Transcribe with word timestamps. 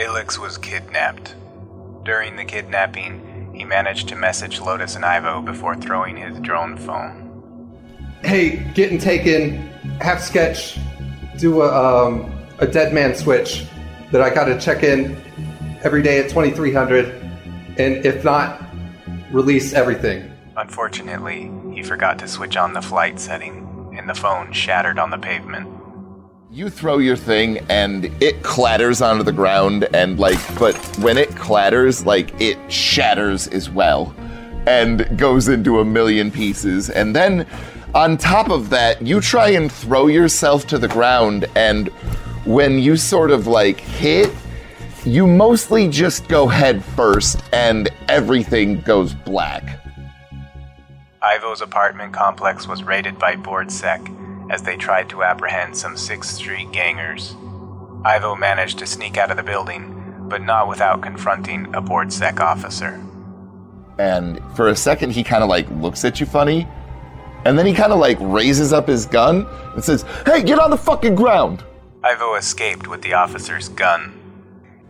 Illex 0.00 0.38
was 0.38 0.56
kidnapped. 0.56 1.34
During 2.04 2.36
the 2.36 2.44
kidnapping, 2.46 3.52
he 3.54 3.64
managed 3.64 4.08
to 4.08 4.16
message 4.16 4.58
Lotus 4.58 4.96
and 4.96 5.04
Ivo 5.04 5.42
before 5.42 5.76
throwing 5.76 6.16
his 6.16 6.40
drone 6.40 6.78
phone. 6.78 7.26
Hey, 8.22 8.64
getting 8.72 8.96
taken, 8.96 9.56
half 10.00 10.22
sketch, 10.22 10.78
do 11.36 11.60
a, 11.60 11.68
um, 11.68 12.32
a 12.60 12.66
dead 12.66 12.94
man 12.94 13.14
switch 13.14 13.66
that 14.10 14.22
I 14.22 14.32
gotta 14.32 14.58
check 14.58 14.82
in 14.82 15.20
every 15.82 16.02
day 16.02 16.18
at 16.18 16.30
2300, 16.30 17.08
and 17.76 18.04
if 18.06 18.24
not, 18.24 18.62
release 19.30 19.74
everything. 19.74 20.32
Unfortunately, 20.56 21.50
he 21.74 21.82
forgot 21.82 22.18
to 22.20 22.28
switch 22.28 22.56
on 22.56 22.72
the 22.72 22.82
flight 22.82 23.20
setting, 23.20 23.94
and 23.98 24.08
the 24.08 24.14
phone 24.14 24.50
shattered 24.52 24.98
on 24.98 25.10
the 25.10 25.18
pavement. 25.18 25.79
You 26.52 26.68
throw 26.68 26.98
your 26.98 27.14
thing 27.14 27.58
and 27.68 28.06
it 28.20 28.42
clatters 28.42 29.00
onto 29.00 29.22
the 29.22 29.30
ground 29.30 29.86
and 29.94 30.18
like 30.18 30.36
but 30.58 30.74
when 30.98 31.16
it 31.16 31.28
clatters 31.36 32.04
like 32.04 32.38
it 32.40 32.58
shatters 32.70 33.46
as 33.46 33.70
well 33.70 34.12
and 34.66 35.06
goes 35.16 35.46
into 35.46 35.78
a 35.78 35.84
million 35.84 36.28
pieces 36.32 36.90
and 36.90 37.14
then 37.14 37.46
on 37.94 38.18
top 38.18 38.50
of 38.50 38.68
that 38.70 39.00
you 39.00 39.20
try 39.20 39.50
and 39.50 39.70
throw 39.70 40.08
yourself 40.08 40.66
to 40.66 40.78
the 40.78 40.88
ground 40.88 41.46
and 41.54 41.86
when 42.44 42.80
you 42.80 42.96
sort 42.96 43.30
of 43.30 43.46
like 43.46 43.78
hit 43.78 44.34
you 45.04 45.28
mostly 45.28 45.86
just 45.86 46.26
go 46.26 46.48
head 46.48 46.84
first 46.84 47.44
and 47.52 47.90
everything 48.08 48.80
goes 48.80 49.14
black. 49.14 49.78
Ivo's 51.22 51.60
apartment 51.60 52.12
complex 52.12 52.66
was 52.66 52.82
raided 52.82 53.20
by 53.20 53.36
BoardSec 53.36 54.19
as 54.50 54.62
they 54.62 54.76
tried 54.76 55.08
to 55.08 55.22
apprehend 55.22 55.74
some 55.74 55.94
6th 55.94 56.24
Street 56.24 56.70
gangers. 56.72 57.34
Ivo 58.04 58.34
managed 58.34 58.78
to 58.80 58.86
sneak 58.86 59.16
out 59.16 59.30
of 59.30 59.38
the 59.38 59.42
building, 59.42 60.26
but 60.28 60.42
not 60.42 60.68
without 60.68 61.00
confronting 61.00 61.66
a 61.74 61.80
BoardSec 61.80 62.40
officer. 62.40 63.00
And 63.98 64.42
for 64.54 64.68
a 64.68 64.76
second 64.76 65.12
he 65.12 65.22
kind 65.22 65.42
of 65.42 65.48
like 65.48 65.70
looks 65.70 66.04
at 66.04 66.20
you 66.20 66.26
funny 66.26 66.66
and 67.44 67.58
then 67.58 67.66
he 67.66 67.72
kind 67.72 67.92
of 67.92 67.98
like 67.98 68.18
raises 68.20 68.72
up 68.72 68.86
his 68.86 69.06
gun 69.06 69.46
and 69.74 69.82
says, 69.82 70.04
"Hey, 70.26 70.42
get 70.42 70.58
on 70.58 70.70
the 70.70 70.76
fucking 70.76 71.14
ground." 71.14 71.64
Ivo 72.02 72.34
escaped 72.34 72.86
with 72.86 73.02
the 73.02 73.14
officer's 73.14 73.68
gun. 73.68 74.19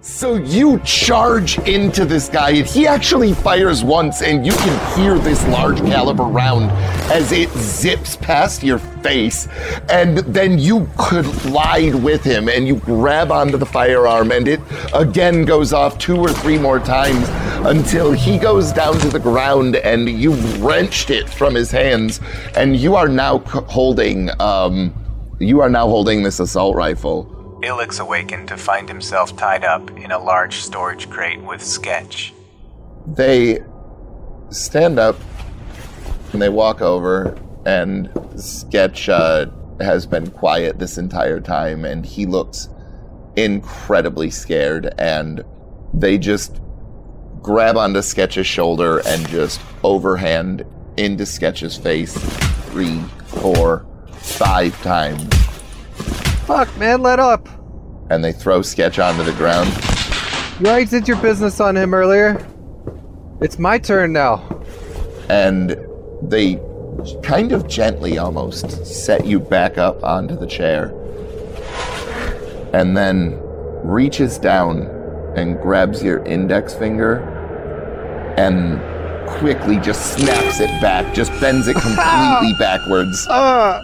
So 0.02 0.36
you 0.36 0.80
charge 0.80 1.58
into 1.68 2.06
this 2.06 2.30
guy, 2.30 2.52
and 2.52 2.66
he 2.66 2.86
actually 2.86 3.34
fires 3.34 3.84
once, 3.84 4.22
and 4.22 4.46
you 4.46 4.52
can 4.52 4.98
hear 4.98 5.18
this 5.18 5.46
large 5.48 5.76
caliber 5.80 6.22
round 6.22 6.70
as 7.12 7.32
it 7.32 7.50
zips 7.50 8.16
past 8.16 8.62
your 8.62 8.78
face. 8.78 9.46
And 9.90 10.16
then 10.20 10.58
you 10.58 10.88
collide 10.96 11.94
with 11.96 12.24
him, 12.24 12.48
and 12.48 12.66
you 12.66 12.76
grab 12.76 13.30
onto 13.30 13.58
the 13.58 13.66
firearm, 13.66 14.32
and 14.32 14.48
it 14.48 14.60
again 14.94 15.44
goes 15.44 15.74
off 15.74 15.98
two 15.98 16.16
or 16.16 16.32
three 16.32 16.58
more 16.58 16.80
times 16.80 17.28
until 17.66 18.10
he 18.10 18.38
goes 18.38 18.72
down 18.72 18.98
to 19.00 19.08
the 19.10 19.20
ground, 19.20 19.76
and 19.76 20.08
you 20.08 20.32
wrenched 20.64 21.10
it 21.10 21.28
from 21.28 21.54
his 21.54 21.70
hands, 21.70 22.20
and 22.56 22.74
you 22.74 22.96
are 22.96 23.08
now 23.08 23.40
holding, 23.68 24.30
um, 24.40 24.94
you 25.40 25.60
are 25.60 25.68
now 25.68 25.86
holding 25.86 26.22
this 26.22 26.40
assault 26.40 26.74
rifle. 26.74 27.39
Illex 27.62 27.98
awakened 27.98 28.48
to 28.48 28.56
find 28.56 28.89
himself 28.89 29.36
tied 29.36 29.64
up 29.64 29.91
in 29.98 30.11
a 30.12 30.19
large 30.19 30.56
storage 30.56 31.08
crate 31.11 31.41
with 31.42 31.62
Sketch. 31.62 32.33
they 33.06 33.61
stand 34.50 34.98
up 34.98 35.16
and 36.33 36.41
they 36.42 36.48
walk 36.48 36.81
over 36.81 37.38
and 37.66 38.11
sketch 38.36 39.08
uh, 39.08 39.47
has 39.81 40.06
been 40.06 40.28
quiet 40.31 40.78
this 40.78 40.98
entire 40.98 41.41
time 41.41 41.84
and 41.84 42.05
he 42.05 42.27
looks 42.27 42.69
incredibly 43.36 44.31
scared 44.31 44.92
and 44.98 45.42
they 45.94 46.19
just 46.19 46.61
grab 47.42 47.77
onto 47.77 48.03
sketch's 48.03 48.47
shoulder 48.47 49.00
and 49.06 49.28
just 49.28 49.61
overhand 49.84 50.64
into 50.97 51.25
sketch's 51.25 51.76
face 51.76 52.15
three 52.70 53.00
four 53.26 53.87
five 54.12 54.75
times 54.82 55.28
Fuck, 56.50 56.77
man, 56.78 57.00
let 57.03 57.21
up. 57.21 57.49
and 58.11 58.25
they 58.25 58.33
throw 58.33 58.61
sketch 58.61 58.99
onto 58.99 59.22
the 59.22 59.33
ground 59.34 59.69
You 60.59 60.66
already 60.66 60.84
did 60.87 61.06
your 61.06 61.16
business 61.19 61.61
on 61.61 61.77
him 61.77 61.94
earlier. 61.94 62.44
It's 63.41 63.56
my 63.59 63.78
turn 63.78 64.12
now. 64.12 64.38
and 65.28 65.77
they 66.22 66.59
kind 67.22 67.53
of 67.53 67.69
gently 67.69 68.19
almost 68.19 68.84
set 68.84 69.25
you 69.25 69.38
back 69.38 69.78
up 69.78 70.03
onto 70.03 70.37
the 70.37 70.47
chair 70.47 70.93
and 72.75 72.97
then 72.97 73.38
reaches 73.84 74.37
down 74.38 74.82
and 75.37 75.59
grabs 75.62 76.03
your 76.03 76.22
index 76.25 76.75
finger 76.75 77.21
and 78.37 78.81
quickly 79.38 79.78
just 79.78 80.15
snaps 80.15 80.59
it 80.61 80.69
back 80.82 81.15
just 81.15 81.31
bends 81.41 81.69
it 81.69 81.75
completely 81.87 82.53
backwards 82.59 83.25
Ah! 83.31 83.81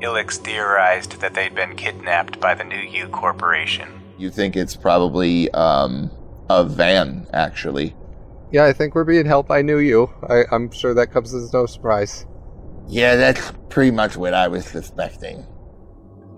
Illex 0.00 0.38
theorized 0.38 1.20
that 1.20 1.34
they'd 1.34 1.54
been 1.54 1.74
kidnapped 1.76 2.38
by 2.40 2.54
the 2.54 2.64
New 2.64 2.76
U 2.80 3.08
Corporation. 3.08 3.88
you 4.18 4.30
think 4.30 4.56
it's 4.56 4.76
probably 4.76 5.50
um, 5.52 6.10
a 6.50 6.64
van 6.64 7.26
actually 7.32 7.94
Yeah, 8.52 8.64
I 8.64 8.72
think 8.72 8.94
we're 8.94 9.04
being 9.04 9.26
helped 9.26 9.48
by 9.48 9.62
New 9.62 9.78
You. 9.78 10.10
I, 10.28 10.44
I'm 10.52 10.70
sure 10.70 10.94
that 10.94 11.10
comes 11.12 11.34
as 11.34 11.52
no 11.52 11.66
surprise. 11.66 12.26
yeah 12.88 13.16
that's 13.16 13.52
pretty 13.68 13.90
much 13.90 14.16
what 14.16 14.32
i 14.32 14.46
was 14.48 14.64
suspecting 14.66 15.44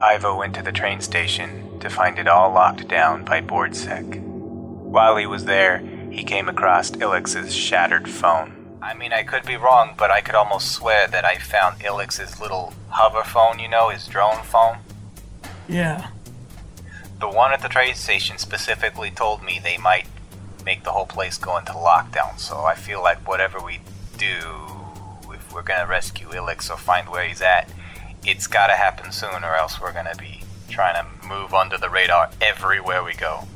Ivo 0.00 0.38
went 0.38 0.54
to 0.54 0.62
the 0.62 0.72
train 0.72 1.00
station 1.00 1.78
to 1.80 1.90
find 1.90 2.18
it 2.18 2.28
all 2.28 2.52
locked 2.52 2.86
down 2.86 3.24
by 3.24 3.40
BoardSec. 3.40 4.20
While 4.22 5.16
he 5.16 5.26
was 5.26 5.44
there, 5.44 5.78
he 6.12 6.22
came 6.22 6.48
across 6.48 6.92
Illex's 7.00 7.52
shattered 7.52 8.08
phone. 8.08 8.57
I 8.80 8.94
mean, 8.94 9.12
I 9.12 9.24
could 9.24 9.44
be 9.44 9.56
wrong, 9.56 9.94
but 9.96 10.10
I 10.10 10.20
could 10.20 10.34
almost 10.34 10.72
swear 10.72 11.08
that 11.08 11.24
I 11.24 11.36
found 11.36 11.82
Illex's 11.82 12.40
little 12.40 12.74
hover 12.90 13.24
phone, 13.24 13.58
you 13.58 13.68
know, 13.68 13.88
his 13.88 14.06
drone 14.06 14.42
phone. 14.44 14.78
Yeah. 15.68 16.08
The 17.20 17.28
one 17.28 17.52
at 17.52 17.60
the 17.60 17.68
train 17.68 17.94
station 17.94 18.38
specifically 18.38 19.10
told 19.10 19.42
me 19.42 19.58
they 19.62 19.78
might 19.78 20.06
make 20.64 20.84
the 20.84 20.92
whole 20.92 21.06
place 21.06 21.38
go 21.38 21.56
into 21.56 21.72
lockdown, 21.72 22.38
so 22.38 22.58
I 22.60 22.74
feel 22.74 23.02
like 23.02 23.26
whatever 23.26 23.58
we 23.60 23.80
do, 24.16 24.68
if 25.32 25.52
we're 25.52 25.62
gonna 25.62 25.86
rescue 25.86 26.32
Illex 26.32 26.70
or 26.70 26.76
find 26.76 27.08
where 27.08 27.24
he's 27.24 27.42
at, 27.42 27.68
it's 28.24 28.46
gotta 28.46 28.74
happen 28.74 29.10
soon, 29.10 29.42
or 29.42 29.56
else 29.56 29.80
we're 29.80 29.92
gonna 29.92 30.14
be 30.16 30.42
trying 30.68 30.94
to 30.94 31.26
move 31.26 31.52
under 31.52 31.78
the 31.78 31.88
radar 31.90 32.30
everywhere 32.40 33.02
we 33.02 33.14
go. 33.14 33.48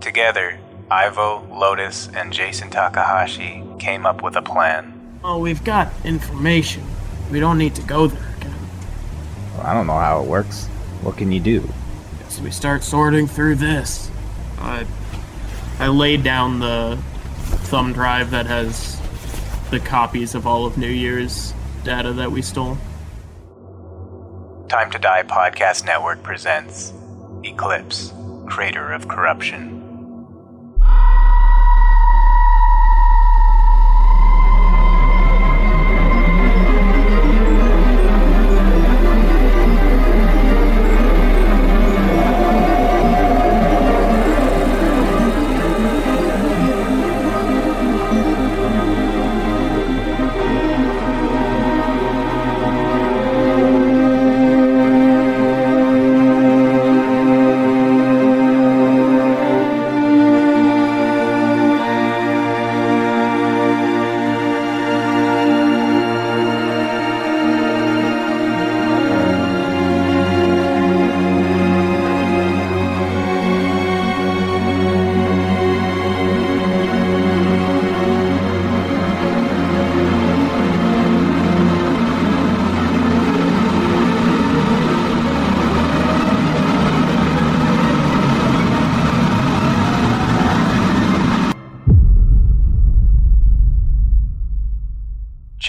Together, 0.00 0.58
Ivo, 0.90 1.46
Lotus, 1.50 2.08
and 2.14 2.32
Jason 2.32 2.70
Takahashi 2.70 3.64
came 3.78 4.06
up 4.06 4.22
with 4.22 4.36
a 4.36 4.42
plan. 4.42 5.18
Well, 5.22 5.40
we've 5.40 5.64
got 5.64 5.92
information. 6.04 6.84
We 7.30 7.40
don't 7.40 7.58
need 7.58 7.74
to 7.74 7.82
go 7.82 8.06
there 8.06 8.34
again. 8.36 8.54
I 9.62 9.74
don't 9.74 9.86
know 9.88 9.98
how 9.98 10.22
it 10.22 10.28
works. 10.28 10.66
What 11.02 11.16
can 11.16 11.32
you 11.32 11.40
do? 11.40 11.68
So 12.28 12.42
we 12.42 12.50
start 12.50 12.84
sorting 12.84 13.26
through 13.26 13.56
this. 13.56 14.10
I, 14.58 14.86
I 15.80 15.88
laid 15.88 16.22
down 16.22 16.60
the 16.60 16.98
thumb 17.64 17.92
drive 17.92 18.30
that 18.30 18.46
has 18.46 19.00
the 19.70 19.80
copies 19.80 20.34
of 20.36 20.46
all 20.46 20.66
of 20.66 20.78
New 20.78 20.86
U's 20.88 21.52
data 21.82 22.12
that 22.12 22.30
we 22.30 22.42
stole. 22.42 22.78
Time 24.68 24.90
to 24.92 24.98
Die 24.98 25.22
Podcast 25.24 25.84
Network 25.84 26.22
presents 26.22 26.92
Eclipse, 27.42 28.12
Crater 28.46 28.92
of 28.92 29.08
Corruption. 29.08 29.75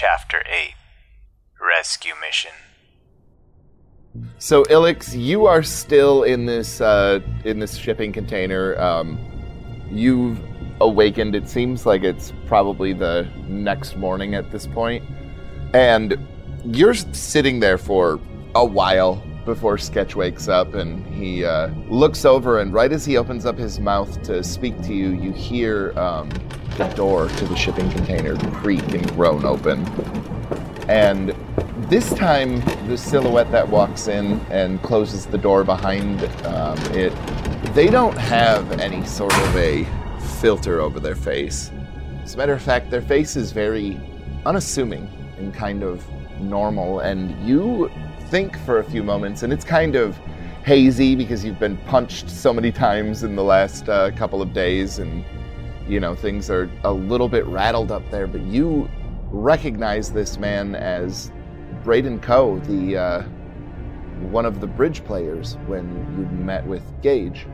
Chapter 0.00 0.44
8 0.46 0.74
Rescue 1.60 2.12
Mission. 2.24 2.52
So 4.38 4.64
Illex, 4.70 5.12
you 5.12 5.46
are 5.46 5.64
still 5.64 6.22
in 6.22 6.46
this 6.46 6.80
uh, 6.80 7.18
in 7.44 7.58
this 7.58 7.76
shipping 7.76 8.12
container. 8.12 8.80
Um, 8.80 9.18
you've 9.90 10.38
awakened. 10.80 11.34
It 11.34 11.48
seems 11.48 11.84
like 11.84 12.04
it's 12.04 12.32
probably 12.46 12.92
the 12.92 13.28
next 13.48 13.96
morning 13.96 14.36
at 14.36 14.52
this 14.52 14.68
point, 14.68 15.02
and 15.74 16.16
you're 16.64 16.94
sitting 16.94 17.58
there 17.58 17.76
for 17.76 18.20
a 18.54 18.64
while 18.64 19.20
before 19.48 19.78
Sketch 19.78 20.14
wakes 20.14 20.46
up, 20.46 20.74
and 20.74 21.04
he 21.06 21.42
uh, 21.42 21.68
looks 21.88 22.26
over, 22.26 22.60
and 22.60 22.72
right 22.72 22.92
as 22.92 23.04
he 23.04 23.16
opens 23.16 23.46
up 23.46 23.56
his 23.56 23.80
mouth 23.80 24.22
to 24.24 24.44
speak 24.44 24.80
to 24.82 24.92
you, 24.92 25.08
you 25.08 25.32
hear 25.32 25.98
um, 25.98 26.28
the 26.76 26.86
door 26.94 27.28
to 27.28 27.46
the 27.46 27.56
shipping 27.56 27.90
container 27.90 28.36
creak 28.60 28.86
and 28.92 29.10
groan 29.12 29.46
open, 29.46 29.84
and 30.88 31.34
this 31.88 32.12
time, 32.12 32.60
the 32.88 32.98
silhouette 32.98 33.50
that 33.50 33.66
walks 33.66 34.08
in 34.08 34.38
and 34.50 34.82
closes 34.82 35.24
the 35.24 35.38
door 35.38 35.64
behind 35.64 36.22
um, 36.44 36.78
it, 36.92 37.12
they 37.74 37.88
don't 37.88 38.18
have 38.18 38.70
any 38.72 39.02
sort 39.06 39.32
of 39.32 39.56
a 39.56 39.86
filter 40.40 40.80
over 40.80 41.00
their 41.00 41.14
face. 41.14 41.70
As 42.22 42.34
a 42.34 42.36
matter 42.36 42.52
of 42.52 42.60
fact, 42.60 42.90
their 42.90 43.00
face 43.00 43.36
is 43.36 43.52
very 43.52 43.98
unassuming 44.44 45.08
and 45.38 45.54
kind 45.54 45.82
of 45.82 46.04
normal, 46.38 47.00
and 47.00 47.34
you 47.48 47.90
think 48.30 48.58
for 48.60 48.78
a 48.78 48.84
few 48.84 49.02
moments, 49.02 49.42
and 49.42 49.52
it's 49.52 49.64
kind 49.64 49.96
of 49.96 50.16
hazy 50.64 51.14
because 51.14 51.44
you've 51.44 51.58
been 51.58 51.78
punched 51.78 52.28
so 52.28 52.52
many 52.52 52.70
times 52.70 53.22
in 53.22 53.34
the 53.34 53.42
last 53.42 53.88
uh, 53.88 54.10
couple 54.12 54.42
of 54.42 54.52
days, 54.52 54.98
and 54.98 55.24
you 55.88 55.98
know 56.00 56.14
things 56.14 56.50
are 56.50 56.70
a 56.84 56.92
little 56.92 57.28
bit 57.28 57.46
rattled 57.46 57.90
up 57.90 58.02
there. 58.10 58.26
But 58.26 58.42
you 58.42 58.88
recognize 59.30 60.12
this 60.12 60.38
man 60.38 60.74
as 60.74 61.32
Braden 61.84 62.20
Coe, 62.20 62.58
the 62.60 62.96
uh, 62.96 63.22
one 64.30 64.44
of 64.44 64.60
the 64.60 64.66
bridge 64.66 65.04
players, 65.04 65.56
when 65.66 65.86
you 66.18 66.26
met 66.44 66.66
with 66.66 66.82
Gage, 67.02 67.46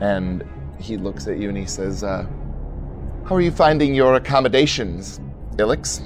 and 0.00 0.44
he 0.78 0.96
looks 0.96 1.26
at 1.26 1.38
you 1.38 1.48
and 1.48 1.56
he 1.56 1.66
says, 1.66 2.04
uh, 2.04 2.26
"How 3.24 3.36
are 3.36 3.40
you 3.40 3.50
finding 3.50 3.94
your 3.94 4.16
accommodations, 4.16 5.20
Illex?" 5.58 6.02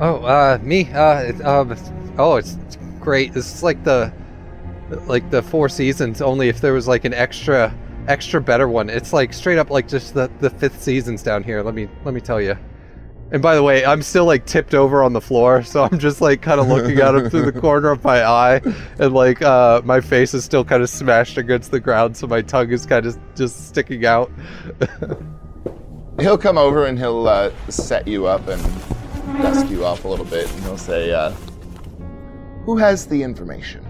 Oh, 0.00 0.22
uh, 0.24 0.58
me? 0.62 0.90
Uh, 0.92 1.20
it, 1.20 1.44
um, 1.44 1.76
oh, 2.18 2.36
it's, 2.36 2.54
it's 2.66 2.76
great. 3.00 3.36
Is 3.36 3.62
like 3.62 3.82
the, 3.84 4.12
like 5.06 5.28
the 5.30 5.42
Four 5.42 5.68
Seasons. 5.68 6.22
Only 6.22 6.48
if 6.48 6.60
there 6.60 6.72
was 6.72 6.86
like 6.86 7.04
an 7.04 7.14
extra, 7.14 7.74
extra 8.06 8.40
better 8.40 8.68
one. 8.68 8.88
It's 8.90 9.12
like 9.12 9.32
straight 9.32 9.58
up 9.58 9.70
like 9.70 9.88
just 9.88 10.14
the 10.14 10.30
the 10.40 10.50
fifth 10.50 10.82
seasons 10.82 11.22
down 11.22 11.42
here. 11.42 11.62
Let 11.62 11.74
me 11.74 11.88
let 12.04 12.14
me 12.14 12.20
tell 12.20 12.40
you. 12.40 12.56
And 13.30 13.42
by 13.42 13.54
the 13.54 13.62
way, 13.62 13.84
I'm 13.84 14.00
still 14.00 14.24
like 14.24 14.46
tipped 14.46 14.74
over 14.74 15.02
on 15.02 15.12
the 15.12 15.20
floor, 15.20 15.62
so 15.64 15.82
I'm 15.84 15.98
just 15.98 16.20
like 16.20 16.42
kind 16.42 16.60
of 16.60 16.68
looking 16.68 16.98
at 16.98 17.14
him 17.14 17.28
through 17.28 17.50
the 17.50 17.60
corner 17.60 17.90
of 17.90 18.02
my 18.02 18.24
eye, 18.24 18.60
and 18.98 19.12
like 19.12 19.42
uh, 19.42 19.82
my 19.84 20.00
face 20.00 20.32
is 20.32 20.44
still 20.44 20.64
kind 20.64 20.82
of 20.82 20.88
smashed 20.88 21.36
against 21.38 21.70
the 21.70 21.80
ground, 21.80 22.16
so 22.16 22.26
my 22.26 22.40
tongue 22.40 22.70
is 22.70 22.86
kind 22.86 23.04
of 23.04 23.18
just 23.34 23.68
sticking 23.68 24.06
out. 24.06 24.30
He'll 26.20 26.38
come 26.38 26.58
over 26.58 26.86
and 26.86 26.98
he'll 26.98 27.28
uh, 27.28 27.52
set 27.68 28.08
you 28.08 28.26
up 28.26 28.48
and 28.48 28.60
dust 29.36 29.68
you 29.68 29.84
off 29.84 30.04
a 30.04 30.08
little 30.08 30.24
bit, 30.24 30.50
and 30.52 30.62
he'll 30.64 30.76
say, 30.78 31.12
uh, 31.12 31.30
"Who 32.64 32.76
has 32.76 33.06
the 33.06 33.22
information?" 33.22 33.84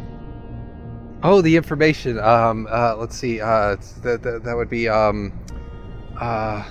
Oh, 1.23 1.40
the 1.43 1.56
information. 1.56 2.19
Um, 2.19 2.69
uh, 2.70 2.94
let's 2.96 3.17
see. 3.17 3.40
Uh, 3.40 3.73
it's- 3.73 3.94
that 4.02 4.55
would 4.56 4.70
be 4.70 4.88
um, 4.88 5.32
uh, 6.20 6.62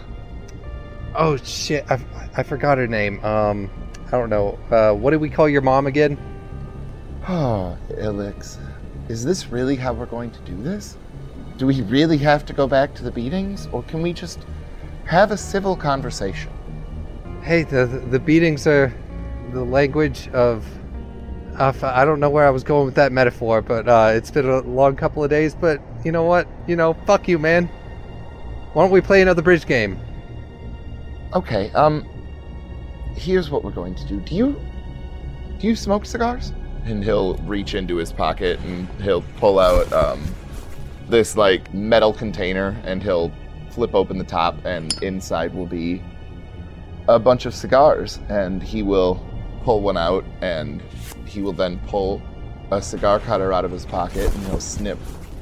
oh 1.16 1.38
shit, 1.38 1.86
I 1.90 2.00
I 2.36 2.44
forgot 2.44 2.78
her 2.78 2.88
name. 2.88 3.24
Um, 3.26 3.70
I 4.08 4.12
don't 4.12 4.30
know. 4.30 4.58
Uh, 4.72 4.94
what 4.94 5.12
did 5.12 5.20
we 5.22 5.30
call 5.30 5.50
your 5.50 5.62
mom 5.62 5.88
again? 5.88 6.18
Oh, 7.30 7.78
Illex, 7.98 8.58
is 9.10 9.26
this 9.26 9.48
really 9.52 9.76
how 9.76 9.92
we're 9.92 10.06
going 10.06 10.32
to 10.32 10.40
do 10.42 10.56
this? 10.64 10.96
Do 11.58 11.68
we 11.68 11.82
really 11.82 12.18
have 12.20 12.46
to 12.46 12.54
go 12.54 12.68
back 12.68 12.94
to 12.96 13.04
the 13.04 13.12
beatings, 13.12 13.68
or 13.74 13.84
can 13.84 14.02
we 14.02 14.14
just 14.14 14.40
have 15.04 15.32
a 15.32 15.38
civil 15.38 15.76
conversation? 15.76 16.54
Hey, 17.48 17.64
the 17.64 17.86
the 17.86 18.20
beatings 18.20 18.68
are 18.68 18.94
the 19.54 19.64
language 19.64 20.28
of. 20.34 20.66
of 21.58 21.82
I 21.82 22.04
don't 22.04 22.20
know 22.20 22.30
where 22.30 22.46
I 22.46 22.50
was 22.50 22.62
going 22.62 22.84
with 22.84 22.96
that 22.96 23.14
metaphor, 23.14 23.62
but 23.62 23.88
uh, 23.88 24.12
it's 24.14 24.30
been 24.30 24.50
a 24.50 24.60
long 24.60 24.98
couple 24.98 25.24
of 25.24 25.30
days. 25.30 25.56
But 25.56 25.82
you 26.04 26.12
know 26.12 26.26
what? 26.26 26.46
You 26.68 26.76
know, 26.76 26.94
fuck 27.06 27.30
you, 27.30 27.40
man. 27.40 27.68
Why 28.74 28.84
don't 28.84 28.92
we 28.92 29.00
play 29.00 29.22
another 29.22 29.42
bridge 29.42 29.66
game? 29.66 29.98
Okay, 31.34 31.72
um, 31.72 32.06
here's 33.16 33.50
what 33.50 33.64
we're 33.64 33.72
going 33.72 33.96
to 33.96 34.06
do. 34.06 34.20
Do 34.20 34.36
you 34.36 34.62
do 35.58 35.68
you 35.68 35.76
smoke 35.78 36.06
cigars? 36.06 36.52
And 36.84 37.02
he'll 37.02 37.38
reach 37.38 37.76
into 37.76 37.96
his 37.96 38.12
pocket 38.12 38.60
and 38.60 38.90
he'll 39.02 39.24
pull 39.38 39.60
out 39.60 39.90
um, 39.94 40.22
this 41.08 41.38
like 41.38 41.74
metal 41.74 42.12
container 42.12 42.76
and 42.84 43.02
he'll 43.02 43.32
flip 43.70 43.96
open 43.96 44.18
the 44.18 44.26
top 44.26 44.58
and 44.66 45.02
inside 45.02 45.56
will 45.56 45.66
be 45.66 46.02
a 47.08 47.20
bunch 47.20 47.46
of 47.46 47.56
cigars 47.56 48.20
and 48.30 48.62
he 48.62 48.84
will 48.84 49.24
pull 49.64 49.82
one 49.82 49.98
out 49.98 50.26
and 50.42 50.82
he 51.26 51.42
will 51.42 51.54
then 51.54 51.80
pull 51.88 52.22
a 52.72 52.82
cigar 52.82 53.20
cutter 53.20 53.54
out 53.54 53.64
of 53.64 53.72
his 53.72 53.86
pocket 53.86 54.34
and 54.34 54.44
he'll 54.48 54.60
snip 54.60 54.98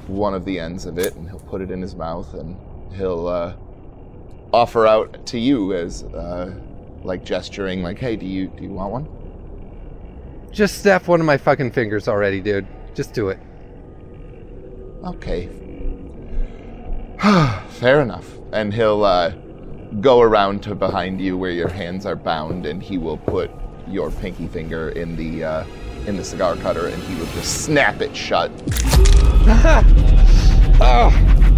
one 0.07 0.33
of 0.35 0.45
the 0.45 0.59
ends 0.59 0.85
of 0.85 0.99
it 0.99 1.15
and 1.15 1.27
he'll 1.27 1.39
put 1.39 1.61
it 1.61 1.71
in 1.71 1.81
his 1.81 1.95
mouth 1.95 2.33
and 2.35 2.55
he'll 2.95 3.27
uh, 3.27 3.53
offer 4.53 4.85
out 4.85 5.25
to 5.25 5.39
you 5.39 5.73
as 5.73 6.03
uh, 6.03 6.53
like 7.03 7.23
gesturing 7.25 7.81
like 7.81 7.97
hey 7.97 8.15
do 8.15 8.25
you 8.25 8.47
do 8.49 8.63
you 8.63 8.69
want 8.69 8.91
one 8.91 9.07
Just 10.51 10.81
snap 10.81 11.07
one 11.07 11.19
of 11.19 11.25
my 11.25 11.37
fucking 11.37 11.71
fingers 11.71 12.07
already, 12.07 12.41
dude. 12.41 12.67
Just 12.93 13.13
do 13.13 13.29
it. 13.29 13.39
okay 15.03 15.49
fair 17.69 18.01
enough 18.01 18.37
and 18.53 18.73
he'll 18.73 19.03
uh, 19.03 19.33
go 20.01 20.21
around 20.21 20.63
to 20.63 20.75
behind 20.75 21.21
you 21.21 21.37
where 21.37 21.51
your 21.51 21.69
hands 21.69 22.05
are 22.05 22.15
bound 22.15 22.65
and 22.65 22.81
he 22.81 22.97
will 22.97 23.17
put 23.17 23.51
your 23.87 24.11
pinky 24.11 24.47
finger 24.47 24.89
in 24.89 25.15
the 25.15 25.43
uh, 25.43 25.63
in 26.07 26.17
the 26.17 26.23
cigar 26.23 26.55
cutter 26.57 26.87
and 26.87 27.01
he 27.03 27.15
will 27.15 27.25
just 27.27 27.63
snap 27.63 28.01
it 28.01 28.15
shut 28.15 28.51
Oh, 30.81 31.09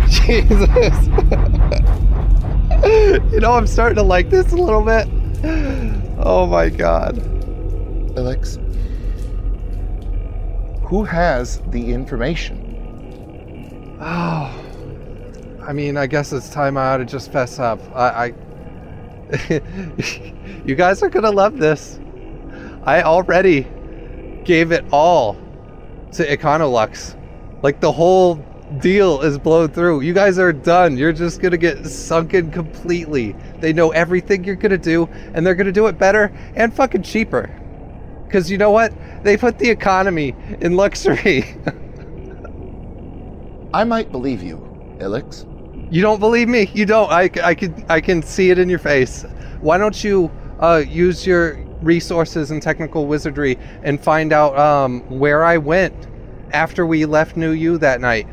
Jesus. 0.10 0.60
you 3.34 3.40
know, 3.40 3.54
I'm 3.54 3.66
starting 3.66 3.96
to 3.96 4.04
like 4.04 4.30
this 4.30 4.52
a 4.52 4.56
little 4.56 4.84
bit. 4.84 5.08
Oh 6.20 6.46
my 6.46 6.70
god. 6.70 7.18
Alex, 8.16 8.60
who 10.84 11.04
has 11.04 11.62
the 11.72 11.94
information 11.94 12.68
Oh. 14.00 14.67
I 15.68 15.74
mean, 15.74 15.98
I 15.98 16.08
guess 16.08 16.32
it's 16.32 16.50
time 16.50 16.78
I 16.78 16.94
ought 16.94 16.98
to 16.98 17.06
just 17.06 17.32
fess 17.32 17.60
up. 17.60 17.80
I. 17.94 18.10
I 18.10 18.34
you 20.66 20.76
guys 20.76 21.04
are 21.04 21.10
gonna 21.10 21.32
love 21.32 21.58
this. 21.58 22.00
I 22.84 23.02
already 23.02 23.68
gave 24.46 24.72
it 24.72 24.86
all 24.94 25.34
to 26.14 26.26
Econolux. 26.26 27.16
Like, 27.62 27.82
the 27.82 27.92
whole 27.92 28.36
deal 28.80 29.22
is 29.22 29.38
blown 29.38 29.68
through. 29.68 30.02
You 30.02 30.14
guys 30.14 30.40
are 30.40 30.54
done. 30.54 30.96
You're 30.96 31.12
just 31.12 31.42
gonna 31.42 31.58
get 31.58 31.86
sunken 31.86 32.50
completely. 32.50 33.36
They 33.60 33.74
know 33.74 33.92
everything 33.92 34.46
you're 34.46 34.56
gonna 34.56 34.78
do, 34.78 35.10
and 35.34 35.46
they're 35.46 35.56
gonna 35.56 35.74
do 35.74 35.88
it 35.88 35.98
better 35.98 36.32
and 36.56 36.74
fucking 36.74 37.04
cheaper. 37.04 37.50
Because 38.26 38.50
you 38.50 38.58
know 38.58 38.72
what? 38.72 38.94
They 39.24 39.36
put 39.36 39.60
the 39.60 39.70
economy 39.70 40.34
in 40.62 40.78
luxury. 40.78 41.44
I 43.74 43.84
might 43.84 44.14
believe 44.14 44.42
you, 44.42 44.66
Illex. 45.02 45.46
You 45.90 46.02
don't 46.02 46.20
believe 46.20 46.50
me? 46.50 46.70
You 46.74 46.86
don't. 46.86 47.10
I, 47.12 47.30
I 47.44 47.56
can 47.56 47.86
I 47.88 48.02
can 48.02 48.22
see 48.22 48.50
it 48.50 48.60
in 48.60 48.70
your 48.70 48.80
face. 48.80 49.24
Why 49.62 49.78
don't 49.78 50.04
you 50.04 50.30
uh, 50.60 50.84
use 50.88 51.26
your 51.26 51.56
resources 51.82 52.52
and 52.52 52.62
technical 52.62 53.08
wizardry 53.08 53.58
and 53.84 54.02
find 54.02 54.34
out 54.34 54.58
um, 54.58 55.02
where 55.08 55.46
I 55.46 55.58
went 55.58 56.08
after 56.52 56.86
we 56.86 57.06
left 57.06 57.38
New 57.38 57.52
U 57.52 57.78
that 57.78 58.02
night? 58.02 58.28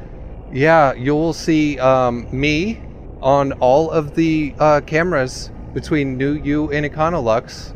Yeah, 0.53 0.95
you'll 0.95 1.33
see 1.33 1.79
um, 1.79 2.27
me 2.33 2.83
on 3.21 3.53
all 3.55 3.91
of 3.91 4.15
the 4.15 4.55
uh, 4.59 4.81
cameras 4.81 5.51
between 5.75 6.17
New 6.17 6.35
U 6.35 6.73
and 6.73 6.85
Econolux, 6.85 7.73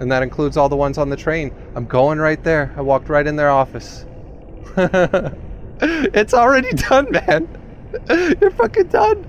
and 0.00 0.10
that 0.10 0.24
includes 0.24 0.56
all 0.56 0.68
the 0.68 0.76
ones 0.76 0.98
on 0.98 1.08
the 1.08 1.16
train. 1.16 1.54
I'm 1.76 1.86
going 1.86 2.18
right 2.18 2.42
there. 2.42 2.72
I 2.76 2.80
walked 2.80 3.08
right 3.08 3.26
in 3.26 3.36
their 3.36 3.50
office. 3.50 4.06
it's 4.76 6.34
already 6.34 6.72
done, 6.72 7.10
man. 7.12 7.59
You're 8.40 8.50
fucking 8.50 8.88
done. 8.88 9.26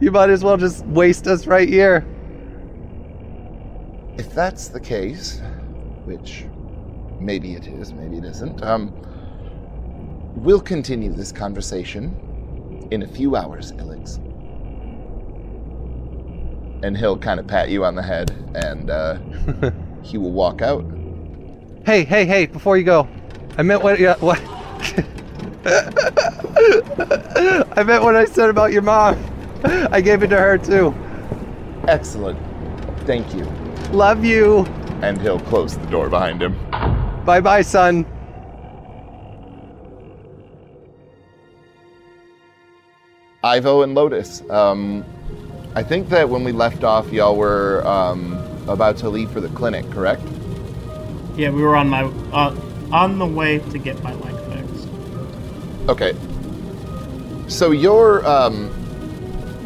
You 0.00 0.10
might 0.10 0.30
as 0.30 0.44
well 0.44 0.56
just 0.56 0.84
waste 0.86 1.26
us 1.26 1.46
right 1.46 1.68
here. 1.68 2.06
If 4.16 4.34
that's 4.34 4.68
the 4.68 4.80
case, 4.80 5.40
which 6.04 6.44
maybe 7.18 7.54
it 7.54 7.66
is, 7.66 7.92
maybe 7.92 8.18
it 8.18 8.24
isn't, 8.24 8.62
um, 8.62 8.92
we'll 10.36 10.60
continue 10.60 11.12
this 11.12 11.32
conversation 11.32 12.88
in 12.90 13.02
a 13.02 13.08
few 13.08 13.36
hours, 13.36 13.72
Illex. 13.72 14.16
And 16.82 16.96
he'll 16.96 17.18
kind 17.18 17.38
of 17.40 17.46
pat 17.46 17.68
you 17.68 17.84
on 17.84 17.94
the 17.94 18.02
head 18.02 18.30
and 18.54 18.90
uh, 18.90 19.18
he 20.02 20.18
will 20.18 20.32
walk 20.32 20.62
out. 20.62 20.84
Hey, 21.84 22.04
hey, 22.04 22.24
hey! 22.26 22.46
Before 22.46 22.76
you 22.76 22.84
go, 22.84 23.08
I 23.56 23.62
meant 23.62 23.82
what? 23.82 23.98
Yeah, 23.98 24.16
what? 24.16 24.38
I 27.76 27.82
meant 27.82 28.02
what 28.02 28.16
I 28.16 28.24
said 28.24 28.50
about 28.50 28.72
your 28.72 28.82
mom. 28.82 29.18
I 29.64 30.00
gave 30.00 30.22
it 30.22 30.28
to 30.28 30.36
her 30.36 30.58
too. 30.58 30.94
Excellent. 31.88 32.38
Thank 33.06 33.34
you. 33.34 33.44
Love 33.92 34.24
you. 34.24 34.64
And 35.02 35.20
he'll 35.20 35.40
close 35.40 35.76
the 35.76 35.86
door 35.86 36.08
behind 36.08 36.42
him. 36.42 36.54
Bye, 37.24 37.40
bye, 37.40 37.62
son. 37.62 38.06
Ivo 43.42 43.82
and 43.82 43.94
Lotus. 43.94 44.42
Um, 44.50 45.04
I 45.74 45.82
think 45.82 46.08
that 46.10 46.28
when 46.28 46.44
we 46.44 46.52
left 46.52 46.84
off, 46.84 47.10
y'all 47.12 47.36
were 47.36 47.86
um, 47.86 48.34
about 48.68 48.96
to 48.98 49.08
leave 49.08 49.30
for 49.30 49.40
the 49.40 49.48
clinic, 49.50 49.88
correct? 49.90 50.22
Yeah, 51.36 51.50
we 51.50 51.62
were 51.62 51.76
on 51.76 51.88
my 51.88 52.02
uh, 52.32 52.54
on 52.92 53.18
the 53.18 53.26
way 53.26 53.58
to 53.58 53.78
get 53.78 54.02
my 54.02 54.12
leg 54.14 54.34
fixed. 54.52 54.88
Okay. 55.88 56.14
So 57.50 57.72
you're 57.72 58.24
um, 58.28 58.70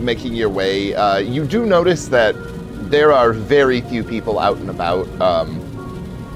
making 0.03 0.35
your 0.35 0.49
way. 0.49 0.95
Uh, 0.95 1.19
you 1.19 1.45
do 1.45 1.67
notice 1.67 2.09
that 2.09 2.35
there 2.91 3.13
are 3.13 3.35
very 3.35 3.83
few 3.83 4.03
people 4.03 4.39
out 4.39 4.57
and 4.57 4.71
about. 4.71 5.07
Um, 5.21 5.61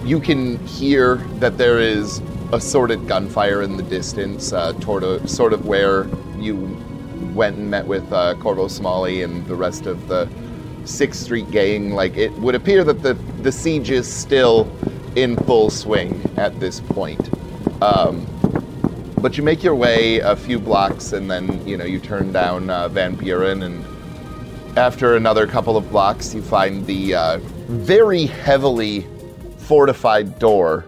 you 0.04 0.20
can 0.20 0.58
hear 0.66 1.16
that 1.40 1.56
there 1.56 1.80
is 1.80 2.20
assorted 2.52 3.08
gunfire 3.08 3.62
in 3.62 3.78
the 3.78 3.82
distance, 3.82 4.52
uh, 4.52 4.74
toward 4.74 5.02
a, 5.02 5.26
sort 5.26 5.54
of 5.54 5.64
where 5.64 6.06
you 6.36 6.54
went 7.34 7.56
and 7.56 7.70
met 7.70 7.86
with 7.86 8.12
uh, 8.12 8.34
Corvo 8.34 8.68
Smalley 8.68 9.22
and 9.22 9.44
the 9.46 9.56
rest 9.56 9.86
of 9.86 10.06
the 10.06 10.28
Sixth 10.84 11.22
Street 11.22 11.50
gang. 11.50 11.92
Like 11.92 12.14
it 12.18 12.32
would 12.34 12.56
appear 12.56 12.84
that 12.84 13.02
the 13.02 13.14
the 13.42 13.50
siege 13.50 13.90
is 13.90 14.06
still 14.06 14.70
in 15.16 15.34
full 15.38 15.70
swing 15.70 16.30
at 16.36 16.60
this 16.60 16.78
point. 16.78 17.30
Um, 17.82 18.26
but 19.20 19.36
you 19.36 19.42
make 19.42 19.62
your 19.62 19.74
way 19.74 20.20
a 20.20 20.36
few 20.36 20.58
blocks 20.58 21.12
and 21.12 21.30
then 21.30 21.66
you 21.66 21.76
know 21.76 21.84
you 21.84 21.98
turn 21.98 22.32
down 22.32 22.70
uh, 22.70 22.88
Van 22.88 23.14
Buren 23.14 23.62
and 23.62 23.84
after 24.78 25.16
another 25.16 25.46
couple 25.46 25.76
of 25.76 25.90
blocks 25.90 26.34
you 26.34 26.42
find 26.42 26.86
the 26.86 27.14
uh, 27.14 27.38
very 27.66 28.26
heavily 28.26 29.06
fortified 29.58 30.38
door 30.38 30.86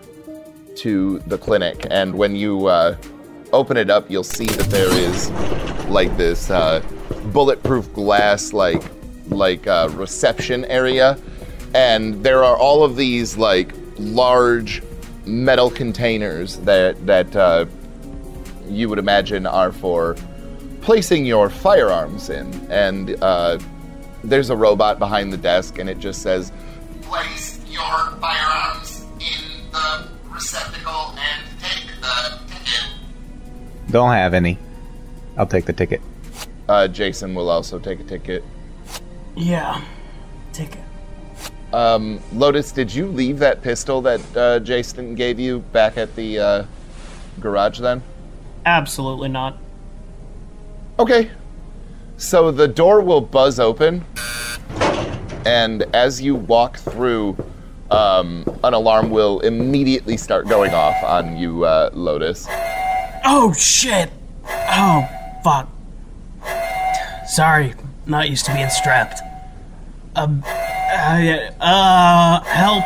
to 0.76 1.18
the 1.26 1.36
clinic. 1.36 1.86
And 1.90 2.14
when 2.14 2.36
you 2.36 2.66
uh, 2.66 2.96
open 3.52 3.76
it 3.76 3.90
up 3.90 4.08
you'll 4.10 4.22
see 4.22 4.46
that 4.46 4.70
there 4.70 4.92
is 4.92 5.30
like 5.88 6.16
this 6.16 6.50
uh, 6.50 6.80
bulletproof 7.32 7.92
glass 7.92 8.52
like 8.52 8.82
like 9.28 9.66
uh, 9.66 9.88
reception 9.92 10.64
area. 10.66 11.18
And 11.74 12.22
there 12.24 12.44
are 12.44 12.56
all 12.56 12.84
of 12.84 12.96
these 12.96 13.36
like 13.36 13.72
large 13.98 14.82
metal 15.26 15.70
containers 15.70 16.58
that 16.58 17.04
that 17.06 17.34
uh, 17.34 17.66
you 18.70 18.88
would 18.88 18.98
imagine 18.98 19.46
are 19.46 19.72
for 19.72 20.16
placing 20.80 21.26
your 21.26 21.50
firearms 21.50 22.30
in. 22.30 22.52
And 22.70 23.22
uh, 23.22 23.58
there's 24.24 24.50
a 24.50 24.56
robot 24.56 24.98
behind 24.98 25.32
the 25.32 25.36
desk, 25.36 25.78
and 25.78 25.88
it 25.88 25.98
just 25.98 26.22
says, 26.22 26.52
"Place 27.02 27.60
your 27.68 28.16
firearms 28.20 29.04
in 29.18 29.70
the 29.72 30.08
receptacle 30.30 31.14
and 31.18 31.60
take 31.60 31.86
the 32.00 32.38
ticket." 32.48 32.84
Don't 33.90 34.12
have 34.12 34.34
any. 34.34 34.58
I'll 35.36 35.46
take 35.46 35.64
the 35.64 35.72
ticket. 35.72 36.00
Uh, 36.68 36.86
Jason 36.86 37.34
will 37.34 37.50
also 37.50 37.78
take 37.78 38.00
a 38.00 38.04
ticket. 38.04 38.44
Yeah, 39.36 39.82
ticket. 40.52 40.82
Um, 41.72 42.20
Lotus, 42.32 42.72
did 42.72 42.92
you 42.92 43.06
leave 43.06 43.38
that 43.38 43.62
pistol 43.62 44.00
that 44.02 44.36
uh, 44.36 44.58
Jason 44.60 45.14
gave 45.14 45.38
you 45.38 45.60
back 45.72 45.96
at 45.96 46.14
the 46.16 46.38
uh, 46.38 46.64
garage 47.38 47.78
then? 47.78 48.02
Absolutely 48.66 49.28
not. 49.28 49.58
Okay. 50.98 51.30
So 52.16 52.50
the 52.50 52.68
door 52.68 53.00
will 53.00 53.22
buzz 53.22 53.58
open, 53.58 54.04
and 55.46 55.82
as 55.94 56.20
you 56.20 56.34
walk 56.34 56.76
through, 56.76 57.34
um, 57.90 58.44
an 58.62 58.74
alarm 58.74 59.08
will 59.08 59.40
immediately 59.40 60.18
start 60.18 60.46
going 60.46 60.74
off 60.74 61.02
on 61.02 61.38
you, 61.38 61.64
uh, 61.64 61.88
Lotus. 61.94 62.46
Oh 63.24 63.54
shit! 63.56 64.10
Oh 64.46 65.08
fuck! 65.42 65.68
Sorry, 67.26 67.72
not 68.06 68.28
used 68.28 68.44
to 68.46 68.52
being 68.52 68.68
strapped. 68.68 69.20
Um, 70.14 70.42
uh, 70.44 71.50
uh 71.60 72.40
help, 72.42 72.84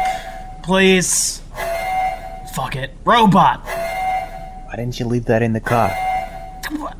please. 0.62 1.42
Fuck 2.54 2.76
it, 2.76 2.92
robot. 3.04 3.66
Why 4.74 4.78
didn't 4.78 4.98
you 4.98 5.06
leave 5.06 5.26
that 5.26 5.40
in 5.40 5.52
the 5.52 5.60
car? 5.60 5.88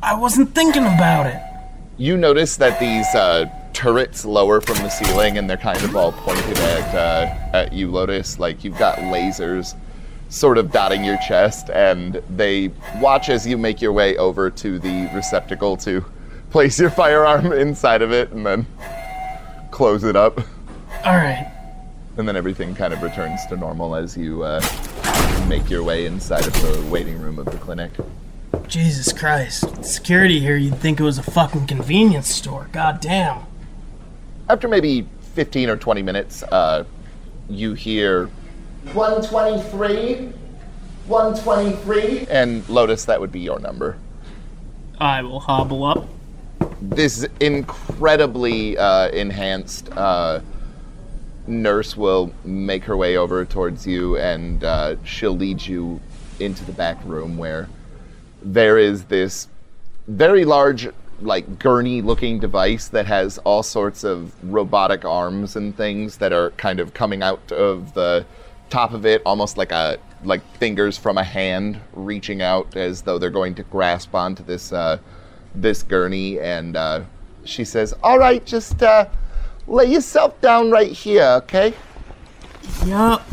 I 0.01 0.15
wasn't 0.17 0.55
thinking 0.55 0.83
about 0.83 1.25
it. 1.25 1.41
You 1.97 2.15
notice 2.15 2.55
that 2.55 2.79
these 2.79 3.05
uh, 3.13 3.49
turrets 3.73 4.23
lower 4.23 4.61
from 4.61 4.77
the 4.77 4.87
ceiling, 4.87 5.37
and 5.37 5.49
they're 5.49 5.57
kind 5.57 5.83
of 5.83 5.93
all 5.93 6.13
pointed 6.13 6.57
at 6.57 6.95
uh, 6.95 7.35
at 7.51 7.73
you, 7.73 7.91
Lotus. 7.91 8.39
Like 8.39 8.63
you've 8.63 8.77
got 8.77 8.99
lasers 8.99 9.75
sort 10.29 10.57
of 10.57 10.71
dotting 10.71 11.03
your 11.03 11.17
chest, 11.27 11.69
and 11.69 12.21
they 12.29 12.71
watch 13.01 13.27
as 13.27 13.45
you 13.45 13.57
make 13.57 13.81
your 13.81 13.91
way 13.91 14.15
over 14.15 14.49
to 14.51 14.79
the 14.79 15.11
receptacle 15.13 15.75
to 15.75 16.05
place 16.51 16.79
your 16.79 16.89
firearm 16.89 17.51
inside 17.51 18.01
of 18.01 18.13
it, 18.13 18.31
and 18.31 18.45
then 18.45 18.65
close 19.71 20.05
it 20.05 20.15
up. 20.15 20.39
All 21.03 21.17
right. 21.17 21.51
And 22.15 22.25
then 22.25 22.37
everything 22.37 22.73
kind 22.73 22.93
of 22.93 23.03
returns 23.03 23.45
to 23.47 23.57
normal 23.57 23.97
as 23.97 24.15
you 24.15 24.43
uh, 24.43 24.61
make 25.47 25.69
your 25.69 25.83
way 25.83 26.05
inside 26.05 26.47
of 26.47 26.53
the 26.53 26.87
waiting 26.89 27.19
room 27.21 27.37
of 27.37 27.45
the 27.45 27.57
clinic. 27.57 27.91
Jesus 28.67 29.13
Christ. 29.13 29.85
Security 29.85 30.39
here, 30.39 30.57
you'd 30.57 30.79
think 30.79 30.99
it 30.99 31.03
was 31.03 31.17
a 31.17 31.23
fucking 31.23 31.67
convenience 31.67 32.27
store. 32.27 32.67
God 32.71 32.99
damn. 32.99 33.43
After 34.49 34.67
maybe 34.67 35.07
15 35.35 35.69
or 35.69 35.77
20 35.77 36.01
minutes, 36.01 36.43
uh, 36.43 36.85
you 37.47 37.73
hear 37.73 38.27
123, 38.93 40.33
123. 41.07 42.27
And 42.29 42.67
Lotus, 42.67 43.05
that 43.05 43.19
would 43.19 43.31
be 43.31 43.41
your 43.41 43.59
number. 43.59 43.97
I 44.99 45.21
will 45.21 45.39
hobble 45.39 45.83
up. 45.83 46.07
This 46.81 47.27
incredibly 47.39 48.77
uh, 48.77 49.09
enhanced 49.09 49.89
uh, 49.91 50.39
nurse 51.47 51.95
will 51.95 52.33
make 52.43 52.83
her 52.83 52.97
way 52.97 53.17
over 53.17 53.45
towards 53.45 53.85
you 53.85 54.17
and 54.17 54.63
uh, 54.63 54.95
she'll 55.03 55.35
lead 55.35 55.65
you 55.65 55.99
into 56.39 56.63
the 56.65 56.71
back 56.71 56.97
room 57.05 57.37
where 57.37 57.69
there 58.41 58.77
is 58.77 59.05
this 59.05 59.47
very 60.07 60.45
large 60.45 60.87
like 61.21 61.59
gurney 61.59 62.01
looking 62.01 62.39
device 62.39 62.89
that 62.89 63.05
has 63.05 63.37
all 63.39 63.63
sorts 63.63 64.03
of 64.03 64.33
robotic 64.51 65.05
arms 65.05 65.55
and 65.55 65.75
things 65.77 66.17
that 66.17 66.33
are 66.33 66.51
kind 66.51 66.79
of 66.79 66.93
coming 66.93 67.23
out 67.23 67.51
of 67.51 67.93
the 67.93 68.25
top 68.69 68.93
of 68.93 69.05
it 69.05 69.21
almost 69.25 69.57
like 69.57 69.71
a 69.71 69.97
like 70.23 70.41
fingers 70.57 70.97
from 70.97 71.17
a 71.17 71.23
hand 71.23 71.79
reaching 71.93 72.41
out 72.41 72.75
as 72.75 73.01
though 73.01 73.17
they're 73.17 73.29
going 73.29 73.55
to 73.55 73.63
grasp 73.63 74.13
onto 74.15 74.43
this 74.43 74.73
uh, 74.73 74.97
this 75.53 75.83
gurney. 75.83 76.39
And 76.39 76.75
uh, 76.75 77.03
she 77.43 77.63
says 77.63 77.93
all 78.03 78.17
right 78.17 78.45
just 78.45 78.81
uh, 78.81 79.07
lay 79.67 79.85
yourself 79.85 80.39
down 80.41 80.71
right 80.71 80.91
here 80.91 81.23
okay 81.23 81.73
Yup. 82.85 83.25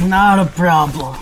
Not 0.00 0.38
a 0.38 0.50
problem. 0.50 1.16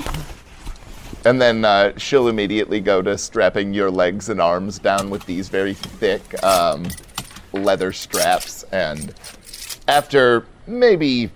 And 1.24 1.40
then 1.40 1.64
uh, 1.64 1.96
she'll 1.96 2.28
immediately 2.28 2.80
go 2.80 3.02
to 3.02 3.18
strapping 3.18 3.74
your 3.74 3.90
legs 3.90 4.28
and 4.28 4.40
arms 4.40 4.78
down 4.78 5.10
with 5.10 5.24
these 5.26 5.48
very 5.48 5.74
thick 5.74 6.42
um, 6.42 6.86
leather 7.52 7.92
straps. 7.92 8.64
And 8.64 9.14
after 9.86 10.46
maybe, 10.66 11.30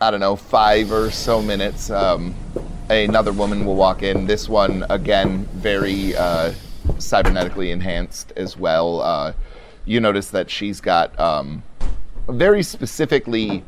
I 0.00 0.10
don't 0.10 0.20
know, 0.20 0.36
five 0.36 0.92
or 0.92 1.10
so 1.10 1.42
minutes, 1.42 1.90
um, 1.90 2.34
another 2.88 3.32
woman 3.32 3.64
will 3.64 3.76
walk 3.76 4.02
in. 4.02 4.26
This 4.26 4.48
one, 4.48 4.84
again, 4.90 5.46
very 5.54 6.16
uh, 6.16 6.52
cybernetically 6.98 7.70
enhanced 7.70 8.32
as 8.36 8.56
well. 8.56 9.00
Uh, 9.00 9.32
you 9.86 10.00
notice 10.00 10.28
that 10.30 10.50
she's 10.50 10.80
got 10.80 11.18
um, 11.18 11.62
very 12.28 12.62
specifically 12.62 13.64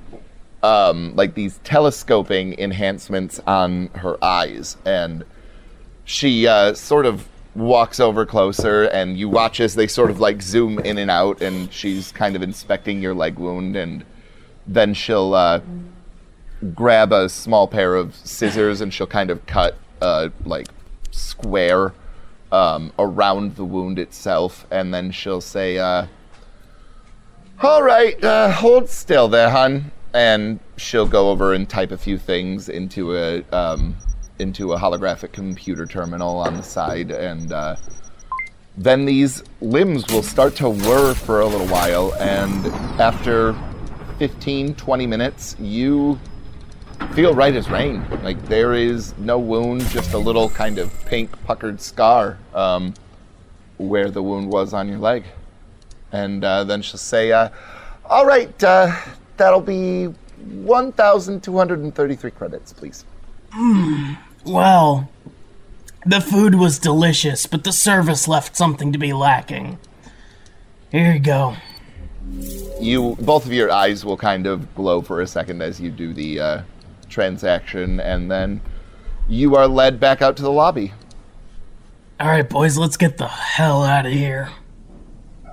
um, 0.63 1.15
like 1.15 1.35
these 1.35 1.59
telescoping 1.65 2.59
enhancements 2.59 3.41
on 3.47 3.87
her 3.95 4.23
eyes. 4.23 4.77
And 4.85 5.25
she 6.05 6.47
uh, 6.47 6.75
sort 6.75 7.07
of 7.07 7.29
walks 7.55 7.99
over 8.01 8.27
closer 8.27 8.85
and 8.85 9.19
you 9.19 9.29
watch 9.29 9.61
as 9.61 9.75
they 9.75 9.87
sort 9.87 10.11
of 10.11 10.21
like 10.21 10.43
zoom 10.43 10.79
in 10.81 10.99
and 10.99 11.11
out 11.11 11.41
and 11.41 11.73
she's 11.73 12.13
kind 12.13 12.37
of 12.37 12.43
inspecting 12.43 13.03
your 13.03 13.15
leg 13.15 13.39
wound 13.39 13.75
and 13.75 14.05
then 14.67 14.95
she'll 14.95 15.35
uh, 15.35 15.61
grab 16.75 17.13
a 17.13 17.29
small 17.29 17.67
pair 17.67 17.95
of 17.95 18.15
scissors 18.15 18.81
and 18.81 18.93
she'll 18.93 19.07
kind 19.09 19.31
of 19.31 19.45
cut 19.47 19.77
a 20.01 20.31
like 20.45 20.69
square 21.11 21.93
um, 22.53 22.93
around 22.99 23.57
the 23.57 23.65
wound 23.65 23.99
itself 23.99 24.67
and 24.71 24.93
then 24.93 25.11
she'll 25.11 25.41
say 25.41 25.79
uh, 25.79 26.07
all 27.63 27.83
right 27.83 28.23
uh, 28.25 28.51
hold 28.51 28.89
still 28.89 29.29
there 29.29 29.51
hon. 29.51 29.93
And 30.15 30.59
she'll 30.79 31.07
go 31.07 31.31
over 31.31 31.53
and 31.53 31.69
type 31.69 31.93
a 31.93 31.99
few 31.99 32.19
things 32.19 32.69
into 32.71 33.15
a 33.15 33.43
um, 33.53 33.95
into 34.39 34.73
a 34.73 34.79
holographic 34.79 35.33
computer 35.33 35.87
terminal 35.87 36.39
on 36.39 36.57
the 36.57 36.63
side, 36.63 37.11
and 37.11 37.53
uh, 37.53 37.77
then 38.77 39.05
these 39.05 39.43
limbs 39.61 40.07
will 40.09 40.23
start 40.23 40.55
to 40.57 40.71
whir 40.71 41.15
for 41.15 41.41
a 41.41 41.47
little 41.47 41.67
while, 41.67 42.15
and 42.15 42.67
after 43.01 43.55
15, 44.19 44.75
20 44.75 45.07
minutes, 45.07 45.57
you 45.61 46.19
feel 47.15 47.35
right 47.35 47.55
as 47.55 47.69
rain. 47.69 48.05
Like 48.23 48.43
there 48.47 48.73
is 48.75 49.17
no 49.19 49.39
wound, 49.39 49.83
just 49.89 50.15
a 50.15 50.19
little 50.19 50.49
kind 50.51 50.79
of 50.79 50.93
pink 51.07 51.31
puckered 51.45 51.81
scar 51.81 52.39
um, 52.55 52.95
where 53.77 54.11
the 54.11 54.23
wound 54.23 54.51
was 54.51 54.73
on 54.73 54.89
your 54.89 54.99
leg. 54.99 55.25
And 56.13 56.45
uh, 56.45 56.65
then 56.65 56.83
she'll 56.83 56.99
say, 56.99 57.33
uh, 57.33 57.49
All 58.05 58.27
right, 58.27 58.63
uh, 58.63 58.95
that'll 59.37 59.61
be 59.61 60.07
1,233 60.07 62.31
credits, 62.31 62.73
please. 62.73 63.05
Well, 64.45 65.11
the 66.07 66.21
food 66.21 66.55
was 66.55 66.79
delicious, 66.79 67.47
but 67.47 67.65
the 67.65 67.73
service 67.73 68.29
left 68.29 68.57
something 68.57 68.93
to 68.93 68.99
be 68.99 69.13
lacking. 69.13 69.79
Here 70.91 71.13
you 71.13 71.19
go. 71.19 71.57
You, 72.81 73.17
both 73.21 73.45
of 73.45 73.53
your 73.53 73.71
eyes 73.71 74.05
will 74.05 74.17
kind 74.17 74.47
of 74.47 74.75
glow 74.75 75.03
for 75.03 75.21
a 75.21 75.27
second 75.27 75.63
as 75.63 75.81
you 75.81 75.91
do 75.91 76.13
the 76.13 76.41
uh, 76.41 76.63
transaction, 77.09 78.01
and 78.01 78.31
then 78.31 78.61
you 79.29 79.57
are 79.57 79.67
led 79.69 79.99
back 80.01 80.23
out 80.23 80.37
to 80.37 80.43
the 80.43 80.51
lobby. 80.51 80.93
All 82.21 82.29
right, 82.29 82.49
boys, 82.49 82.77
let's 82.77 82.97
get 82.97 83.19
the 83.19 83.29
hell 83.29 83.83
out 83.85 84.07
of 84.07 84.13
here. 84.13 84.51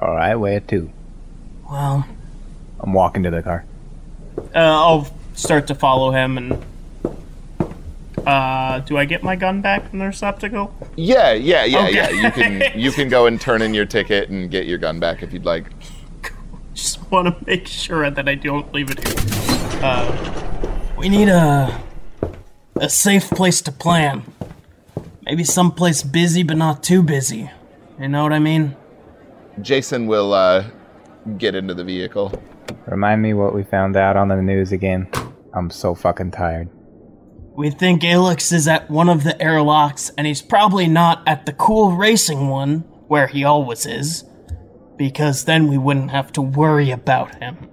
All 0.01 0.15
right, 0.15 0.35
where 0.35 0.59
to? 0.59 0.91
Well, 1.69 2.05
I'm 2.79 2.93
walking 2.93 3.23
to 3.23 3.31
the 3.31 3.41
car. 3.43 3.65
Uh, 4.37 4.43
I'll 4.55 5.07
start 5.33 5.67
to 5.67 5.75
follow 5.75 6.11
him 6.11 6.37
and. 6.37 6.63
Uh, 8.25 8.79
do 8.79 8.97
I 8.97 9.05
get 9.05 9.21
my 9.21 9.35
gun 9.35 9.61
back 9.61 9.87
from 9.89 9.99
the 9.99 10.05
receptacle? 10.05 10.73
Yeah, 10.95 11.33
yeah, 11.33 11.63
yeah, 11.65 11.83
Okay. 11.85 11.93
yeah. 11.93 12.09
You 12.09 12.31
can 12.31 12.63
you 12.79 12.91
can 12.91 13.07
go 13.07 13.27
and 13.27 13.39
turn 13.39 13.61
in 13.61 13.73
your 13.75 13.85
ticket 13.85 14.29
and 14.29 14.49
get 14.49 14.65
your 14.65 14.79
gun 14.79 14.99
back 14.99 15.21
if 15.21 15.31
you'd 15.31 15.45
like. 15.45 15.65
Just 16.73 17.09
want 17.11 17.27
to 17.27 17.45
make 17.45 17.67
sure 17.67 18.09
that 18.09 18.27
I 18.27 18.33
don't 18.35 18.73
leave 18.73 18.89
it 18.89 19.07
here. 19.07 19.79
Uh, 19.83 20.44
we 21.05 21.09
need 21.09 21.29
a 21.29 21.83
a 22.77 22.89
safe 22.89 23.29
place 23.29 23.61
to 23.61 23.71
plan. 23.71 24.23
Maybe 25.21 25.43
someplace 25.43 26.01
busy 26.01 26.41
but 26.41 26.57
not 26.57 26.81
too 26.81 27.03
busy. 27.03 27.51
You 27.99 28.07
know 28.07 28.23
what 28.23 28.33
I 28.33 28.39
mean? 28.39 28.75
Jason 29.61 30.07
will 30.07 30.33
uh, 30.33 30.65
get 31.37 31.53
into 31.53 31.75
the 31.75 31.83
vehicle. 31.83 32.33
Remind 32.87 33.21
me 33.21 33.35
what 33.35 33.53
we 33.53 33.61
found 33.61 33.95
out 33.95 34.17
on 34.17 34.29
the 34.29 34.41
news 34.41 34.71
again. 34.71 35.07
I'm 35.53 35.69
so 35.69 35.93
fucking 35.93 36.31
tired. 36.31 36.69
We 37.55 37.69
think 37.69 38.03
Alex 38.03 38.51
is 38.51 38.67
at 38.67 38.89
one 38.89 39.07
of 39.07 39.23
the 39.23 39.39
airlocks, 39.39 40.09
and 40.17 40.25
he's 40.25 40.41
probably 40.41 40.87
not 40.87 41.21
at 41.27 41.45
the 41.45 41.53
cool 41.53 41.95
racing 41.95 42.47
one, 42.47 42.79
where 43.07 43.27
he 43.27 43.43
always 43.43 43.85
is, 43.85 44.25
because 44.97 45.45
then 45.45 45.67
we 45.67 45.77
wouldn't 45.77 46.09
have 46.09 46.31
to 46.31 46.41
worry 46.41 46.89
about 46.89 47.35
him. 47.35 47.69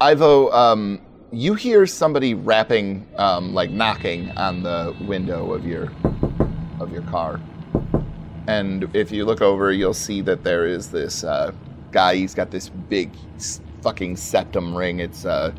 Ivo, 0.00 0.50
um, 0.50 1.00
you 1.32 1.54
hear 1.54 1.86
somebody 1.86 2.34
rapping, 2.34 3.06
um, 3.16 3.54
like 3.54 3.70
knocking 3.70 4.30
on 4.32 4.62
the 4.62 4.94
window 5.02 5.52
of 5.52 5.66
your 5.66 5.90
of 6.80 6.92
your 6.92 7.02
car, 7.02 7.40
and 8.46 8.88
if 8.94 9.12
you 9.12 9.24
look 9.24 9.40
over, 9.40 9.70
you'll 9.70 9.94
see 9.94 10.20
that 10.22 10.42
there 10.42 10.66
is 10.66 10.90
this 10.90 11.22
uh, 11.22 11.52
guy. 11.92 12.16
He's 12.16 12.34
got 12.34 12.50
this 12.50 12.68
big 12.68 13.10
fucking 13.82 14.16
septum 14.16 14.74
ring. 14.74 15.00
It's 15.00 15.24
uh, 15.24 15.52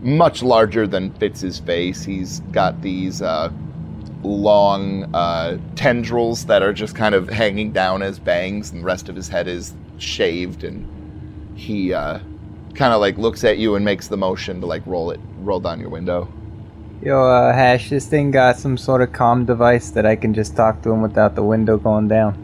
much 0.00 0.42
larger 0.42 0.86
than 0.86 1.12
fits 1.14 1.40
his 1.40 1.60
face. 1.60 2.02
He's 2.02 2.40
got 2.50 2.82
these 2.82 3.22
uh, 3.22 3.52
long 4.22 5.14
uh, 5.14 5.58
tendrils 5.76 6.46
that 6.46 6.62
are 6.62 6.72
just 6.72 6.96
kind 6.96 7.14
of 7.14 7.28
hanging 7.28 7.70
down 7.72 8.02
as 8.02 8.18
bangs, 8.18 8.70
and 8.70 8.80
the 8.80 8.86
rest 8.86 9.08
of 9.08 9.14
his 9.14 9.28
head 9.28 9.46
is 9.46 9.74
shaved. 9.98 10.64
And 10.64 10.88
he 11.56 11.92
uh, 11.92 12.18
kind 12.74 12.92
of 12.92 13.00
like 13.00 13.18
looks 13.18 13.44
at 13.44 13.58
you 13.58 13.74
and 13.74 13.84
makes 13.84 14.08
the 14.08 14.16
motion 14.16 14.60
to 14.60 14.66
like 14.66 14.82
roll 14.86 15.10
it, 15.10 15.20
roll 15.40 15.60
down 15.60 15.80
your 15.80 15.90
window. 15.90 16.28
Yo, 17.02 17.20
uh, 17.26 17.52
Hash, 17.52 17.90
this 17.90 18.06
thing 18.06 18.30
got 18.30 18.56
some 18.56 18.76
sort 18.76 19.02
of 19.02 19.10
comm 19.10 19.44
device 19.44 19.90
that 19.90 20.06
I 20.06 20.14
can 20.14 20.32
just 20.34 20.54
talk 20.54 20.82
to 20.82 20.90
him 20.90 21.02
without 21.02 21.34
the 21.34 21.42
window 21.42 21.76
going 21.76 22.06
down. 22.08 22.34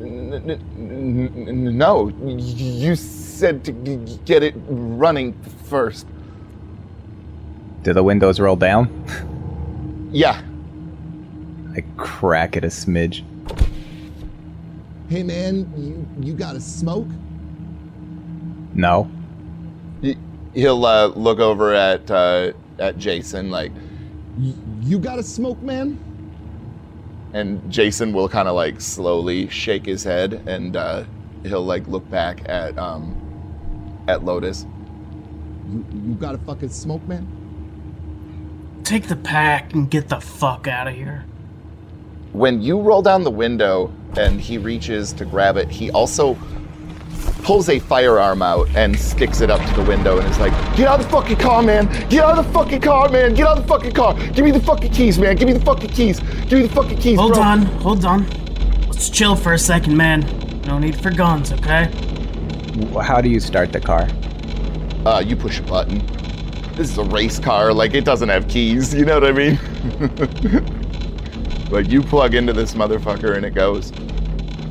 N- 0.00 0.32
n- 0.32 0.50
n- 0.78 1.48
n- 1.48 1.76
no, 1.78 2.08
you 2.08 2.96
said 2.96 3.64
to 3.64 3.72
g- 3.72 4.18
get 4.24 4.42
it 4.42 4.54
running 4.66 5.34
first. 5.64 6.06
Do 7.82 7.92
the 7.92 8.02
windows 8.02 8.40
roll 8.40 8.56
down? 8.56 8.88
Yeah. 10.10 10.40
I 11.76 11.82
crack 11.98 12.56
it 12.56 12.64
a 12.64 12.68
smidge. 12.68 13.22
Hey 15.08 15.22
man, 15.22 15.70
you 15.76 16.06
you 16.26 16.34
got 16.34 16.56
a 16.56 16.60
smoke? 16.60 17.06
No. 18.74 19.10
He'll 20.54 20.84
uh, 20.86 21.08
look 21.08 21.38
over 21.38 21.74
at 21.74 22.10
uh, 22.10 22.52
at 22.78 22.96
Jason 22.98 23.50
like, 23.50 23.72
Y- 24.38 24.54
You 24.82 24.98
got 24.98 25.18
a 25.18 25.22
smoke, 25.22 25.60
man? 25.62 25.98
and 27.34 27.60
Jason 27.70 28.12
will 28.14 28.28
kind 28.30 28.48
of 28.48 28.54
like 28.54 28.80
slowly 28.80 29.46
shake 29.48 29.84
his 29.84 30.02
head 30.04 30.42
and 30.46 30.74
uh, 30.76 31.04
he'll 31.42 31.64
like 31.64 31.86
look 31.88 32.08
back 32.08 32.40
at 32.48 32.78
um, 32.78 33.14
at 34.08 34.24
Lotus. 34.24 34.64
You 35.70 35.84
you 35.92 36.14
got 36.14 36.34
a 36.34 36.38
fucking 36.38 36.70
smoke, 36.70 37.06
man? 37.06 37.26
Take 38.84 39.08
the 39.08 39.16
pack 39.16 39.74
and 39.74 39.90
get 39.90 40.08
the 40.08 40.20
fuck 40.20 40.66
out 40.68 40.86
of 40.88 40.94
here. 40.94 41.24
when 42.32 42.62
you 42.62 42.80
roll 42.80 43.02
down 43.02 43.24
the 43.24 43.30
window 43.30 43.92
and 44.16 44.40
he 44.40 44.56
reaches 44.58 45.12
to 45.14 45.24
grab 45.24 45.56
it, 45.56 45.68
he 45.68 45.90
also 45.90 46.34
pulls 47.46 47.68
a 47.68 47.78
firearm 47.78 48.42
out 48.42 48.68
and 48.74 48.98
sticks 48.98 49.40
it 49.40 49.52
up 49.52 49.64
to 49.68 49.80
the 49.80 49.88
window 49.88 50.18
and 50.18 50.28
is 50.28 50.38
like, 50.40 50.52
Get 50.76 50.88
out 50.88 50.98
of 50.98 51.06
the 51.06 51.12
fucking 51.12 51.36
car, 51.36 51.62
man! 51.62 51.86
Get 52.08 52.24
out 52.24 52.36
of 52.36 52.44
the 52.44 52.52
fucking 52.52 52.80
car, 52.80 53.08
man! 53.08 53.34
Get 53.34 53.46
out 53.46 53.58
of 53.58 53.62
the 53.62 53.68
fucking 53.68 53.92
car! 53.92 54.14
Give 54.32 54.44
me 54.44 54.50
the 54.50 54.58
fucking 54.58 54.90
keys, 54.90 55.16
man! 55.16 55.36
Give 55.36 55.46
me 55.46 55.54
the 55.54 55.64
fucking 55.64 55.90
keys! 55.90 56.18
Give 56.18 56.58
me 56.58 56.66
the 56.66 56.74
fucking 56.74 56.98
keys, 56.98 57.16
Hold 57.16 57.34
bro! 57.34 57.42
on, 57.42 57.62
hold 57.62 58.04
on. 58.04 58.26
Let's 58.88 59.08
chill 59.10 59.36
for 59.36 59.52
a 59.52 59.58
second, 59.60 59.96
man. 59.96 60.22
No 60.66 60.80
need 60.80 61.00
for 61.00 61.12
guns, 61.12 61.52
okay? 61.52 61.84
How 63.00 63.20
do 63.20 63.28
you 63.28 63.38
start 63.38 63.72
the 63.72 63.80
car? 63.80 64.08
Uh, 65.06 65.22
you 65.24 65.36
push 65.36 65.60
a 65.60 65.62
button. 65.62 66.04
This 66.74 66.90
is 66.90 66.98
a 66.98 67.04
race 67.04 67.38
car, 67.38 67.72
like 67.72 67.94
it 67.94 68.04
doesn't 68.04 68.28
have 68.28 68.48
keys, 68.48 68.92
you 68.92 69.04
know 69.04 69.20
what 69.20 69.24
I 69.24 69.30
mean? 69.30 69.56
like 71.70 71.88
you 71.90 72.02
plug 72.02 72.34
into 72.34 72.52
this 72.52 72.74
motherfucker 72.74 73.36
and 73.36 73.46
it 73.46 73.54
goes. 73.54 73.92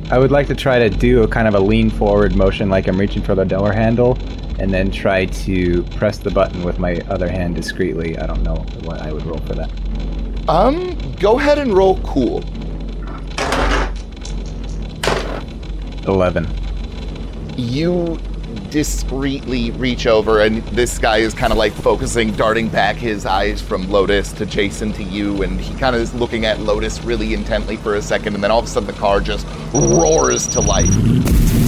I 0.08 0.18
would 0.18 0.30
like 0.30 0.46
to 0.46 0.54
try 0.54 0.78
to 0.78 0.88
do 0.88 1.24
a 1.24 1.28
kind 1.28 1.48
of 1.48 1.54
a 1.54 1.60
lean 1.60 1.90
forward 1.90 2.36
motion 2.36 2.68
like 2.68 2.86
I'm 2.86 2.98
reaching 2.98 3.22
for 3.22 3.34
the 3.34 3.44
door 3.44 3.72
handle 3.72 4.16
and 4.60 4.72
then 4.72 4.90
try 4.90 5.26
to 5.26 5.82
press 5.96 6.18
the 6.18 6.30
button 6.30 6.62
with 6.62 6.78
my 6.78 6.94
other 7.08 7.28
hand 7.28 7.56
discreetly. 7.56 8.16
I 8.16 8.26
don't 8.26 8.44
know 8.44 8.54
what 8.84 9.00
I 9.02 9.12
would 9.12 9.26
roll 9.26 9.38
for 9.40 9.54
that. 9.54 9.70
Um, 10.48 10.96
go 11.18 11.40
ahead 11.40 11.58
and 11.58 11.72
roll 11.72 11.98
cool. 12.02 12.44
11. 16.06 16.46
you 17.56 18.16
discreetly 18.70 19.70
reach 19.72 20.06
over 20.06 20.40
and 20.42 20.62
this 20.68 20.98
guy 20.98 21.18
is 21.18 21.32
kind 21.34 21.52
of 21.52 21.58
like 21.58 21.72
focusing 21.72 22.30
darting 22.32 22.68
back 22.68 22.96
his 22.96 23.24
eyes 23.26 23.60
from 23.62 23.88
lotus 23.90 24.32
to 24.32 24.44
jason 24.46 24.92
to 24.92 25.02
you 25.02 25.42
and 25.42 25.60
he 25.60 25.74
kind 25.78 25.94
of 25.96 26.02
is 26.02 26.12
looking 26.14 26.44
at 26.44 26.60
lotus 26.60 27.02
really 27.02 27.34
intently 27.34 27.76
for 27.76 27.94
a 27.96 28.02
second 28.02 28.34
and 28.34 28.42
then 28.44 28.50
all 28.50 28.58
of 28.58 28.64
a 28.64 28.68
sudden 28.68 28.86
the 28.86 28.92
car 28.92 29.20
just 29.20 29.46
roars 29.72 30.46
to 30.46 30.60
life 30.60 30.88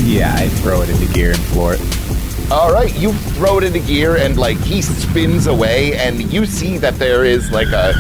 Yeah, 0.05 0.35
I 0.37 0.49
throw 0.49 0.83
it 0.83 0.89
into 0.91 1.13
gear 1.13 1.31
and 1.31 1.41
floor 1.41 1.75
it. 1.75 2.51
all 2.53 2.73
right 2.73 2.95
you 2.99 3.13
throw 3.13 3.59
it 3.59 3.65
into 3.65 3.81
gear 3.81 4.17
and 4.17 4.37
like 4.39 4.59
he 4.59 4.81
spins 4.83 5.47
away 5.47 5.95
and 5.97 6.33
you 6.33 6.47
see 6.47 6.79
that 6.79 6.95
there 6.97 7.25
is 7.25 7.51
like 7.51 7.69
a 7.69 7.93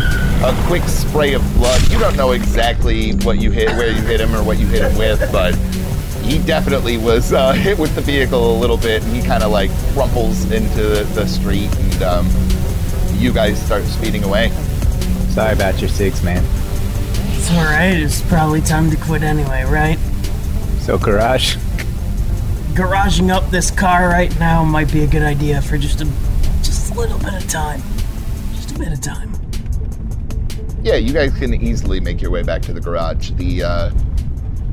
a 0.44 0.54
quick 0.68 0.82
spray 0.84 1.34
of 1.34 1.42
blood 1.54 1.80
you 1.90 1.98
don't 1.98 2.16
know 2.16 2.30
exactly 2.32 3.12
what 3.24 3.40
you 3.40 3.50
hit 3.50 3.68
where 3.70 3.88
you 3.90 4.00
hit 4.02 4.20
him 4.20 4.34
or 4.34 4.42
what 4.44 4.58
you 4.58 4.66
hit 4.66 4.82
him 4.82 4.96
with 4.96 5.18
but 5.32 5.52
he 6.28 6.38
definitely 6.38 6.98
was 6.98 7.32
uh, 7.32 7.52
hit 7.64 7.78
with 7.78 7.94
the 7.94 8.02
vehicle 8.02 8.56
a 8.56 8.58
little 8.58 8.76
bit, 8.76 9.02
and 9.02 9.16
he 9.16 9.22
kind 9.22 9.42
of 9.42 9.50
like 9.50 9.70
crumples 9.94 10.50
into 10.50 10.82
the, 10.82 11.04
the 11.14 11.26
street, 11.26 11.74
and 11.76 12.02
um, 12.02 12.28
you 13.14 13.32
guys 13.32 13.60
start 13.64 13.84
speeding 13.84 14.24
away. 14.24 14.50
Sorry 15.30 15.54
about 15.54 15.80
your 15.80 15.88
six, 15.88 16.22
man. 16.22 16.44
It's 17.36 17.50
alright, 17.50 17.94
it's 17.94 18.20
probably 18.22 18.60
time 18.60 18.90
to 18.90 18.96
quit 18.96 19.22
anyway, 19.22 19.64
right? 19.64 19.98
So, 20.80 20.98
Garage, 20.98 21.56
Garaging 22.78 23.30
up 23.30 23.50
this 23.50 23.72
car 23.72 24.08
right 24.08 24.38
now 24.38 24.62
might 24.62 24.92
be 24.92 25.02
a 25.02 25.06
good 25.06 25.22
idea 25.22 25.60
for 25.60 25.76
just 25.76 26.00
a 26.00 26.04
just 26.62 26.92
a 26.92 26.94
little 26.94 27.18
bit 27.18 27.34
of 27.34 27.48
time. 27.48 27.82
Just 28.54 28.70
a 28.70 28.78
bit 28.78 28.92
of 28.92 29.00
time. 29.00 29.32
Yeah, 30.84 30.94
you 30.94 31.12
guys 31.12 31.36
can 31.36 31.54
easily 31.54 31.98
make 31.98 32.22
your 32.22 32.30
way 32.30 32.44
back 32.44 32.62
to 32.62 32.72
the 32.72 32.80
garage. 32.80 33.32
The 33.32 33.64
uh, 33.64 33.90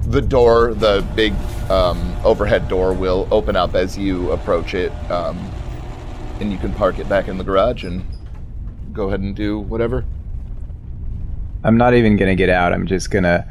the 0.08 0.22
door, 0.22 0.74
the 0.74 1.06
big 1.15 1.34
um, 1.70 2.15
overhead 2.24 2.68
door, 2.68 2.94
will 2.94 3.28
open 3.32 3.56
up 3.56 3.76
as 3.76 3.98
you 3.98 4.32
approach 4.32 4.74
it. 4.74 4.91
Um, 5.12 5.38
and 6.39 6.52
you 6.52 6.58
can 6.58 6.74
park 6.74 7.00
it 7.00 7.08
back 7.08 7.28
in 7.28 7.38
the 7.38 7.44
garage 7.44 7.84
and 7.84 8.06
go 8.91 9.08
ahead 9.08 9.22
and 9.22 9.36
do 9.36 9.60
whatever. 9.60 10.06
I'm 11.63 11.78
not 11.78 11.94
even 11.94 12.18
gonna 12.18 12.36
get 12.36 12.50
out. 12.50 12.74
I'm 12.74 12.86
just 12.86 13.10
gonna 13.10 13.48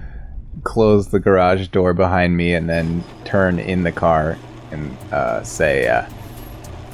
close 0.62 1.08
the 1.08 1.18
garage 1.18 1.68
door 1.68 1.94
behind 1.94 2.36
me 2.36 2.54
and 2.54 2.68
then 2.68 3.02
turn 3.24 3.58
in 3.58 3.82
the 3.82 3.92
car 3.92 4.38
and 4.70 4.96
uh, 5.12 5.42
say, 5.42 5.88
uh, 5.88 6.06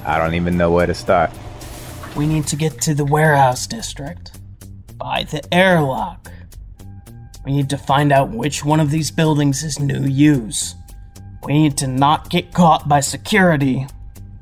I 0.05 0.19
don't 0.19 0.35
even 0.35 0.57
know 0.57 0.71
where 0.71 0.87
to 0.87 0.95
start. 0.95 1.31
We 2.17 2.27
need 2.27 2.47
to 2.49 2.57
get 2.57 2.81
to 2.83 2.95
the 2.95 3.05
warehouse 3.05 3.67
district 3.67 4.39
by 4.97 5.25
the 5.25 5.43
airlock. 5.55 6.31
We 7.45 7.53
need 7.53 7.71
to 7.71 7.79
find 7.79 8.13
out 8.13 8.31
which 8.31 8.65
one 8.65 8.81
of 8.81 8.91
these 8.91 9.11
buildings 9.11 9.63
is 9.63 9.79
New 9.79 10.03
U's. 10.05 10.75
We 11.43 11.55
need 11.55 11.79
to 11.79 11.87
not 11.87 12.29
get 12.29 12.53
caught 12.53 12.89
by 12.89 13.01
security, 13.01 13.87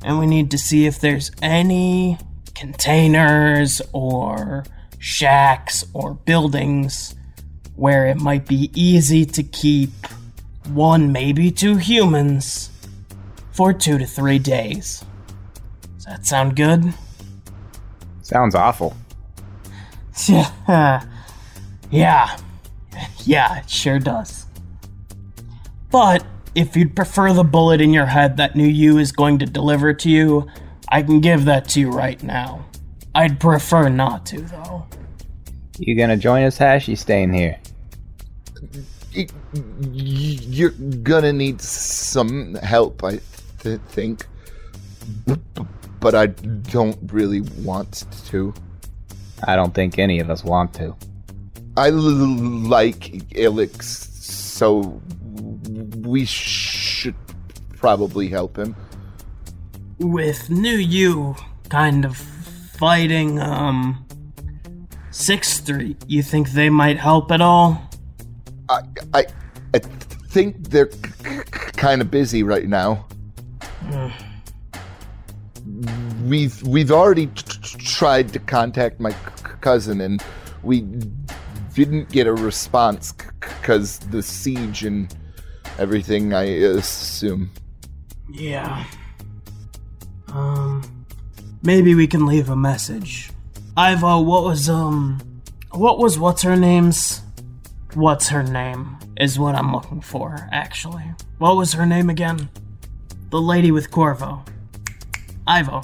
and 0.05 0.19
we 0.19 0.27
need 0.27 0.51
to 0.51 0.59
see 0.59 0.87
if 0.87 1.01
there's 1.01 1.31
any 1.41 2.19
containers 2.55 3.81
or 3.93 4.65
shacks 4.99 5.85
or 5.95 6.15
buildings 6.15 7.15
where 7.77 8.07
it 8.09 8.17
might 8.17 8.47
be 8.47 8.71
easy 8.75 9.25
to 9.25 9.43
keep 9.45 9.91
one, 10.67 11.13
maybe 11.13 11.53
two 11.53 11.77
humans 11.77 12.71
for 13.53 13.73
two 13.73 13.99
to 13.99 14.07
three 14.07 14.41
days. 14.41 15.05
Does 15.95 16.05
that 16.07 16.27
sound 16.27 16.57
good? 16.57 16.93
Sounds 18.23 18.55
awful. 18.55 18.97
Yeah. 21.91 22.37
Yeah. 22.99 23.09
Yeah, 23.25 23.61
it 23.61 23.71
sure 23.71 23.99
does. 24.01 24.47
But 25.91 26.27
if 26.55 26.77
you'd 26.77 26.97
prefer 26.97 27.33
the 27.33 27.45
bullet 27.45 27.81
in 27.81 27.93
your 27.93 28.07
head 28.07 28.37
that 28.39 28.57
New 28.57 28.67
You 28.69 28.99
is 28.99 29.13
going 29.13 29.39
to 29.41 29.47
deliver 29.47 29.95
to 29.95 30.11
you, 30.11 30.49
I 30.91 31.03
can 31.03 31.21
give 31.21 31.47
that 31.47 31.69
to 31.71 31.81
you 31.81 31.91
right 31.91 32.23
now. 32.23 32.67
I'd 33.15 33.41
prefer 33.41 33.89
not 33.89 34.27
to, 34.27 34.43
though. 34.43 34.87
You 35.79 35.97
gonna 35.97 36.17
join 36.17 36.45
us, 36.45 36.59
Hash? 36.59 36.89
You 36.89 36.97
staying 36.97 37.33
here? 37.35 37.59
Y- 39.17 39.27
y- 39.53 39.61
You're 39.91 40.71
gonna 41.03 41.33
need 41.33 41.61
some 41.63 42.55
help, 42.57 43.05
I 43.05 43.21
th- 43.61 43.81
think. 43.89 44.27
B- 45.27 45.37
b- 45.55 45.63
But 46.01 46.15
I 46.15 46.27
don't 46.29 46.99
really 47.13 47.43
want 47.43 48.07
to. 48.27 48.55
I 49.47 49.57
don't 49.57 49.75
think 49.75 49.99
any 49.99 50.21
of 50.21 50.31
us 50.31 50.45
want 50.45 50.75
to. 50.75 50.97
I 51.79 51.91
l- 51.91 51.95
like 51.97 53.23
Illex, 53.37 54.09
so 54.13 55.01
we 55.99 56.25
should 56.25 57.15
probably 57.77 58.29
help 58.29 58.57
him. 58.59 58.75
With 60.01 60.51
New 60.51 60.77
You 60.77 61.37
kind 61.69 62.05
of 62.05 62.17
fighting, 62.17 63.39
um, 63.39 64.05
6th 65.13 65.45
Street, 65.45 65.97
you 66.09 66.21
think 66.25 66.51
they 66.51 66.69
might 66.69 66.99
help 66.99 67.31
at 67.31 67.41
all? 67.41 67.81
I, 68.69 68.81
I, 69.15 69.27
I 69.73 69.79
think 69.79 70.71
they're 70.71 70.91
kind 71.77 72.01
of 72.03 72.11
busy 72.11 72.43
right 72.43 72.67
now. 72.67 73.07
We've 76.25 76.61
we've 76.65 76.91
already 76.91 77.29
t- 77.29 77.43
t- 77.63 77.79
tried 77.79 78.33
to 78.33 78.41
contact 78.41 78.99
my 78.99 79.11
c- 79.13 79.17
cousin, 79.61 80.01
and 80.01 80.23
we 80.63 80.85
didn't 81.79 82.09
get 82.11 82.27
a 82.27 82.35
response 82.35 83.13
because 83.13 84.01
the 84.01 84.21
siege 84.21 84.85
and 84.85 85.15
everything. 85.79 86.35
I 86.35 86.43
assume. 86.43 87.51
Yeah. 88.29 88.85
Um, 90.33 91.07
maybe 91.63 91.95
we 91.95 92.09
can 92.09 92.27
leave 92.27 92.51
a 92.51 92.57
message. 92.57 93.31
Ivo, 93.77 94.21
what 94.21 94.43
was, 94.43 94.69
um, 94.69 95.21
what 95.71 95.99
was 95.99 96.19
what's 96.19 96.43
her 96.43 96.57
name's? 96.57 97.23
What's 97.95 98.29
her 98.29 98.43
name 98.43 98.99
is 99.17 99.39
what 99.39 99.55
I'm 99.55 99.73
looking 99.73 100.01
for, 100.01 100.49
actually. 100.51 101.05
What 101.39 101.57
was 101.57 101.75
her 101.75 101.87
name 101.87 102.11
again? 102.11 102.51
The 103.31 103.41
lady 103.41 103.71
with 103.71 103.93
Corvo. 103.93 104.45
Ivo. 105.47 105.83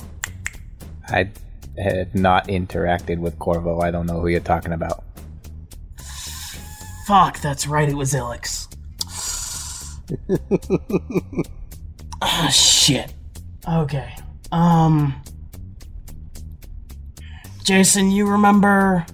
I 1.08 1.30
had 1.78 2.16
not 2.16 2.48
interacted 2.48 3.18
with 3.18 3.38
Corvo. 3.38 3.80
I 3.80 3.92
don't 3.92 4.06
know 4.06 4.20
who 4.20 4.26
you're 4.26 4.40
talking 4.40 4.72
about. 4.72 5.03
Fuck, 7.06 7.40
that's 7.40 7.66
right, 7.66 7.88
it 7.88 7.94
was 7.94 8.14
Illex. 8.14 8.68
ah, 12.22 12.48
shit. 12.48 13.12
Okay. 13.68 14.14
Um. 14.52 15.14
Jason, 17.64 18.10
you 18.10 18.28
remember 18.28 19.06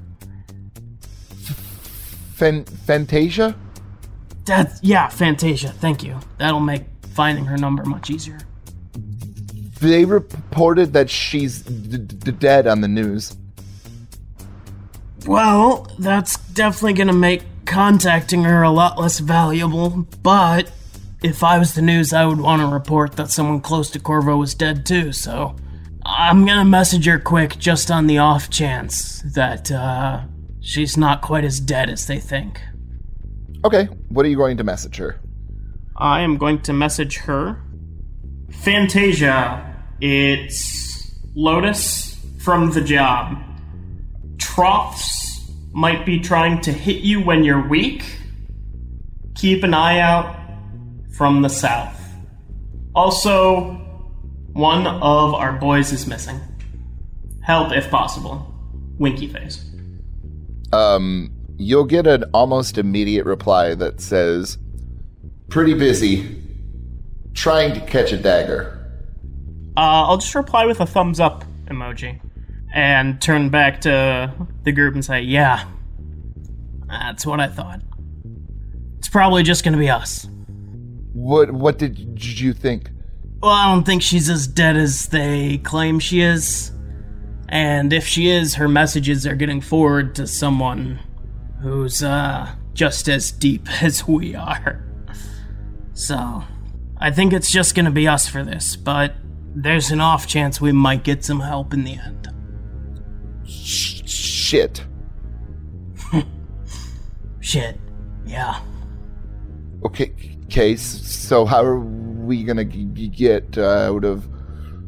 Fan- 2.35 2.64
Fantasia. 2.64 3.55
that? 4.46 4.72
Yeah, 4.83 5.09
Fantasia. 5.09 5.68
Thank 5.68 6.03
you. 6.03 6.18
That'll 6.38 6.59
make 6.61 6.83
finding 7.12 7.44
her 7.44 7.57
number 7.57 7.85
much 7.85 8.11
easier. 8.11 8.38
They 9.81 10.05
reported 10.05 10.92
that 10.94 11.09
she's 11.09 11.62
d- 11.62 11.98
d- 11.98 12.33
dead 12.33 12.66
on 12.66 12.81
the 12.81 12.88
news. 12.88 13.37
Well, 15.26 15.87
that's 15.98 16.37
definitely 16.50 16.94
gonna 16.94 17.12
make 17.12 17.42
contacting 17.70 18.42
her 18.42 18.62
a 18.62 18.70
lot 18.70 18.98
less 18.98 19.20
valuable, 19.20 20.09
but 20.22 20.72
if 21.22 21.44
I 21.44 21.56
was 21.56 21.74
the 21.74 21.83
news, 21.83 22.12
I 22.12 22.26
would 22.26 22.40
want 22.40 22.61
to 22.62 22.66
report 22.66 23.12
that 23.12 23.30
someone 23.30 23.61
close 23.61 23.90
to 23.90 24.00
Corvo 24.00 24.37
was 24.37 24.54
dead 24.54 24.85
too, 24.85 25.12
so 25.12 25.54
I'm 26.04 26.44
gonna 26.44 26.64
message 26.64 27.06
her 27.06 27.20
quick 27.20 27.59
just 27.59 27.88
on 27.88 28.09
the 28.09 28.18
off 28.18 28.50
chance 28.50 29.22
that, 29.35 29.70
uh, 29.70 30.22
she's 30.61 30.96
not 30.96 31.22
quite 31.22 31.44
as 31.44 31.61
dead 31.61 31.88
as 31.88 32.09
they 32.09 32.18
think. 32.18 32.61
Okay, 33.64 33.85
what 34.09 34.26
are 34.26 34.28
you 34.28 34.37
going 34.37 34.56
to 34.56 34.64
message 34.64 34.96
her? 34.96 35.20
I 35.96 36.22
am 36.22 36.38
going 36.38 36.62
to 36.62 36.72
message 36.72 37.18
her. 37.18 37.62
Fantasia, 38.50 39.76
it's 40.00 41.14
Lotus 41.37 42.18
from 42.38 42.72
the 42.72 42.80
job. 42.80 43.37
Troughs 44.38 45.29
might 45.72 46.04
be 46.04 46.18
trying 46.18 46.61
to 46.62 46.72
hit 46.72 47.02
you 47.02 47.22
when 47.22 47.44
you're 47.44 47.66
weak. 47.66 48.18
Keep 49.35 49.62
an 49.62 49.74
eye 49.74 49.98
out 50.00 50.37
from 51.16 51.42
the 51.42 51.48
south. 51.48 52.00
Also, 52.94 53.74
one 54.52 54.87
of 54.87 55.35
our 55.35 55.52
boys 55.52 55.92
is 55.92 56.06
missing. 56.06 56.40
Help 57.42 57.72
if 57.72 57.90
possible. 57.90 58.46
Winky 58.98 59.28
face. 59.28 59.64
Um, 60.72 61.30
you'll 61.56 61.85
get 61.85 62.06
an 62.06 62.24
almost 62.35 62.78
immediate 62.78 63.24
reply 63.24 63.74
that 63.74 64.00
says, 64.00 64.59
"Pretty 65.48 65.74
busy, 65.74 66.42
trying 67.35 67.72
to 67.74 67.80
catch 67.80 68.12
a 68.12 68.16
dagger." 68.16 68.76
Uh, 69.76 70.04
I'll 70.06 70.18
just 70.18 70.35
reply 70.35 70.66
with 70.66 70.80
a 70.80 70.87
thumbs 70.87 71.20
up 71.20 71.44
emoji 71.66 72.20
and 72.72 73.20
turn 73.20 73.50
back 73.50 73.80
to 73.83 74.33
the 74.62 74.72
group 74.72 74.94
and 74.94 75.04
say, 75.04 75.22
Yeah, 75.22 75.64
That's 76.88 77.26
what 77.26 77.40
I 77.40 77.48
thought. 77.48 77.80
It's 78.98 79.09
probably 79.09 79.42
just 79.42 79.64
gonna 79.64 79.76
be 79.78 79.90
us. 79.90 80.28
What 81.12 81.50
What 81.52 81.78
did 81.78 81.98
you 82.40 82.52
think? 82.52 82.90
Well, 83.42 83.52
I 83.52 83.72
don't 83.72 83.85
think 83.85 84.02
she's 84.02 84.28
as 84.28 84.46
dead 84.46 84.76
as 84.76 85.06
they 85.06 85.59
claim 85.59 85.98
she 85.98 86.20
is. 86.20 86.72
And 87.48 87.92
if 87.92 88.06
she 88.06 88.28
is, 88.28 88.54
her 88.56 88.68
messages 88.68 89.26
are 89.26 89.35
getting 89.35 89.61
forward 89.61 90.14
to 90.16 90.26
someone 90.26 91.00
who's, 91.62 92.02
uh, 92.02 92.54
just 92.74 93.09
as 93.09 93.33
deep 93.33 93.66
as 93.83 94.06
we 94.06 94.35
are. 94.35 94.85
So, 95.94 96.44
I 96.98 97.11
think 97.11 97.33
it's 97.33 97.50
just 97.50 97.74
gonna 97.74 97.90
be 97.90 98.06
us 98.06 98.28
for 98.28 98.44
this, 98.44 98.76
but 98.76 99.14
there's 99.54 99.90
an 99.90 100.00
off 100.00 100.26
chance 100.26 100.61
we 100.61 100.72
might 100.72 101.02
get 101.02 101.24
some 101.24 101.40
help 101.40 101.74
in 101.74 101.85
the 101.85 101.94
end. 101.94 102.28
Sh- 103.50 104.02
shit. 104.08 104.84
Shit. 107.40 107.80
Yeah. 108.26 108.60
Okay, 109.84 110.12
case. 110.48 110.82
So 110.82 111.44
how 111.46 111.64
are 111.64 111.80
we 111.80 112.44
gonna 112.44 112.64
g- 112.64 112.84
g- 112.92 113.08
get 113.08 113.56
uh, 113.58 113.92
out 113.94 114.04
of 114.04 114.28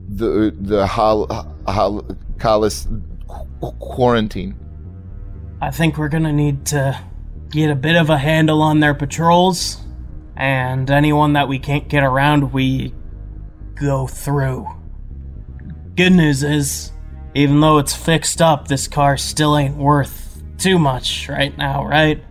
the 0.08 0.54
the 0.60 0.86
hol- 0.86 1.26
hol- 1.66 2.06
Hollis 2.40 2.86
qu- 3.26 3.72
quarantine? 3.78 4.54
I 5.60 5.70
think 5.70 5.96
we're 5.98 6.08
gonna 6.08 6.32
need 6.32 6.66
to 6.66 6.98
get 7.50 7.70
a 7.70 7.74
bit 7.74 7.96
of 7.96 8.10
a 8.10 8.18
handle 8.18 8.62
on 8.62 8.80
their 8.80 8.94
patrols, 8.94 9.78
and 10.36 10.88
anyone 10.90 11.32
that 11.32 11.48
we 11.48 11.58
can't 11.58 11.88
get 11.88 12.04
around, 12.04 12.52
we 12.52 12.94
go 13.74 14.06
through. 14.06 14.68
Good 15.96 16.12
news 16.12 16.42
is, 16.42 16.91
even 17.34 17.60
though 17.60 17.78
it's 17.78 17.94
fixed 17.94 18.42
up, 18.42 18.68
this 18.68 18.86
car 18.88 19.16
still 19.16 19.56
ain't 19.56 19.76
worth 19.76 20.42
too 20.58 20.78
much 20.78 21.28
right 21.28 21.56
now, 21.56 21.84
right? 21.86 22.22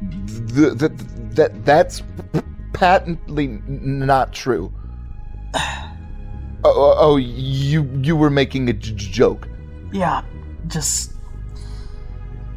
The, 0.00 0.74
the, 0.74 0.88
that 1.34 1.64
that's 1.64 2.02
patently 2.72 3.60
not 3.66 4.32
true. 4.32 4.72
Oh, 5.54 5.92
oh, 6.64 6.94
oh, 6.98 7.16
you 7.16 7.88
you 8.02 8.16
were 8.16 8.30
making 8.30 8.68
a 8.68 8.72
j- 8.72 8.94
joke. 8.94 9.48
Yeah, 9.92 10.22
just 10.66 11.12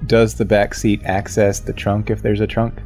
Does 0.07 0.33
the 0.35 0.45
back 0.45 0.73
seat 0.73 1.01
access 1.05 1.59
the 1.59 1.73
trunk 1.73 2.09
if 2.09 2.21
there's 2.21 2.41
a 2.41 2.47
trunk? 2.47 2.81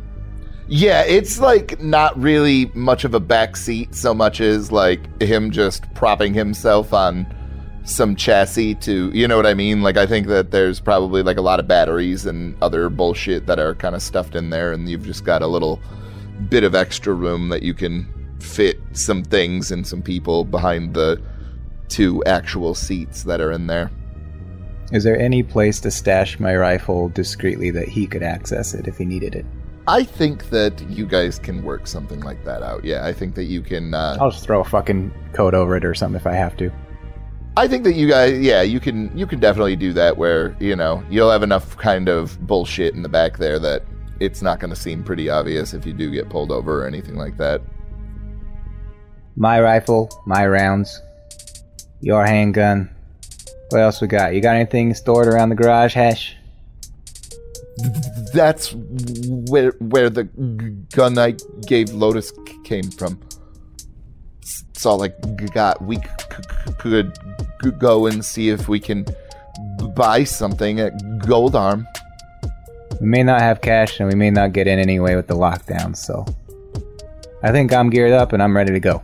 Yeah, 0.70 1.04
it's 1.04 1.40
like 1.40 1.82
not 1.82 2.20
really 2.20 2.66
much 2.74 3.06
of 3.06 3.14
a 3.14 3.22
back 3.22 3.56
seat 3.56 3.96
so 3.96 4.14
much 4.14 4.42
as 4.42 4.70
like 4.72 5.22
him 5.22 5.50
just 5.50 5.92
propping 5.94 6.34
himself 6.34 6.94
on 6.94 7.26
some 7.86 8.18
chassis 8.18 8.76
to, 8.76 9.10
you 9.14 9.30
know 9.30 9.38
what 9.38 9.46
I 9.46 9.54
mean? 9.54 9.82
Like 9.82 9.96
I 9.96 10.06
think 10.06 10.28
that 10.28 10.52
there's 10.52 10.82
probably 10.82 11.24
like 11.24 11.38
a 11.38 11.42
lot 11.42 11.62
of 11.62 11.70
batteries 11.70 12.26
and 12.26 12.62
other 12.62 12.90
bullshit 12.90 13.46
that 13.46 13.60
are 13.60 13.76
kind 13.76 13.96
of 13.96 14.02
stuffed 14.02 14.36
in 14.36 14.50
there 14.50 14.74
and 14.74 14.90
you've 14.90 15.06
just 15.06 15.24
got 15.24 15.42
a 15.42 15.48
little 15.48 15.80
bit 16.50 16.66
of 16.66 16.76
extra 16.76 17.14
room 17.14 17.48
that 17.48 17.64
you 17.64 17.74
can 17.74 18.06
fit 18.40 18.78
some 18.92 19.24
things 19.24 19.72
and 19.72 19.88
some 19.88 20.02
people 20.02 20.44
behind 20.44 20.94
the 20.94 21.22
two 21.88 22.22
actual 22.26 22.76
seats 22.76 23.24
that 23.24 23.40
are 23.40 23.54
in 23.54 23.68
there. 23.68 23.90
Is 24.92 25.06
there 25.06 25.18
any 25.18 25.44
place 25.44 25.80
to 25.82 25.92
stash 25.92 26.40
my 26.42 26.56
rifle 26.56 27.08
discreetly 27.08 27.72
that 27.72 27.88
he 27.88 28.06
could 28.06 28.24
access 28.24 28.74
it 28.74 28.88
if 28.88 28.98
he 28.98 29.06
needed 29.06 29.34
it? 29.34 29.46
I 29.88 30.04
think 30.04 30.50
that 30.50 30.82
you 30.90 31.06
guys 31.06 31.40
can 31.40 31.64
work 31.64 31.88
something 31.88 32.20
like 32.20 32.44
that 32.44 32.62
out. 32.62 32.84
Yeah, 32.84 33.06
I 33.06 33.14
think 33.14 33.36
that 33.36 33.46
you 33.46 33.62
can 33.62 33.94
uh 33.94 34.18
I'll 34.20 34.32
just 34.32 34.44
throw 34.44 34.60
a 34.60 34.66
fucking 34.66 35.14
coat 35.34 35.54
over 35.54 35.78
it 35.78 35.86
or 35.86 35.94
something 35.94 36.20
if 36.20 36.28
I 36.28 36.34
have 36.34 36.58
to. 36.58 36.72
I 37.56 37.68
think 37.68 37.84
that 37.86 37.94
you 37.94 38.08
guys, 38.08 38.40
yeah, 38.40 38.62
you 38.62 38.80
can 38.80 39.18
you 39.18 39.26
can 39.26 39.40
definitely 39.40 39.76
do 39.76 39.92
that 39.94 40.16
where 40.18 40.56
you 40.60 40.76
know 40.76 41.04
you'll 41.10 41.32
have 41.32 41.42
enough 41.42 41.76
kind 41.78 42.08
of 42.08 42.40
bullshit 42.46 42.94
in 42.94 43.02
the 43.02 43.10
back 43.10 43.38
there 43.38 43.58
that 43.60 43.84
it's 44.20 44.44
not 44.44 44.60
going 44.60 44.70
to 44.70 44.76
seem 44.76 45.04
pretty 45.04 45.30
obvious 45.30 45.74
if 45.74 45.86
you 45.86 45.94
do 45.94 46.12
get 46.12 46.30
pulled 46.30 46.52
over 46.52 46.84
or 46.84 46.88
anything 46.88 47.16
like 47.16 47.38
that. 47.38 47.62
My 49.36 49.60
rifle, 49.60 50.10
my 50.28 50.46
rounds, 50.46 51.02
your 52.02 52.26
handgun. 52.26 52.94
What 53.70 53.82
else 53.82 54.02
we 54.02 54.08
got? 54.08 54.34
You 54.34 54.42
got 54.42 54.56
anything 54.56 54.94
stored 54.94 55.28
around 55.28 55.50
the 55.50 55.56
garage, 55.56 55.94
Hash? 55.94 56.37
That's 58.34 58.74
where 58.74 59.72
where 59.80 60.10
the 60.10 60.24
gun 60.94 61.18
I 61.18 61.36
gave 61.66 61.92
Lotus 61.94 62.32
came 62.64 62.90
from. 62.92 63.20
It's 64.42 64.64
it's 64.72 64.86
all 64.86 65.04
I 65.04 65.10
g- 65.10 65.46
got. 65.54 65.82
We 65.84 65.98
c- 65.98 66.02
c- 66.02 66.72
could 66.80 67.18
go 67.80 68.08
and 68.08 68.24
see 68.24 68.50
if 68.50 68.68
we 68.68 68.80
can 68.80 69.06
buy 69.96 70.24
something 70.24 70.80
at 70.80 70.94
Gold 71.26 71.56
Arm. 71.56 71.88
We 73.00 73.08
may 73.08 73.24
not 73.24 73.42
have 73.42 73.62
cash 73.62 74.00
and 74.00 74.10
we 74.10 74.16
may 74.16 74.30
not 74.32 74.54
get 74.54 74.68
in 74.68 74.80
anyway 74.80 75.16
with 75.16 75.28
the 75.28 75.36
lockdown, 75.36 75.96
so. 75.96 76.26
I 77.44 77.52
think 77.52 77.72
I'm 77.72 77.90
geared 77.92 78.14
up 78.14 78.34
and 78.34 78.42
I'm 78.42 78.56
ready 78.58 78.74
to 78.74 78.80
go. 78.80 79.04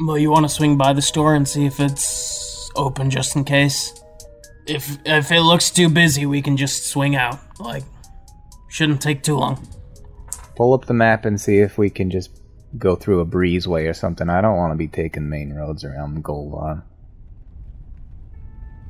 well, 0.00 0.18
you 0.18 0.30
want 0.30 0.44
to 0.44 0.48
swing 0.48 0.76
by 0.76 0.92
the 0.92 1.02
store 1.02 1.34
and 1.36 1.46
see 1.46 1.66
if 1.66 1.78
it's 1.78 2.70
open 2.74 3.10
just 3.10 3.36
in 3.36 3.44
case. 3.44 3.92
If 4.66 4.98
if 5.04 5.30
it 5.30 5.40
looks 5.42 5.70
too 5.70 5.88
busy, 5.88 6.26
we 6.26 6.42
can 6.42 6.56
just 6.56 6.86
swing 6.86 7.16
out. 7.16 7.38
Like, 7.60 7.84
shouldn't 8.68 9.02
take 9.02 9.22
too 9.22 9.36
long. 9.36 9.66
Pull 10.56 10.72
up 10.72 10.86
the 10.86 10.94
map 10.94 11.24
and 11.24 11.40
see 11.40 11.58
if 11.58 11.78
we 11.78 11.90
can 11.90 12.10
just 12.10 12.30
go 12.78 12.96
through 12.96 13.20
a 13.20 13.26
breezeway 13.26 13.88
or 13.88 13.94
something. 13.94 14.28
I 14.28 14.40
don't 14.40 14.56
want 14.56 14.72
to 14.72 14.76
be 14.76 14.88
taking 14.88 15.28
main 15.28 15.52
roads 15.52 15.84
around 15.84 16.22
Gold 16.22 16.54
Arm. 16.56 16.82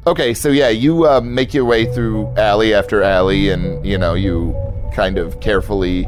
Okay, 0.06 0.34
so 0.34 0.50
yeah, 0.50 0.68
you 0.68 1.06
uh, 1.06 1.20
make 1.22 1.54
your 1.54 1.64
way 1.64 1.90
through 1.92 2.26
alley 2.36 2.74
after 2.74 3.02
alley, 3.02 3.48
and 3.48 3.84
you 3.84 3.96
know 3.96 4.14
you 4.14 4.54
kind 4.92 5.18
of 5.18 5.40
carefully 5.40 6.06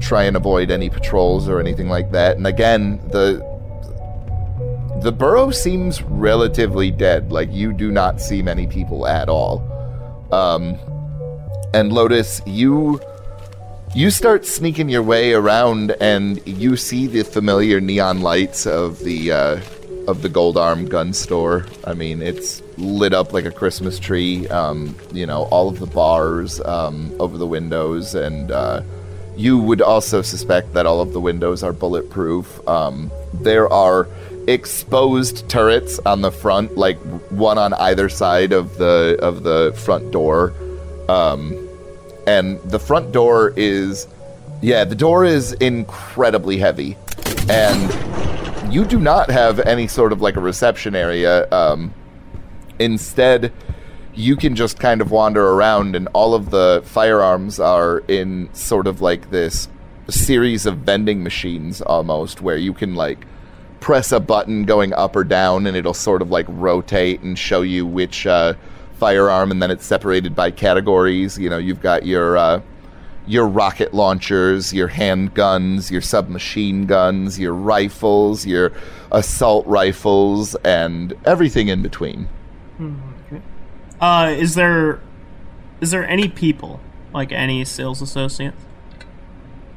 try 0.00 0.24
and 0.24 0.36
avoid 0.36 0.70
any 0.70 0.88
patrols 0.88 1.48
or 1.48 1.60
anything 1.60 1.88
like 1.88 2.10
that. 2.12 2.36
And 2.36 2.46
again, 2.46 2.98
the 3.10 3.44
the 5.02 5.12
borough 5.12 5.50
seems 5.50 6.02
relatively 6.02 6.90
dead. 6.90 7.32
Like 7.32 7.50
you 7.52 7.72
do 7.72 7.90
not 7.90 8.20
see 8.20 8.42
many 8.42 8.66
people 8.66 9.06
at 9.06 9.28
all. 9.28 9.66
Um, 10.32 10.78
and 11.72 11.92
Lotus, 11.92 12.40
you 12.46 13.00
you 13.94 14.10
start 14.10 14.46
sneaking 14.46 14.88
your 14.88 15.02
way 15.02 15.32
around, 15.32 15.96
and 16.00 16.40
you 16.46 16.76
see 16.76 17.06
the 17.06 17.24
familiar 17.24 17.80
neon 17.80 18.20
lights 18.20 18.66
of 18.66 19.00
the 19.00 19.32
uh, 19.32 19.60
of 20.06 20.22
the 20.22 20.28
Gold 20.28 20.56
Arm 20.56 20.86
gun 20.86 21.12
store. 21.12 21.66
I 21.84 21.94
mean, 21.94 22.22
it's 22.22 22.62
lit 22.76 23.12
up 23.12 23.32
like 23.32 23.44
a 23.46 23.50
Christmas 23.50 23.98
tree. 23.98 24.46
Um, 24.48 24.94
you 25.12 25.26
know, 25.26 25.44
all 25.44 25.68
of 25.68 25.78
the 25.80 25.86
bars 25.86 26.60
um, 26.60 27.12
over 27.18 27.36
the 27.36 27.46
windows, 27.46 28.14
and 28.14 28.50
uh, 28.50 28.82
you 29.36 29.58
would 29.58 29.80
also 29.80 30.22
suspect 30.22 30.74
that 30.74 30.86
all 30.86 31.00
of 31.00 31.12
the 31.12 31.20
windows 31.20 31.62
are 31.62 31.72
bulletproof. 31.72 32.66
Um, 32.68 33.10
there 33.32 33.72
are 33.72 34.06
exposed 34.46 35.48
turrets 35.48 35.98
on 36.06 36.22
the 36.22 36.30
front, 36.30 36.76
like 36.76 36.98
one 37.30 37.58
on 37.58 37.74
either 37.74 38.08
side 38.08 38.52
of 38.52 38.78
the 38.78 39.18
of 39.20 39.42
the 39.42 39.72
front 39.76 40.10
door. 40.10 40.52
Um, 41.08 41.68
and 42.26 42.60
the 42.62 42.78
front 42.78 43.12
door 43.12 43.52
is 43.56 44.06
yeah 44.62 44.84
the 44.84 44.94
door 44.94 45.24
is 45.24 45.52
incredibly 45.54 46.58
heavy 46.58 46.96
and 47.48 48.72
you 48.72 48.84
do 48.84 49.00
not 49.00 49.30
have 49.30 49.58
any 49.60 49.88
sort 49.88 50.12
of 50.12 50.20
like 50.20 50.36
a 50.36 50.40
reception 50.40 50.94
area 50.94 51.50
um, 51.50 51.92
instead 52.78 53.52
you 54.14 54.36
can 54.36 54.54
just 54.54 54.78
kind 54.78 55.00
of 55.00 55.10
wander 55.10 55.50
around 55.50 55.96
and 55.96 56.08
all 56.12 56.34
of 56.34 56.50
the 56.50 56.82
firearms 56.84 57.58
are 57.58 58.00
in 58.06 58.52
sort 58.52 58.86
of 58.86 59.00
like 59.00 59.30
this 59.30 59.68
series 60.08 60.66
of 60.66 60.78
vending 60.78 61.22
machines 61.22 61.80
almost 61.82 62.40
where 62.40 62.56
you 62.56 62.72
can 62.72 62.94
like 62.94 63.26
press 63.80 64.12
a 64.12 64.20
button 64.20 64.64
going 64.64 64.92
up 64.92 65.16
or 65.16 65.24
down 65.24 65.66
and 65.66 65.76
it'll 65.76 65.94
sort 65.94 66.22
of 66.22 66.30
like 66.30 66.46
rotate 66.48 67.20
and 67.22 67.38
show 67.38 67.62
you 67.62 67.86
which 67.86 68.26
uh, 68.26 68.54
firearm 68.94 69.50
and 69.50 69.62
then 69.62 69.70
it's 69.70 69.84
separated 69.84 70.34
by 70.34 70.50
categories. 70.50 71.38
You 71.38 71.50
know 71.50 71.58
you've 71.58 71.80
got 71.80 72.06
your 72.06 72.36
uh, 72.36 72.60
your 73.26 73.46
rocket 73.46 73.94
launchers 73.94 74.72
your 74.72 74.88
handguns 74.88 75.90
your 75.90 76.00
submachine 76.00 76.86
guns 76.86 77.38
your 77.38 77.54
rifles 77.54 78.44
your 78.46 78.72
assault 79.12 79.66
rifles 79.66 80.54
and 80.56 81.14
everything 81.24 81.68
in 81.68 81.82
between. 81.82 82.28
Uh, 84.00 84.34
is 84.36 84.54
there 84.54 85.00
is 85.80 85.90
there 85.90 86.06
any 86.06 86.28
people 86.28 86.80
like 87.12 87.32
any 87.32 87.64
sales 87.64 88.02
associates? 88.02 88.56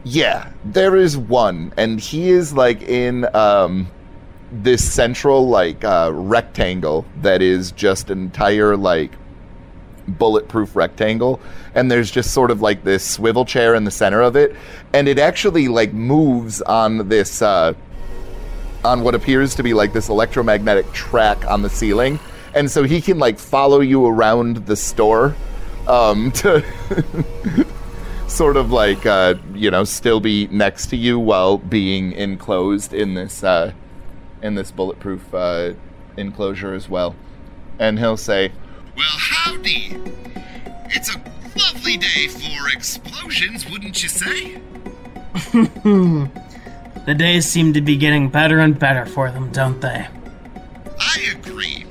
Yeah, 0.03 0.51
there 0.65 0.95
is 0.97 1.17
one, 1.17 1.73
and 1.77 1.99
he 1.99 2.29
is 2.29 2.53
like 2.53 2.81
in 2.81 3.25
um, 3.35 3.87
this 4.51 4.83
central 4.93 5.47
like 5.47 5.83
uh, 5.85 6.11
rectangle 6.13 7.05
that 7.21 7.41
is 7.41 7.71
just 7.71 8.09
an 8.09 8.19
entire 8.19 8.75
like 8.75 9.11
bulletproof 10.07 10.75
rectangle, 10.75 11.39
and 11.73 11.89
there's 11.89 12.11
just 12.11 12.33
sort 12.33 12.51
of 12.51 12.61
like 12.61 12.83
this 12.83 13.09
swivel 13.09 13.45
chair 13.45 13.75
in 13.75 13.85
the 13.85 13.91
center 13.91 14.21
of 14.21 14.35
it, 14.35 14.55
and 14.91 15.07
it 15.07 15.19
actually 15.19 15.69
like 15.69 15.93
moves 15.93 16.61
on 16.63 17.07
this 17.07 17.41
uh, 17.41 17.73
on 18.83 19.03
what 19.03 19.15
appears 19.15 19.55
to 19.55 19.63
be 19.63 19.73
like 19.73 19.93
this 19.93 20.09
electromagnetic 20.09 20.91
track 20.91 21.45
on 21.45 21.61
the 21.61 21.69
ceiling, 21.69 22.19
and 22.53 22.69
so 22.69 22.83
he 22.83 22.99
can 22.99 23.19
like 23.19 23.39
follow 23.39 23.79
you 23.79 24.05
around 24.05 24.65
the 24.65 24.75
store 24.75 25.33
um, 25.87 26.29
to 26.33 26.61
sort 28.33 28.57
of 28.57 28.71
like 28.71 29.05
uh, 29.05 29.35
you 29.53 29.69
know 29.69 29.83
still 29.83 30.19
be 30.19 30.47
next 30.47 30.87
to 30.87 30.97
you 30.97 31.19
while 31.19 31.57
being 31.57 32.11
enclosed 32.13 32.93
in 32.93 33.13
this 33.13 33.43
uh, 33.43 33.71
in 34.41 34.55
this 34.55 34.71
bulletproof 34.71 35.33
uh, 35.33 35.73
enclosure 36.17 36.73
as 36.73 36.89
well. 36.89 37.15
And 37.79 37.99
he'll 37.99 38.17
say, 38.17 38.51
Well, 38.95 39.05
howdy. 39.07 39.97
It's 40.95 41.13
a 41.13 41.21
lovely 41.57 41.97
day 41.97 42.27
for 42.27 42.69
explosions, 42.69 43.69
wouldn't 43.69 44.01
you 44.03 44.09
say? 44.09 44.61
The 47.05 47.13
days 47.13 47.45
seem 47.45 47.73
to 47.73 47.81
be 47.81 47.97
getting 47.97 48.29
better 48.29 48.59
and 48.59 48.79
better 48.79 49.05
for 49.05 49.29
them, 49.29 49.51
don't 49.51 49.81
they? 49.81 50.07
I 50.97 51.35
agree. 51.35 51.85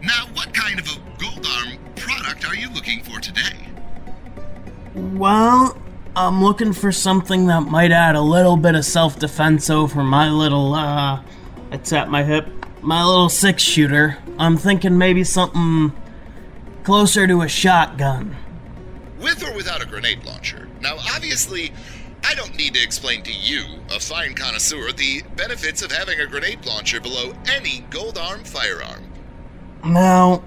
Now, 0.00 0.28
what 0.34 0.54
kind 0.54 0.78
of 0.78 0.86
a 0.86 1.00
Gold 1.18 1.44
Arm 1.44 1.76
product 1.96 2.48
are 2.48 2.54
you 2.54 2.70
looking 2.70 3.02
for 3.02 3.18
today? 3.18 3.73
Well, 4.94 5.76
I'm 6.14 6.42
looking 6.42 6.72
for 6.72 6.92
something 6.92 7.46
that 7.48 7.62
might 7.62 7.90
add 7.90 8.14
a 8.14 8.20
little 8.20 8.56
bit 8.56 8.76
of 8.76 8.84
self 8.84 9.18
defense 9.18 9.68
over 9.68 10.04
my 10.04 10.30
little, 10.30 10.74
uh, 10.74 11.22
it's 11.72 11.92
at 11.92 12.08
my 12.08 12.22
hip, 12.22 12.46
my 12.80 13.04
little 13.04 13.28
six 13.28 13.62
shooter. 13.62 14.18
I'm 14.38 14.56
thinking 14.56 14.96
maybe 14.96 15.24
something 15.24 15.92
closer 16.84 17.26
to 17.26 17.42
a 17.42 17.48
shotgun. 17.48 18.36
With 19.18 19.42
or 19.42 19.52
without 19.54 19.82
a 19.82 19.86
grenade 19.86 20.24
launcher? 20.24 20.68
Now, 20.80 20.96
obviously, 21.14 21.72
I 22.22 22.34
don't 22.34 22.56
need 22.56 22.74
to 22.74 22.82
explain 22.82 23.22
to 23.24 23.32
you, 23.32 23.64
a 23.90 23.98
fine 23.98 24.34
connoisseur, 24.34 24.92
the 24.92 25.22
benefits 25.34 25.82
of 25.82 25.90
having 25.90 26.20
a 26.20 26.26
grenade 26.26 26.64
launcher 26.66 27.00
below 27.00 27.34
any 27.46 27.80
Gold 27.90 28.16
Arm 28.16 28.44
firearm. 28.44 29.02
Now, 29.84 30.44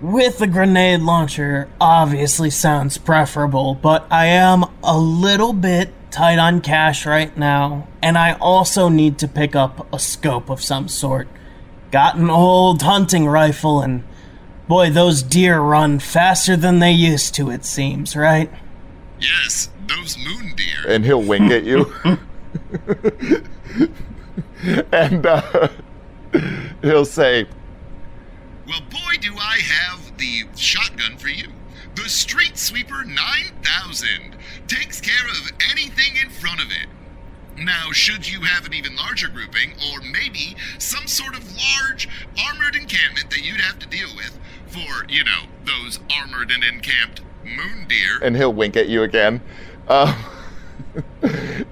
with 0.00 0.40
a 0.40 0.46
grenade 0.46 1.00
launcher 1.00 1.68
obviously 1.80 2.50
sounds 2.50 2.98
preferable, 2.98 3.74
but 3.74 4.06
I 4.10 4.26
am 4.26 4.64
a 4.82 4.98
little 4.98 5.52
bit 5.52 5.92
tight 6.10 6.38
on 6.38 6.60
cash 6.60 7.04
right 7.06 7.36
now, 7.36 7.88
and 8.02 8.16
I 8.16 8.32
also 8.34 8.88
need 8.88 9.18
to 9.18 9.28
pick 9.28 9.54
up 9.54 9.92
a 9.92 9.98
scope 9.98 10.48
of 10.50 10.62
some 10.62 10.88
sort. 10.88 11.28
got 11.90 12.16
an 12.16 12.30
old 12.30 12.82
hunting 12.82 13.26
rifle, 13.26 13.80
and 13.80 14.02
boy, 14.68 14.90
those 14.90 15.22
deer 15.22 15.60
run 15.60 15.98
faster 15.98 16.56
than 16.56 16.78
they 16.78 16.92
used 16.92 17.34
to, 17.34 17.50
it 17.50 17.64
seems, 17.64 18.16
right? 18.16 18.50
Yes, 19.20 19.70
those 19.86 20.16
moon 20.18 20.54
deer. 20.56 20.84
and 20.88 21.04
he'll 21.04 21.22
wink 21.22 21.50
at 21.52 21.64
you. 21.64 21.92
and 24.92 25.26
uh, 25.26 25.68
he'll 26.82 27.04
say, 27.04 27.46
Well, 28.66 28.80
boy, 28.90 29.16
do 29.20 29.34
I 29.38 29.58
have 29.58 29.85
the 30.18 30.44
shotgun 30.56 31.16
for 31.16 31.28
you. 31.28 31.48
The 31.94 32.08
Street 32.08 32.58
Sweeper 32.58 33.04
9000 33.04 34.36
takes 34.66 35.00
care 35.00 35.26
of 35.28 35.52
anything 35.70 36.16
in 36.22 36.30
front 36.30 36.60
of 36.60 36.70
it. 36.70 36.88
Now, 37.58 37.90
should 37.90 38.30
you 38.30 38.42
have 38.42 38.66
an 38.66 38.74
even 38.74 38.96
larger 38.96 39.28
grouping, 39.28 39.72
or 39.90 40.00
maybe 40.00 40.56
some 40.78 41.06
sort 41.06 41.34
of 41.34 41.56
large 41.56 42.06
armored 42.46 42.76
encampment 42.76 43.30
that 43.30 43.40
you'd 43.40 43.62
have 43.62 43.78
to 43.78 43.86
deal 43.88 44.08
with 44.14 44.38
for, 44.66 45.06
you 45.08 45.24
know, 45.24 45.44
those 45.64 45.98
armored 46.14 46.50
and 46.50 46.62
encamped 46.62 47.22
moon 47.44 47.86
deer, 47.88 48.18
and 48.22 48.36
he'll 48.36 48.52
wink 48.52 48.76
at 48.76 48.88
you 48.88 49.02
again. 49.02 49.40
Uh, 49.88 50.22
it 51.22 51.66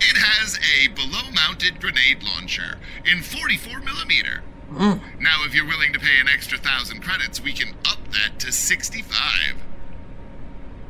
has 0.00 0.58
a 0.80 0.88
below 0.88 1.30
mounted 1.32 1.80
grenade 1.80 2.22
launcher 2.22 2.78
in 3.04 3.22
44 3.22 3.80
millimeter. 3.80 4.42
Mm. 4.70 5.00
Now, 5.20 5.44
if 5.44 5.54
you're 5.54 5.66
willing 5.66 5.92
to 5.92 5.98
pay 5.98 6.20
an 6.20 6.28
extra 6.28 6.58
thousand 6.58 7.02
credits, 7.02 7.40
we 7.40 7.52
can 7.52 7.74
up 7.88 7.98
that 8.10 8.38
to 8.40 8.52
65. 8.52 9.56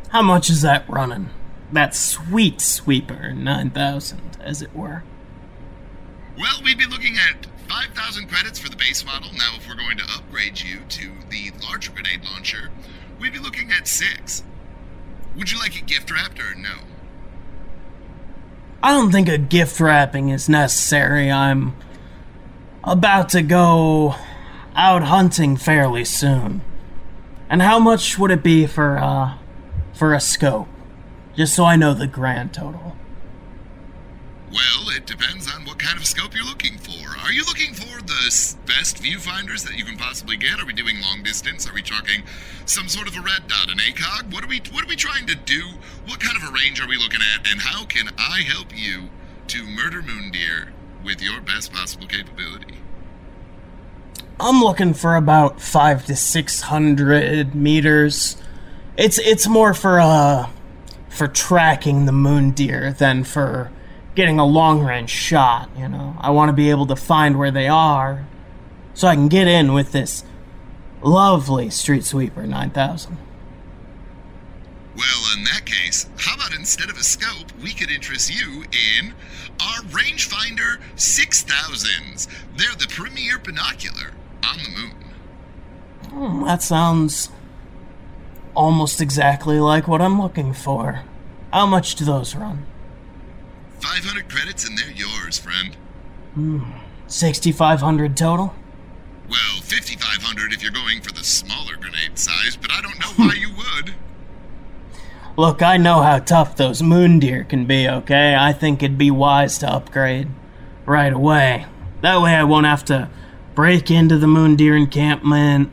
How 0.09 0.23
much 0.23 0.49
is 0.49 0.63
that 0.63 0.89
running? 0.89 1.31
That 1.73 1.95
sweet 1.95 2.61
sweeper 2.61 3.33
9000, 3.33 4.39
as 4.41 4.63
it 4.63 4.75
were. 4.75 5.03
Well, 6.39 6.63
we'd 6.65 6.79
be 6.79 6.87
looking 6.87 7.17
at 7.17 7.47
5,000 7.69 8.29
credits 8.29 8.59
for 8.59 8.69
the 8.69 8.77
base 8.77 9.05
model. 9.05 9.31
Now, 9.33 9.55
if 9.57 9.69
we're 9.69 9.75
going 9.75 9.99
to 9.99 10.05
upgrade 10.17 10.61
you 10.61 10.81
to 10.89 11.11
the 11.31 11.51
larger 11.63 11.93
grenade 11.93 12.25
launcher, 12.25 12.71
we'd 13.21 13.33
be 13.33 13.39
looking 13.39 13.73
at 13.73 13.89
six. 13.89 14.43
Would 15.37 15.51
you 15.51 15.59
like 15.59 15.77
it 15.77 15.87
gift 15.87 16.11
wrapped 16.11 16.41
or 16.41 16.55
no? 16.55 16.77
I 18.83 18.93
don't 18.93 19.11
think 19.11 19.29
a 19.29 19.39
gift 19.39 19.81
wrapping 19.81 20.29
is 20.29 20.49
necessary. 20.49 21.31
I'm 21.31 21.75
about 22.87 23.29
to 23.31 23.43
go 23.43 24.15
out 24.77 25.03
hunting 25.03 25.57
fairly 25.57 26.05
soon. 26.05 26.63
And 27.51 27.61
how 27.61 27.79
much 27.79 28.19
would 28.19 28.31
it 28.31 28.43
be 28.43 28.67
for 28.67 28.99
uh 28.99 29.35
for 29.93 30.15
a 30.15 30.21
scope? 30.21 30.69
Just 31.35 31.55
so 31.55 31.65
I 31.65 31.77
know 31.77 31.93
the 31.93 32.07
grand 32.07 32.55
total. 32.55 32.97
Well, 34.51 34.89
it 34.97 35.05
depends 35.05 35.53
on 35.53 35.65
what 35.65 35.79
kind 35.79 35.99
of 35.99 36.07
scope 36.07 36.35
you're 36.35 36.47
looking 36.47 36.79
for. 36.79 37.19
Are 37.21 37.33
you 37.33 37.45
looking 37.45 37.75
for 37.75 38.01
the 38.01 38.55
best 38.65 39.03
viewfinders 39.03 39.67
that 39.67 39.77
you 39.77 39.85
can 39.85 39.99
possibly 39.99 40.37
get? 40.37 40.61
Are 40.61 40.65
we 40.65 40.73
doing 40.73 41.01
long 41.03 41.23
distance? 41.23 41.69
Are 41.69 41.75
we 41.75 41.83
talking 41.83 42.23
some 42.65 42.89
sort 42.89 43.09
of 43.09 43.17
a 43.17 43.21
red 43.21 43.49
dot, 43.49 43.71
an 43.71 43.79
ACOG? 43.79 44.33
What 44.33 44.45
are 44.45 44.49
we 44.49 44.63
what 44.71 44.85
are 44.85 44.89
we 44.89 44.97
trying 44.97 45.27
to 45.27 45.35
do? 45.35 45.63
What 46.07 46.21
kind 46.21 46.37
of 46.37 46.49
a 46.49 46.53
range 46.53 46.81
are 46.81 46.89
we 46.89 46.97
looking 46.97 47.21
at? 47.35 47.51
And 47.51 47.61
how 47.61 47.85
can 47.85 48.09
I 48.17 48.43
help 48.43 48.77
you 48.77 49.11
to 49.49 49.65
murder 49.65 50.03
Moondeer 50.03 50.71
with 51.07 51.23
your 51.23 51.41
best 51.41 51.73
possible 51.73 52.07
capability? 52.07 52.75
I'm 54.39 54.61
looking 54.61 54.93
for 54.93 55.17
about 55.17 55.63
five 55.63 56.05
to 56.07 56.17
six 56.17 56.63
hundred 56.63 57.55
meters. 57.55 58.37
It's 58.99 59.19
it's 59.21 59.47
more 59.47 59.73
for 59.73 59.99
uh 60.01 60.51
for 61.09 61.29
tracking 61.29 62.05
the 62.05 62.13
moon 62.13 62.51
deer 62.51 62.93
than 62.93 63.25
for 63.25 63.71
getting 64.15 64.39
a 64.39 64.45
long 64.45 64.83
range 64.83 65.09
shot, 65.11 65.71
you 65.79 65.89
know. 65.89 66.17
I 66.19 66.31
want 66.31 66.51
to 66.51 66.53
be 66.53 66.69
able 66.71 66.87
to 66.87 66.97
find 66.97 67.39
where 67.39 67.51
they 67.51 67.69
are 67.69 68.27
so 68.93 69.09
I 69.09 69.15
can 69.15 69.29
get 69.29 69.47
in 69.47 69.73
with 69.73 69.93
this 69.93 70.25
lovely 71.03 71.71
Street 71.71 72.05
Sweeper 72.05 72.47
9000. 72.47 73.17
Well, 74.97 75.37
in 75.37 75.45
that 75.45 75.67
case, 75.67 76.09
how 76.17 76.35
about 76.35 76.55
instead 76.55 76.89
of 76.89 76.97
a 76.97 77.03
scope, 77.03 77.53
we 77.63 77.73
could 77.73 77.91
interest 77.91 78.31
you 78.35 78.65
in 78.99 79.15
our 79.61 79.83
rangefinder 79.91 80.79
6000s. 80.97 82.29
They're 82.57 82.75
the 82.79 82.87
premier 82.89 83.39
binocular 83.39 84.13
on 84.49 84.59
the 84.59 84.71
moon. 84.71 84.95
Hmm, 86.11 86.45
that 86.45 86.63
sounds 86.63 87.31
almost 88.55 89.01
exactly 89.01 89.61
like 89.61 89.87
what 89.87 90.01
I'm 90.01 90.21
looking 90.21 90.53
for. 90.53 91.03
How 91.53 91.67
much 91.67 91.95
do 91.95 92.05
those 92.05 92.35
run? 92.35 92.67
500 93.81 94.29
credits 94.29 94.67
and 94.67 94.77
they're 94.79 94.91
yours, 94.91 95.39
friend. 95.39 95.77
6500 97.07 98.17
total? 98.17 98.55
Well, 99.29 99.61
5500 99.63 100.53
if 100.53 100.63
you're 100.63 100.73
going 100.73 101.01
for 101.01 101.13
the 101.13 101.25
smaller 101.25 101.77
grenade 101.77 102.19
size, 102.19 102.57
but 102.57 102.71
I 102.71 102.81
don't 102.81 102.99
know 102.99 103.25
why 103.25 103.35
you 103.39 103.51
would. 103.51 103.95
Look, 105.39 105.61
I 105.61 105.77
know 105.77 106.01
how 106.01 106.19
tough 106.19 106.57
those 106.57 106.83
moon 106.83 107.19
deer 107.19 107.45
can 107.45 107.67
be, 107.67 107.87
okay? 107.87 108.35
I 108.35 108.55
think 108.55 108.83
it'd 108.83 108.97
be 108.97 109.11
wise 109.11 109.59
to 109.59 109.71
upgrade 109.71 110.29
right 110.87 111.13
away. 111.13 111.67
That 112.01 112.23
way 112.23 112.35
I 112.35 112.45
won't 112.45 112.65
have 112.65 112.87
to 112.87 113.11
break 113.55 113.91
into 113.91 114.17
the 114.17 114.27
moon 114.27 114.57
deer 114.57 114.75
encampment 114.75 115.71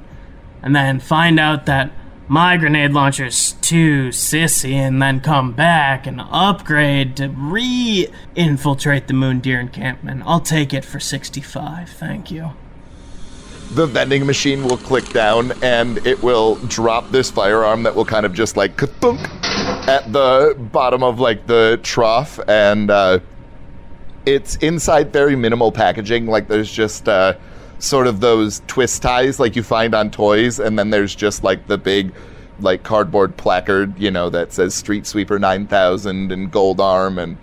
and 0.62 0.76
then 0.76 1.00
find 1.00 1.40
out 1.40 1.66
that 1.68 1.92
my 2.28 2.58
grenade 2.58 2.92
launcher's 2.92 3.54
too 3.54 4.10
sissy 4.10 4.74
and 4.74 5.02
then 5.02 5.22
come 5.22 5.54
back 5.54 6.08
and 6.08 6.20
upgrade 6.20 7.16
to 7.18 7.30
re 7.30 8.08
infiltrate 8.36 9.08
the 9.08 9.14
moon 9.14 9.40
deer 9.40 9.62
encampment. 9.62 10.24
I'll 10.26 10.40
take 10.42 10.74
it 10.74 10.84
for 10.84 11.00
65, 11.00 11.90
thank 11.90 12.32
you. 12.32 12.52
The 13.76 13.88
vending 13.88 14.26
machine 14.26 14.64
will 14.64 14.78
click 14.78 15.08
down 15.10 15.52
and 15.64 16.06
it 16.06 16.22
will 16.22 16.56
drop 16.68 17.10
this 17.10 17.32
firearm 17.32 17.84
that 17.84 17.96
will 17.96 18.06
kind 18.06 18.26
of 18.26 18.34
just 18.34 18.56
like 18.56 18.78
thunk 18.78 19.20
at 19.88 20.12
the 20.14 20.56
bottom 20.72 21.04
of 21.04 21.20
like 21.20 21.48
the 21.48 21.80
trough. 21.82 22.40
And 22.48 22.92
uh, 22.92 23.20
it's 24.26 24.58
inside 24.58 25.12
very 25.12 25.36
minimal 25.36 25.72
packaging. 25.72 26.28
Like 26.28 26.48
there's 26.48 26.72
just 26.72 27.10
uh, 27.10 27.34
sort 27.80 28.06
of 28.06 28.20
those 28.20 28.62
twist 28.68 29.02
ties 29.02 29.40
like 29.40 29.56
you 29.56 29.64
find 29.64 29.96
on 29.96 30.12
toys. 30.12 30.60
And 30.60 30.78
then 30.78 30.92
there's 30.92 31.16
just 31.16 31.44
like 31.44 31.66
the 31.68 31.78
big 31.78 32.14
like 32.60 32.84
cardboard 32.84 33.36
placard 33.36 33.98
you 34.00 34.12
know 34.12 34.30
that 34.30 34.54
says 34.54 34.76
street 34.76 35.08
sweeper 35.08 35.40
9000 35.40 36.32
and 36.32 36.52
gold 36.52 36.80
arm. 36.80 37.18
And 37.18 37.38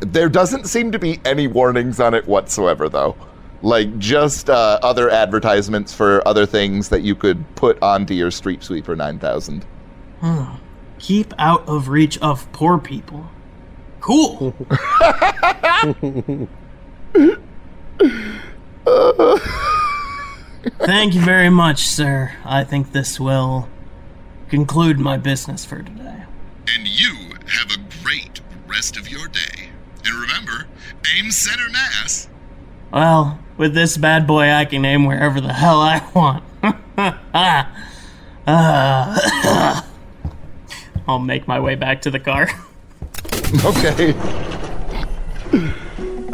there 0.00 0.30
doesn't 0.30 0.66
seem 0.66 0.92
to 0.92 0.98
be 0.98 1.20
any 1.26 1.46
warnings 1.46 2.00
on 2.00 2.14
it 2.14 2.26
whatsoever 2.26 2.88
though 2.88 3.16
like 3.62 3.98
just 3.98 4.48
uh, 4.48 4.78
other 4.82 5.10
advertisements 5.10 5.92
for 5.92 6.26
other 6.26 6.46
things 6.46 6.88
that 6.88 7.02
you 7.02 7.14
could 7.14 7.44
put 7.56 7.80
onto 7.82 8.14
your 8.14 8.30
street 8.30 8.62
sweeper 8.62 8.94
9000 8.94 9.64
Keep 10.98 11.32
out 11.38 11.66
of 11.68 11.88
reach 11.88 12.18
of 12.18 12.50
poor 12.52 12.78
people. 12.78 13.30
Cool. 14.00 14.54
Thank 20.80 21.14
you 21.14 21.20
very 21.20 21.50
much, 21.50 21.86
sir. 21.86 22.32
I 22.44 22.64
think 22.64 22.92
this 22.92 23.20
will 23.20 23.68
conclude 24.48 24.98
my 24.98 25.16
business 25.16 25.64
for 25.64 25.82
today. 25.82 26.24
And 26.68 26.88
you 26.88 27.34
have 27.46 27.70
a 27.70 27.78
great 28.02 28.40
rest 28.66 28.96
of 28.96 29.08
your 29.08 29.28
day. 29.28 29.68
And 30.04 30.14
remember, 30.14 30.66
aim 31.16 31.30
center 31.30 31.70
mass. 31.70 32.28
Well, 32.92 33.38
with 33.56 33.74
this 33.74 33.96
bad 33.96 34.26
boy, 34.26 34.50
I 34.50 34.64
can 34.64 34.84
aim 34.84 35.04
wherever 35.04 35.40
the 35.40 35.52
hell 35.52 35.80
I 35.80 36.02
want. 36.14 36.44
Ah. 38.50 39.86
I'll 41.06 41.18
make 41.18 41.46
my 41.46 41.60
way 41.60 41.74
back 41.74 42.00
to 42.02 42.10
the 42.10 42.18
car. 42.18 42.48
okay 43.64 44.12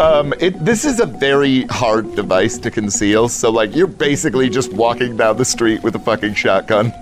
um 0.01 0.33
it 0.41 0.65
this 0.65 0.85
is 0.85 0.99
a 1.01 1.07
very 1.07 1.63
hard 1.67 2.15
device 2.17 2.59
to 2.59 2.71
conceal 2.71 3.29
so 3.29 3.51
like 3.51 3.75
you're 3.75 3.87
basically 3.87 4.49
just 4.49 4.73
walking 4.73 5.17
down 5.17 5.37
the 5.37 5.45
street 5.45 5.81
with 5.85 5.95
a 5.95 5.99
fucking 6.01 6.35
shotgun 6.35 6.93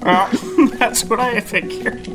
That's 0.78 1.04
what 1.04 1.20
I 1.20 1.40
figured. 1.40 2.06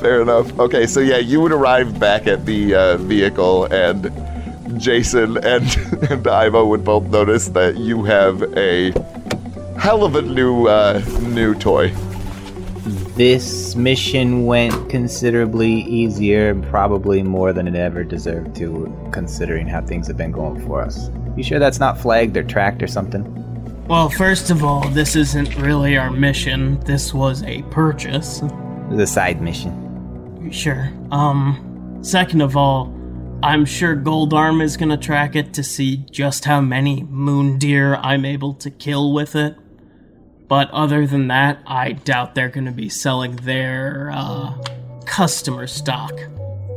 fair 0.00 0.22
enough 0.22 0.56
okay 0.60 0.86
so 0.86 1.00
yeah 1.00 1.18
you 1.18 1.40
would 1.40 1.52
arrive 1.52 1.98
back 1.98 2.26
at 2.28 2.46
the 2.46 2.74
uh, 2.74 2.96
vehicle 2.98 3.64
and 3.66 4.12
jason 4.76 5.36
and 5.38 5.76
and 6.10 6.26
ivo 6.26 6.66
would 6.66 6.84
both 6.84 7.04
notice 7.04 7.48
that 7.48 7.76
you 7.76 8.02
have 8.02 8.42
a 8.56 8.92
hell 9.78 10.04
of 10.04 10.16
a 10.16 10.22
new 10.22 10.66
uh 10.66 11.00
new 11.22 11.54
toy 11.54 11.90
This 13.16 13.74
mission 13.74 14.44
went 14.44 14.90
considerably 14.90 15.72
easier, 15.72 16.54
probably 16.70 17.22
more 17.22 17.52
than 17.52 17.66
it 17.66 17.74
ever 17.74 18.04
deserved 18.04 18.54
to, 18.56 18.92
considering 19.10 19.66
how 19.66 19.80
things 19.80 20.06
have 20.08 20.18
been 20.18 20.32
going 20.32 20.60
for 20.66 20.82
us. 20.82 21.10
You 21.34 21.42
sure 21.42 21.58
that's 21.58 21.80
not 21.80 21.98
flagged 21.98 22.36
or 22.36 22.42
tracked 22.42 22.82
or 22.82 22.86
something? 22.86 23.24
Well, 23.88 24.10
first 24.10 24.50
of 24.50 24.62
all, 24.62 24.86
this 24.90 25.16
isn't 25.16 25.56
really 25.56 25.96
our 25.96 26.10
mission. 26.10 26.78
This 26.80 27.14
was 27.14 27.42
a 27.44 27.62
purchase. 27.70 28.42
The 28.90 29.06
side 29.06 29.40
mission. 29.40 30.50
Sure. 30.52 30.92
Um, 31.10 31.98
second 32.02 32.42
of 32.42 32.56
all, 32.56 32.92
I'm 33.46 33.64
sure 33.64 33.94
Gold 33.94 34.34
Arm 34.34 34.60
is 34.60 34.76
gonna 34.76 34.96
track 34.96 35.36
it 35.36 35.54
to 35.54 35.62
see 35.62 35.98
just 36.10 36.46
how 36.46 36.60
many 36.60 37.04
moon 37.04 37.58
deer 37.58 37.94
I'm 37.94 38.24
able 38.24 38.54
to 38.54 38.72
kill 38.72 39.12
with 39.12 39.36
it. 39.36 39.54
But 40.48 40.68
other 40.72 41.06
than 41.06 41.28
that, 41.28 41.60
I 41.64 41.92
doubt 41.92 42.34
they're 42.34 42.48
gonna 42.48 42.72
be 42.72 42.88
selling 42.88 43.36
their 43.36 44.10
uh, 44.12 44.52
customer 45.04 45.68
stock. 45.68 46.12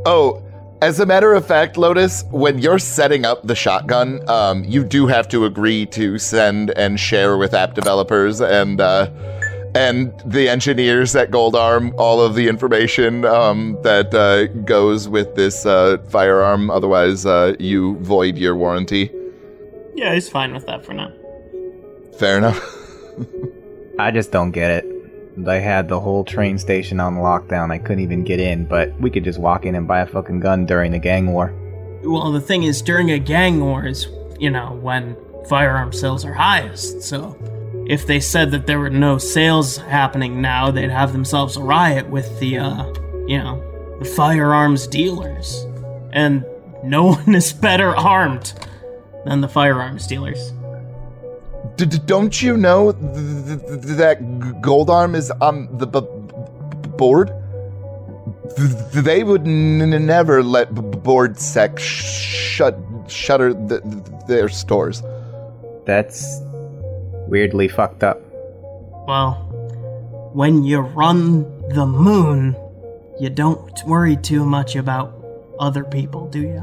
Oh, 0.06 0.44
as 0.80 1.00
a 1.00 1.06
matter 1.06 1.34
of 1.34 1.44
fact, 1.44 1.76
Lotus, 1.76 2.22
when 2.30 2.60
you're 2.60 2.78
setting 2.78 3.24
up 3.24 3.44
the 3.44 3.56
shotgun, 3.56 4.20
um, 4.30 4.62
you 4.62 4.84
do 4.84 5.08
have 5.08 5.28
to 5.30 5.46
agree 5.46 5.86
to 5.86 6.20
send 6.20 6.70
and 6.78 7.00
share 7.00 7.36
with 7.36 7.52
app 7.52 7.74
developers 7.74 8.40
and 8.40 8.80
uh, 8.80 9.10
and 9.74 10.12
the 10.24 10.48
engineers 10.48 11.14
at 11.14 11.30
Gold 11.30 11.54
Arm 11.54 11.94
all 11.98 12.20
of 12.20 12.34
the 12.34 12.48
information 12.48 13.24
um, 13.24 13.78
that 13.82 14.14
uh, 14.14 14.46
goes 14.64 15.08
with 15.08 15.34
this 15.34 15.66
uh, 15.66 15.98
firearm. 16.08 16.70
Otherwise, 16.70 17.26
uh, 17.26 17.54
you 17.58 17.96
void 17.98 18.36
your 18.36 18.56
warranty. 18.56 19.10
Yeah, 19.94 20.14
he's 20.14 20.28
fine 20.28 20.54
with 20.54 20.66
that 20.66 20.84
for 20.84 20.94
now. 20.94 21.12
Fair 22.18 22.38
enough. 22.38 22.60
I 23.98 24.10
just 24.10 24.32
don't 24.32 24.50
get 24.50 24.70
it. 24.70 25.44
They 25.44 25.60
had 25.60 25.88
the 25.88 26.00
whole 26.00 26.24
train 26.24 26.58
station 26.58 27.00
on 27.00 27.16
lockdown. 27.16 27.70
I 27.70 27.78
couldn't 27.78 28.02
even 28.02 28.24
get 28.24 28.40
in, 28.40 28.66
but 28.66 28.98
we 29.00 29.10
could 29.10 29.24
just 29.24 29.38
walk 29.38 29.64
in 29.64 29.74
and 29.74 29.86
buy 29.86 30.00
a 30.00 30.06
fucking 30.06 30.40
gun 30.40 30.66
during 30.66 30.92
the 30.92 30.98
gang 30.98 31.32
war. 31.32 31.54
Well, 32.02 32.32
the 32.32 32.40
thing 32.40 32.62
is, 32.64 32.82
during 32.82 33.10
a 33.10 33.18
gang 33.18 33.60
war 33.60 33.86
is, 33.86 34.08
you 34.38 34.50
know, 34.50 34.72
when 34.80 35.16
firearm 35.48 35.92
sales 35.92 36.24
are 36.24 36.32
highest. 36.32 37.02
So, 37.02 37.36
if 37.90 38.06
they 38.06 38.20
said 38.20 38.52
that 38.52 38.68
there 38.68 38.78
were 38.78 38.88
no 38.88 39.18
sales 39.18 39.76
happening 39.76 40.40
now, 40.40 40.70
they'd 40.70 40.90
have 40.90 41.12
themselves 41.12 41.56
a 41.56 41.60
riot 41.60 42.08
with 42.08 42.38
the, 42.38 42.56
uh, 42.56 42.84
you 43.26 43.36
know, 43.36 43.60
the 43.98 44.04
firearms 44.04 44.86
dealers. 44.86 45.66
And 46.12 46.44
no 46.84 47.06
one 47.14 47.34
is 47.34 47.52
better 47.52 47.96
armed 47.96 48.52
than 49.24 49.40
the 49.40 49.48
firearms 49.48 50.06
dealers. 50.06 50.52
D- 51.74 51.86
d- 51.86 51.98
don't 52.06 52.40
you 52.40 52.56
know 52.56 52.92
th- 52.92 53.46
th- 53.58 53.82
th- 53.82 53.96
that 53.98 54.20
G- 54.20 54.52
Gold 54.60 54.88
Arm 54.88 55.16
is 55.16 55.32
on 55.40 55.68
the 55.78 55.86
b- 55.88 56.00
b- 56.00 56.88
board? 56.96 57.32
Th- 58.56 58.70
th- 58.92 59.04
they 59.04 59.24
would 59.24 59.42
n- 59.48 60.06
never 60.06 60.44
let 60.44 60.72
b- 60.74 60.80
board 60.80 61.40
sec 61.40 61.76
sh- 61.78 62.02
shut 62.54 62.78
shutter 63.08 63.52
th- 63.52 63.82
th- 63.82 64.26
their 64.28 64.48
stores. 64.48 65.02
That's 65.86 66.40
weirdly 67.30 67.68
fucked 67.68 68.02
up. 68.02 68.20
Well, 69.06 69.34
when 70.34 70.64
you 70.64 70.80
run 70.80 71.42
the 71.70 71.86
moon, 71.86 72.56
you 73.18 73.30
don't 73.30 73.72
worry 73.86 74.16
too 74.16 74.44
much 74.44 74.76
about 74.76 75.14
other 75.58 75.84
people, 75.84 76.28
do 76.28 76.40
you? 76.40 76.62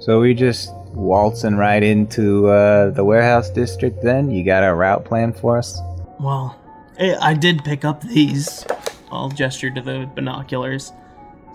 So 0.00 0.20
we 0.20 0.34
just 0.34 0.72
waltzing 0.94 1.56
right 1.56 1.82
into 1.82 2.48
uh, 2.48 2.90
the 2.90 3.04
warehouse 3.04 3.50
district 3.50 4.02
then? 4.02 4.30
You 4.30 4.44
got 4.44 4.64
a 4.64 4.74
route 4.74 5.04
plan 5.04 5.32
for 5.32 5.58
us? 5.58 5.80
Well, 6.20 6.58
I 6.98 7.14
I 7.20 7.34
did 7.34 7.64
pick 7.64 7.84
up 7.84 8.02
these. 8.02 8.64
I'll 9.10 9.30
gesture 9.30 9.70
to 9.70 9.80
the 9.80 10.10
binoculars. 10.14 10.92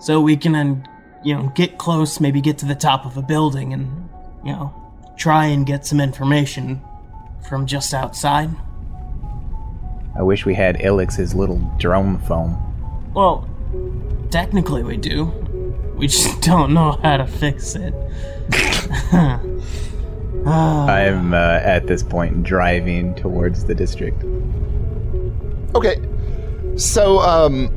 So 0.00 0.20
we 0.20 0.36
can, 0.36 0.54
um, 0.54 0.84
you 1.24 1.34
know, 1.34 1.52
get 1.54 1.78
close, 1.78 2.20
maybe 2.20 2.40
get 2.40 2.58
to 2.58 2.66
the 2.66 2.74
top 2.74 3.04
of 3.04 3.16
a 3.16 3.22
building 3.22 3.72
and, 3.72 4.08
you 4.44 4.52
know, 4.52 4.72
try 5.16 5.46
and 5.46 5.66
get 5.66 5.84
some 5.84 6.00
information 6.00 6.80
from 7.48 7.66
just 7.66 7.94
outside. 7.94 8.50
I 10.16 10.22
wish 10.22 10.44
we 10.44 10.54
had 10.54 10.82
Illex's 10.82 11.34
little 11.34 11.58
drone 11.78 12.18
phone. 12.18 12.56
Well, 13.14 13.48
technically 14.30 14.82
we 14.82 14.96
do. 14.96 15.26
We 15.96 16.08
just 16.08 16.40
don't 16.42 16.74
know 16.74 16.98
how 17.02 17.18
to 17.18 17.26
fix 17.26 17.74
it. 17.74 17.94
I'm 20.46 21.34
uh, 21.34 21.60
at 21.62 21.86
this 21.86 22.02
point 22.02 22.42
driving 22.42 23.14
towards 23.14 23.64
the 23.64 23.74
district. 23.74 24.24
Okay, 25.74 26.00
so 26.76 27.18
um, 27.20 27.68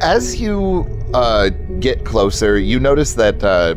as 0.00 0.40
you 0.40 0.86
uh, 1.14 1.48
get 1.80 2.04
closer, 2.04 2.58
you 2.58 2.78
notice 2.78 3.14
that 3.14 3.42
uh, 3.42 3.74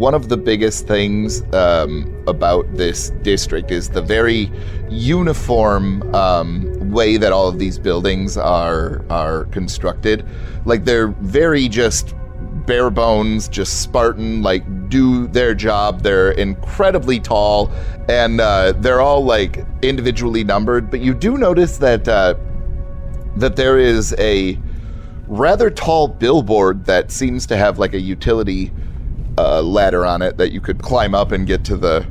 one 0.00 0.14
of 0.14 0.30
the 0.30 0.36
biggest 0.36 0.86
things 0.86 1.42
um, 1.52 2.24
about 2.26 2.64
this 2.74 3.10
district 3.20 3.70
is 3.70 3.90
the 3.90 4.00
very 4.00 4.50
uniform 4.88 6.02
um, 6.14 6.90
way 6.90 7.18
that 7.18 7.34
all 7.34 7.48
of 7.48 7.58
these 7.58 7.78
buildings 7.78 8.38
are 8.38 9.04
are 9.10 9.44
constructed. 9.52 10.26
Like 10.64 10.86
they're 10.86 11.08
very 11.08 11.68
just 11.68 12.14
bare 12.66 12.88
bones, 12.88 13.46
just 13.46 13.82
Spartan, 13.82 14.40
like 14.40 14.64
do 14.88 15.26
their 15.26 15.54
job. 15.54 16.00
They're 16.02 16.30
incredibly 16.30 17.20
tall, 17.20 17.70
and 18.08 18.40
uh, 18.40 18.72
they're 18.78 19.02
all 19.02 19.22
like 19.22 19.66
individually 19.82 20.44
numbered. 20.44 20.90
But 20.90 21.00
you 21.00 21.12
do 21.12 21.36
notice 21.36 21.76
that 21.76 22.08
uh, 22.08 22.36
that 23.36 23.54
there 23.54 23.78
is 23.78 24.14
a 24.16 24.58
rather 25.26 25.68
tall 25.68 26.08
billboard 26.08 26.86
that 26.86 27.10
seems 27.10 27.44
to 27.48 27.56
have 27.58 27.78
like 27.78 27.92
a 27.92 28.00
utility 28.00 28.72
uh, 29.40 29.62
ladder 29.62 30.04
on 30.04 30.20
it 30.22 30.36
that 30.36 30.52
you 30.52 30.60
could 30.60 30.82
climb 30.82 31.14
up 31.14 31.32
and 31.32 31.46
get 31.46 31.64
to 31.64 31.76
the 31.76 32.06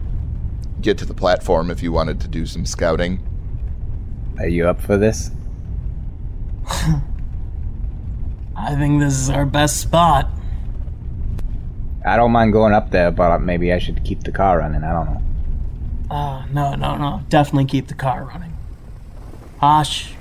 get 0.82 0.98
to 0.98 1.06
the 1.06 1.14
platform 1.14 1.70
if 1.70 1.84
you 1.84 1.92
wanted 1.92 2.20
to 2.22 2.28
do 2.28 2.46
some 2.46 2.66
scouting. 2.66 3.20
Are 4.40 4.48
you 4.48 4.68
up 4.68 4.82
for 4.82 4.98
this? 4.98 5.32
I 8.56 8.76
think 8.76 9.00
this 9.00 9.14
is 9.14 9.30
our 9.30 9.46
best 9.46 9.82
spot. 9.82 10.30
I 12.06 12.16
don't 12.16 12.32
mind 12.32 12.54
going 12.54 12.74
up 12.74 12.92
there, 12.92 13.12
but 13.12 13.40
maybe 13.40 13.74
I 13.74 13.80
should 13.80 14.04
keep 14.04 14.24
the 14.24 14.32
car 14.32 14.60
running. 14.60 14.84
I 14.84 14.94
don't 14.94 15.06
know. 15.06 15.22
Uh, 16.16 16.46
no, 16.48 16.76
no, 16.76 16.98
no. 16.98 17.24
Definitely 17.30 17.66
keep 17.66 17.88
the 17.88 17.94
car 17.94 18.24
running. 18.24 18.56
Hosh, 19.60 20.14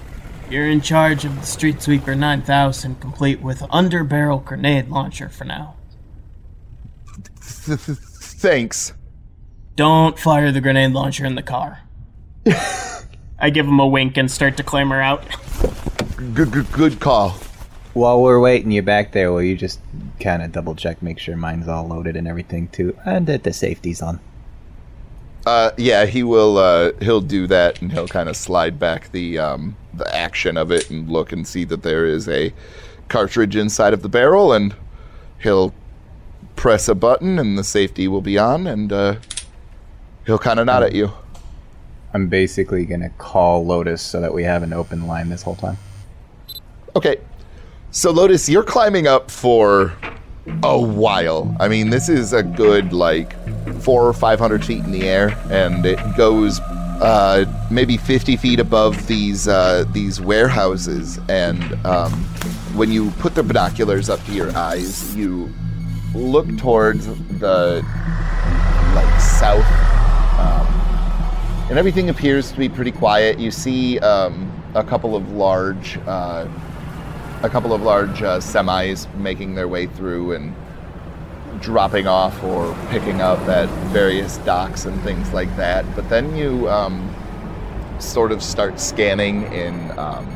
you're 0.51 0.69
in 0.69 0.81
charge 0.81 1.25
of 1.25 1.41
the 1.41 1.47
Street 1.47 1.81
Sweeper 1.81 2.15
9000, 2.15 3.01
complete 3.01 3.41
with 3.41 3.61
underbarrel 3.61 4.45
grenade 4.45 4.89
launcher 4.89 5.29
for 5.29 5.45
now. 5.45 5.77
Th- 7.49 7.85
th- 7.85 7.99
Thanks. 7.99 8.93
Don't 9.77 10.19
fire 10.19 10.53
the 10.53 10.61
grenade 10.61 10.93
launcher 10.93 11.25
in 11.25 11.35
the 11.35 11.43
car. 11.43 11.81
I 13.39 13.51
give 13.51 13.67
him 13.67 13.79
a 13.79 13.87
wink 13.87 14.17
and 14.17 14.31
start 14.31 14.57
to 14.57 14.63
clamber 14.63 15.01
out. 15.01 15.25
Good, 16.35 16.51
good, 16.51 16.71
good 16.73 17.01
call. 17.01 17.31
While 17.95 18.23
we're 18.23 18.41
waiting 18.41 18.71
you 18.71 18.83
back 18.83 19.13
there, 19.13 19.33
will 19.33 19.43
you 19.43 19.57
just 19.57 19.81
kind 20.21 20.43
of 20.43 20.53
double 20.53 20.75
check, 20.75 21.03
make 21.03 21.19
sure 21.19 21.37
mine's 21.37 21.69
all 21.69 21.87
loaded 21.87 22.17
and 22.17 22.29
everything 22.29 22.69
too, 22.69 22.97
and 23.05 23.27
that 23.27 23.45
the 23.45 23.53
safety's 23.53 24.03
on? 24.03 24.21
Uh, 25.47 25.71
yeah, 25.77 26.05
he 26.07 26.23
will. 26.23 26.59
Uh, 26.59 26.93
he'll 27.01 27.21
do 27.21 27.47
that, 27.47 27.81
and 27.81 27.91
he'll 27.93 28.09
kind 28.09 28.29
of 28.29 28.37
slide 28.37 28.79
back 28.79 29.11
the 29.13 29.39
um, 29.39 29.77
the 29.95 30.15
action 30.15 30.57
of 30.57 30.71
it 30.71 30.91
and 30.91 31.09
look 31.09 31.33
and 31.33 31.47
see 31.47 31.65
that 31.65 31.83
there 31.83 32.05
is 32.05 32.29
a 32.29 32.53
cartridge 33.09 33.57
inside 33.57 33.95
of 33.95 34.03
the 34.03 34.09
barrel, 34.09 34.53
and 34.53 34.75
he'll 35.41 35.73
press 36.59 36.89
a 36.89 36.95
button, 36.95 37.39
and 37.39 37.57
the 37.57 37.63
safety 37.63 38.09
will 38.09 38.21
be 38.21 38.37
on, 38.37 38.67
and 38.67 38.93
uh, 38.93 39.15
he'll 40.27 40.39
kind 40.39 40.59
of 40.59 40.67
nod 40.67 40.83
at 40.83 40.93
you. 40.93 41.13
I'm 42.13 42.29
basically 42.29 42.85
gonna 42.85 43.11
call 43.11 43.65
Lotus 43.65 44.03
so 44.03 44.21
that 44.21 44.35
we 44.35 44.43
have 44.43 44.65
an 44.65 44.73
open 44.73 45.07
line 45.07 45.29
this 45.29 45.43
whole 45.43 45.55
time. 45.55 45.79
Okay, 46.97 47.19
so 47.93 48.11
Lotus, 48.11 48.49
you're 48.49 48.65
climbing 48.65 49.07
up 49.07 49.31
for 49.31 49.95
a 50.65 50.79
while. 50.79 51.57
I 51.61 51.69
mean, 51.69 51.91
this 51.91 52.09
is 52.09 52.33
a 52.33 52.43
good 52.43 52.93
like 52.93 53.37
four 53.81 54.05
or 54.07 54.13
five 54.13 54.41
hundred 54.41 54.65
feet 54.65 54.83
in 54.83 54.91
the 54.91 55.09
air, 55.09 55.39
and 55.51 55.87
it 55.87 56.01
goes 56.17 56.59
uh, 56.61 57.45
maybe 57.71 57.97
fifty 57.97 58.37
feet 58.37 58.59
above 58.59 59.07
these 59.07 59.47
uh, 59.47 59.85
these 59.93 60.21
warehouses. 60.21 61.21
And 61.29 61.63
um, 61.87 62.13
when 62.75 62.91
you 62.91 63.13
put 63.13 63.37
the 63.37 63.45
binoculars 63.45 64.11
up 64.11 64.25
to 64.25 64.33
your 64.33 64.51
eyes, 64.57 65.15
you 65.15 65.55
look 66.15 66.47
towards 66.59 67.07
the 67.39 67.85
like 68.95 69.21
south, 69.21 69.65
um, 70.39 70.67
and 71.71 71.79
everything 71.79 72.09
appears 72.09 72.53
to 72.53 72.59
be 72.59 72.69
pretty 72.69 72.93
quiet. 72.93 73.39
You 73.39 73.51
see 73.51 73.99
um, 74.01 74.51
a 74.75 74.85
couple 74.85 75.17
of 75.17 75.31
large. 75.33 75.99
Uh, 76.07 76.49
a 77.43 77.49
couple 77.49 77.73
of 77.73 77.83
large 77.83 78.21
uh, 78.21 78.39
semis 78.39 79.13
making 79.15 79.55
their 79.55 79.69
way 79.69 79.87
through 79.87 80.33
and 80.33 80.53
dropping 81.61 82.07
off 82.07 82.43
or 82.43 82.77
picking 82.91 83.21
up 83.21 83.39
at 83.49 83.69
various 83.91 84.39
docks 84.39 84.85
and 84.85 85.01
things 85.03 85.33
like 85.33 85.55
that. 85.57 85.85
But 85.95 86.09
then 86.09 86.37
you 86.37 86.69
um, 86.69 87.15
sort 88.01 88.33
of 88.33 88.43
start 88.43 88.81
scanning 88.81 89.53
in 89.53 89.97
um, 89.99 90.27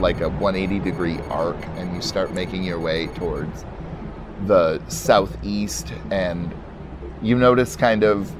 like 0.00 0.20
a 0.20 0.28
180 0.28 0.78
degree 0.88 1.18
arc 1.30 1.56
and 1.76 1.94
you 1.94 2.02
start 2.02 2.32
making 2.32 2.62
your 2.62 2.78
way 2.78 3.08
towards 3.08 3.64
the 4.46 4.80
southeast 4.88 5.92
and 6.10 6.54
you 7.22 7.36
notice 7.36 7.76
kind 7.76 8.04
of 8.04 8.32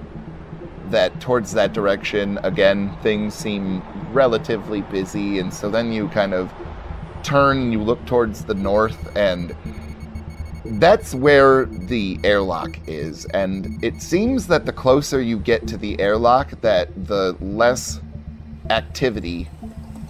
that 0.91 1.21
towards 1.21 1.53
that 1.53 1.73
direction 1.73 2.39
again 2.45 2.97
things 3.03 3.35
seem 3.35 3.83
relatively 4.13 4.83
busy 4.83 5.39
and 5.39 5.53
so 5.53 5.69
then 5.69 5.93
you 5.93 6.09
kind 6.09 6.33
of 6.33 6.53
turn 7.23 7.59
and 7.59 7.73
you 7.73 7.83
look 7.83 8.05
towards 8.07 8.45
the 8.45 8.55
north 8.55 9.15
and 9.17 9.55
that's 10.73 11.15
where 11.15 11.65
the 11.65 12.19
airlock 12.25 12.79
is, 12.87 13.25
and 13.27 13.83
it 13.83 14.03
seems 14.03 14.47
that 14.49 14.67
the 14.67 14.73
closer 14.73 15.21
you 15.21 15.39
get 15.39 15.67
to 15.69 15.77
the 15.77 15.99
airlock, 15.99 16.51
that 16.61 17.07
the 17.07 17.37
less 17.41 18.01
activity 18.71 19.49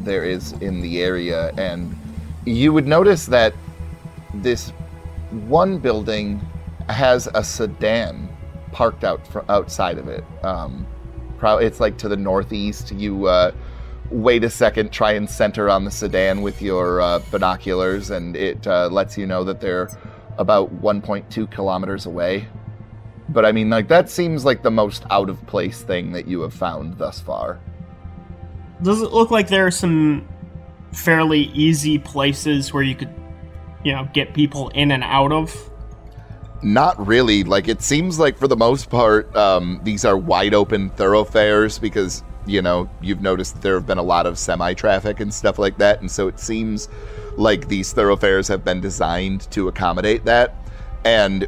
there 0.00 0.24
is 0.24 0.52
in 0.54 0.80
the 0.80 1.00
area, 1.02 1.52
and 1.56 1.96
you 2.44 2.72
would 2.72 2.86
notice 2.86 3.26
that 3.26 3.54
this 4.34 4.72
one 5.30 5.78
building 5.78 6.40
has 6.88 7.28
a 7.34 7.44
sedan 7.44 8.28
parked 8.72 9.04
out 9.04 9.26
fr- 9.26 9.40
outside 9.48 9.98
of 9.98 10.08
it. 10.08 10.24
Um, 10.42 10.86
pro- 11.38 11.58
it's 11.58 11.80
like 11.80 11.98
to 11.98 12.08
the 12.08 12.16
northeast. 12.16 12.92
You 12.92 13.26
uh, 13.26 13.52
wait 14.10 14.44
a 14.44 14.50
second, 14.50 14.92
try 14.92 15.12
and 15.12 15.28
center 15.28 15.68
on 15.68 15.84
the 15.84 15.90
sedan 15.90 16.42
with 16.42 16.62
your 16.62 17.00
uh, 17.00 17.20
binoculars, 17.30 18.10
and 18.10 18.36
it 18.36 18.66
uh, 18.66 18.88
lets 18.88 19.18
you 19.18 19.26
know 19.26 19.44
that 19.44 19.60
they're 19.60 19.90
about 20.38 20.74
1.2 20.82 21.50
kilometers 21.50 22.06
away. 22.06 22.48
But 23.28 23.44
I 23.44 23.52
mean, 23.52 23.68
like 23.68 23.88
that 23.88 24.08
seems 24.08 24.44
like 24.44 24.62
the 24.62 24.70
most 24.70 25.04
out 25.10 25.28
of 25.28 25.44
place 25.46 25.82
thing 25.82 26.12
that 26.12 26.26
you 26.26 26.40
have 26.40 26.54
found 26.54 26.96
thus 26.96 27.20
far. 27.20 27.60
Does 28.82 29.02
it 29.02 29.12
look 29.12 29.30
like 29.30 29.48
there 29.48 29.66
are 29.66 29.72
some 29.72 30.26
fairly 30.92 31.50
easy 31.52 31.98
places 31.98 32.72
where 32.72 32.82
you 32.82 32.94
could, 32.94 33.12
you 33.84 33.92
know, 33.92 34.08
get 34.12 34.34
people 34.34 34.68
in 34.70 34.90
and 34.90 35.04
out 35.04 35.32
of? 35.32 35.70
Not 36.62 37.06
really. 37.06 37.44
Like 37.44 37.68
it 37.68 37.82
seems 37.82 38.18
like 38.18 38.36
for 38.36 38.48
the 38.48 38.56
most 38.56 38.90
part, 38.90 39.34
um, 39.36 39.80
these 39.84 40.04
are 40.04 40.16
wide 40.16 40.54
open 40.54 40.90
thoroughfares 40.90 41.78
because 41.78 42.22
you 42.46 42.62
know 42.62 42.88
you've 43.00 43.20
noticed 43.20 43.60
there 43.60 43.74
have 43.74 43.86
been 43.86 43.98
a 43.98 44.02
lot 44.02 44.26
of 44.26 44.38
semi 44.38 44.74
traffic 44.74 45.20
and 45.20 45.32
stuff 45.32 45.58
like 45.58 45.78
that, 45.78 46.00
and 46.00 46.10
so 46.10 46.26
it 46.26 46.40
seems 46.40 46.88
like 47.36 47.68
these 47.68 47.92
thoroughfares 47.92 48.48
have 48.48 48.64
been 48.64 48.80
designed 48.80 49.48
to 49.52 49.68
accommodate 49.68 50.24
that, 50.24 50.54
and 51.04 51.46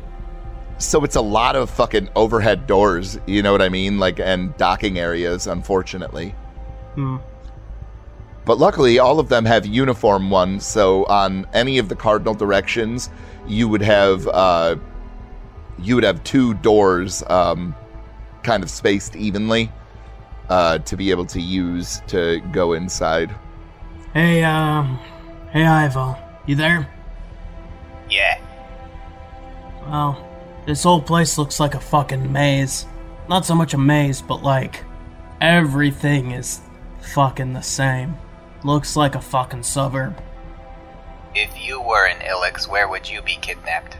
so 0.78 1.02
it's 1.04 1.16
a 1.16 1.20
lot 1.20 1.56
of 1.56 1.68
fucking 1.70 2.08
overhead 2.14 2.66
doors. 2.68 3.18
You 3.26 3.42
know 3.42 3.50
what 3.50 3.62
I 3.62 3.68
mean? 3.68 3.98
Like 3.98 4.20
and 4.20 4.56
docking 4.56 4.98
areas, 4.98 5.48
unfortunately. 5.48 6.36
Hmm. 6.94 7.16
But 8.44 8.58
luckily, 8.58 8.98
all 8.98 9.20
of 9.20 9.28
them 9.28 9.44
have 9.44 9.66
uniform 9.66 10.30
ones. 10.30 10.66
So 10.66 11.04
on 11.04 11.46
any 11.52 11.78
of 11.78 11.88
the 11.88 11.96
cardinal 11.96 12.34
directions, 12.34 13.10
you 13.46 13.68
would 13.68 13.82
have 13.82 14.26
uh, 14.28 14.76
you 15.78 15.94
would 15.94 16.04
have 16.04 16.22
two 16.24 16.54
doors, 16.54 17.22
um, 17.28 17.74
kind 18.42 18.62
of 18.62 18.70
spaced 18.70 19.16
evenly, 19.16 19.70
uh, 20.48 20.78
to 20.78 20.96
be 20.96 21.10
able 21.10 21.26
to 21.26 21.40
use 21.40 22.02
to 22.08 22.40
go 22.52 22.72
inside. 22.72 23.34
Hey, 24.12 24.42
um, 24.42 24.98
hey, 25.52 25.64
Ivo, 25.64 26.16
you 26.46 26.54
there? 26.56 26.88
Yeah. 28.10 28.40
Well, 29.82 30.26
this 30.66 30.82
whole 30.82 31.00
place 31.00 31.38
looks 31.38 31.60
like 31.60 31.74
a 31.74 31.80
fucking 31.80 32.32
maze. 32.32 32.86
Not 33.28 33.46
so 33.46 33.54
much 33.54 33.74
a 33.74 33.78
maze, 33.78 34.20
but 34.20 34.42
like 34.42 34.84
everything 35.40 36.32
is 36.32 36.60
fucking 37.00 37.52
the 37.52 37.62
same. 37.62 38.16
Looks 38.62 38.96
like 38.96 39.14
a 39.14 39.20
fucking 39.20 39.62
suburb. 39.62 40.20
If 41.34 41.64
you 41.64 41.80
were 41.80 42.06
in 42.06 42.20
Illex, 42.22 42.68
where 42.68 42.88
would 42.88 43.08
you 43.08 43.22
be 43.22 43.36
kidnapped? 43.36 43.96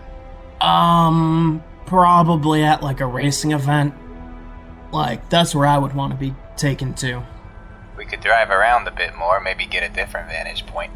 Um, 0.61 1.63
probably 1.87 2.63
at 2.63 2.83
like 2.83 3.01
a 3.01 3.07
racing 3.07 3.53
event. 3.53 3.95
Like, 4.93 5.29
that's 5.31 5.55
where 5.55 5.67
I 5.67 5.79
would 5.79 5.95
want 5.95 6.13
to 6.13 6.19
be 6.19 6.35
taken 6.57 6.95
to. 6.95 7.23
We 7.97 8.05
could 8.05 8.21
drive 8.21 8.51
around 8.51 8.89
a 8.89 8.91
bit 8.91 9.15
more, 9.17 9.41
maybe 9.41 9.65
get 9.65 9.89
a 9.89 9.95
different 9.95 10.29
vantage 10.29 10.67
point. 10.67 10.93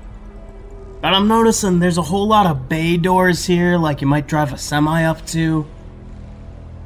But 1.00 1.14
I'm 1.14 1.28
noticing 1.28 1.78
there's 1.78 1.98
a 1.98 2.02
whole 2.02 2.26
lot 2.26 2.46
of 2.46 2.68
bay 2.68 2.96
doors 2.96 3.44
here, 3.44 3.76
like 3.78 4.00
you 4.00 4.06
might 4.06 4.26
drive 4.26 4.52
a 4.52 4.58
semi 4.58 5.04
up 5.04 5.24
to. 5.28 5.66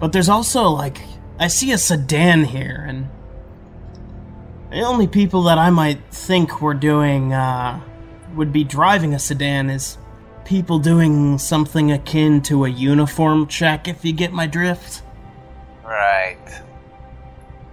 But 0.01 0.13
there's 0.13 0.29
also, 0.29 0.69
like, 0.69 1.01
I 1.39 1.49
see 1.49 1.73
a 1.73 1.79
sedan 1.79 2.45
here, 2.45 2.85
and. 2.87 3.09
The 4.71 4.83
only 4.83 5.07
people 5.07 5.45
that 5.45 5.57
I 5.59 5.71
might 5.71 6.01
think 6.11 6.61
were 6.61 6.75
doing, 6.75 7.33
uh, 7.33 7.81
would 8.35 8.53
be 8.53 8.65
driving 8.65 9.15
a 9.15 9.19
sedan 9.19 9.71
is 9.71 9.97
people 10.45 10.79
doing 10.79 11.39
something 11.39 11.91
akin 11.91 12.43
to 12.43 12.65
a 12.65 12.69
uniform 12.69 13.47
check, 13.47 13.89
if 13.89 14.05
you 14.05 14.13
get 14.13 14.33
my 14.33 14.47
drift. 14.47 15.03
Right. 15.85 16.39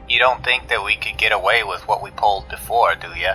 You 0.07 0.19
don't 0.19 0.43
think 0.43 0.69
that 0.69 0.83
we 0.83 0.95
could 0.95 1.17
get 1.17 1.31
away 1.31 1.63
with 1.63 1.85
what 1.87 2.01
we 2.01 2.11
pulled 2.11 2.47
before, 2.47 2.95
do 2.95 3.09
you? 3.19 3.33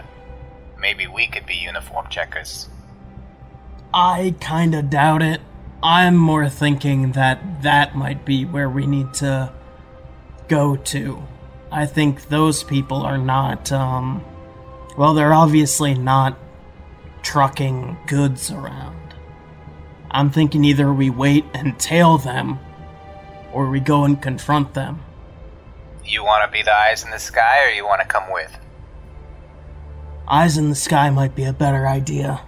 Maybe 0.78 1.06
we 1.06 1.26
could 1.26 1.44
be 1.44 1.54
uniform 1.56 2.06
checkers. 2.08 2.68
I 3.92 4.34
kinda 4.40 4.82
doubt 4.82 5.20
it. 5.20 5.40
I'm 5.82 6.16
more 6.16 6.48
thinking 6.48 7.12
that 7.12 7.62
that 7.62 7.94
might 7.94 8.24
be 8.24 8.44
where 8.44 8.70
we 8.70 8.86
need 8.86 9.12
to 9.14 9.52
go 10.48 10.76
to. 10.76 11.22
I 11.72 11.86
think 11.86 12.28
those 12.28 12.64
people 12.64 13.02
are 13.02 13.18
not, 13.18 13.70
um, 13.70 14.24
well, 14.96 15.14
they're 15.14 15.32
obviously 15.32 15.94
not 15.94 16.36
trucking 17.22 17.96
goods 18.06 18.50
around. 18.50 19.14
I'm 20.10 20.30
thinking 20.30 20.64
either 20.64 20.92
we 20.92 21.10
wait 21.10 21.44
and 21.54 21.78
tail 21.78 22.18
them, 22.18 22.58
or 23.52 23.70
we 23.70 23.78
go 23.78 24.04
and 24.04 24.20
confront 24.20 24.74
them. 24.74 25.02
You 26.04 26.24
want 26.24 26.44
to 26.44 26.52
be 26.52 26.62
the 26.62 26.74
eyes 26.74 27.04
in 27.04 27.10
the 27.10 27.20
sky, 27.20 27.64
or 27.64 27.70
you 27.70 27.84
want 27.84 28.00
to 28.00 28.06
come 28.06 28.32
with? 28.32 28.58
Eyes 30.26 30.58
in 30.58 30.68
the 30.68 30.74
sky 30.74 31.10
might 31.10 31.36
be 31.36 31.44
a 31.44 31.52
better 31.52 31.86
idea. 31.86 32.40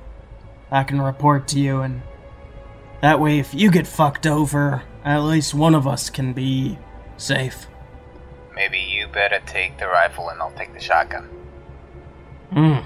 I 0.70 0.82
can 0.82 1.00
report 1.00 1.46
to 1.48 1.60
you, 1.60 1.80
and 1.82 2.02
that 3.02 3.20
way, 3.20 3.38
if 3.38 3.54
you 3.54 3.70
get 3.70 3.86
fucked 3.86 4.26
over, 4.26 4.82
at 5.04 5.18
least 5.18 5.54
one 5.54 5.76
of 5.76 5.86
us 5.86 6.10
can 6.10 6.32
be 6.32 6.78
safe. 7.16 7.66
Maybe 8.62 8.78
you 8.78 9.08
better 9.08 9.40
take 9.44 9.78
the 9.78 9.88
rifle 9.88 10.28
and 10.28 10.40
I'll 10.40 10.52
take 10.52 10.72
the 10.72 10.78
shotgun. 10.78 11.24
Hmm. 12.52 12.78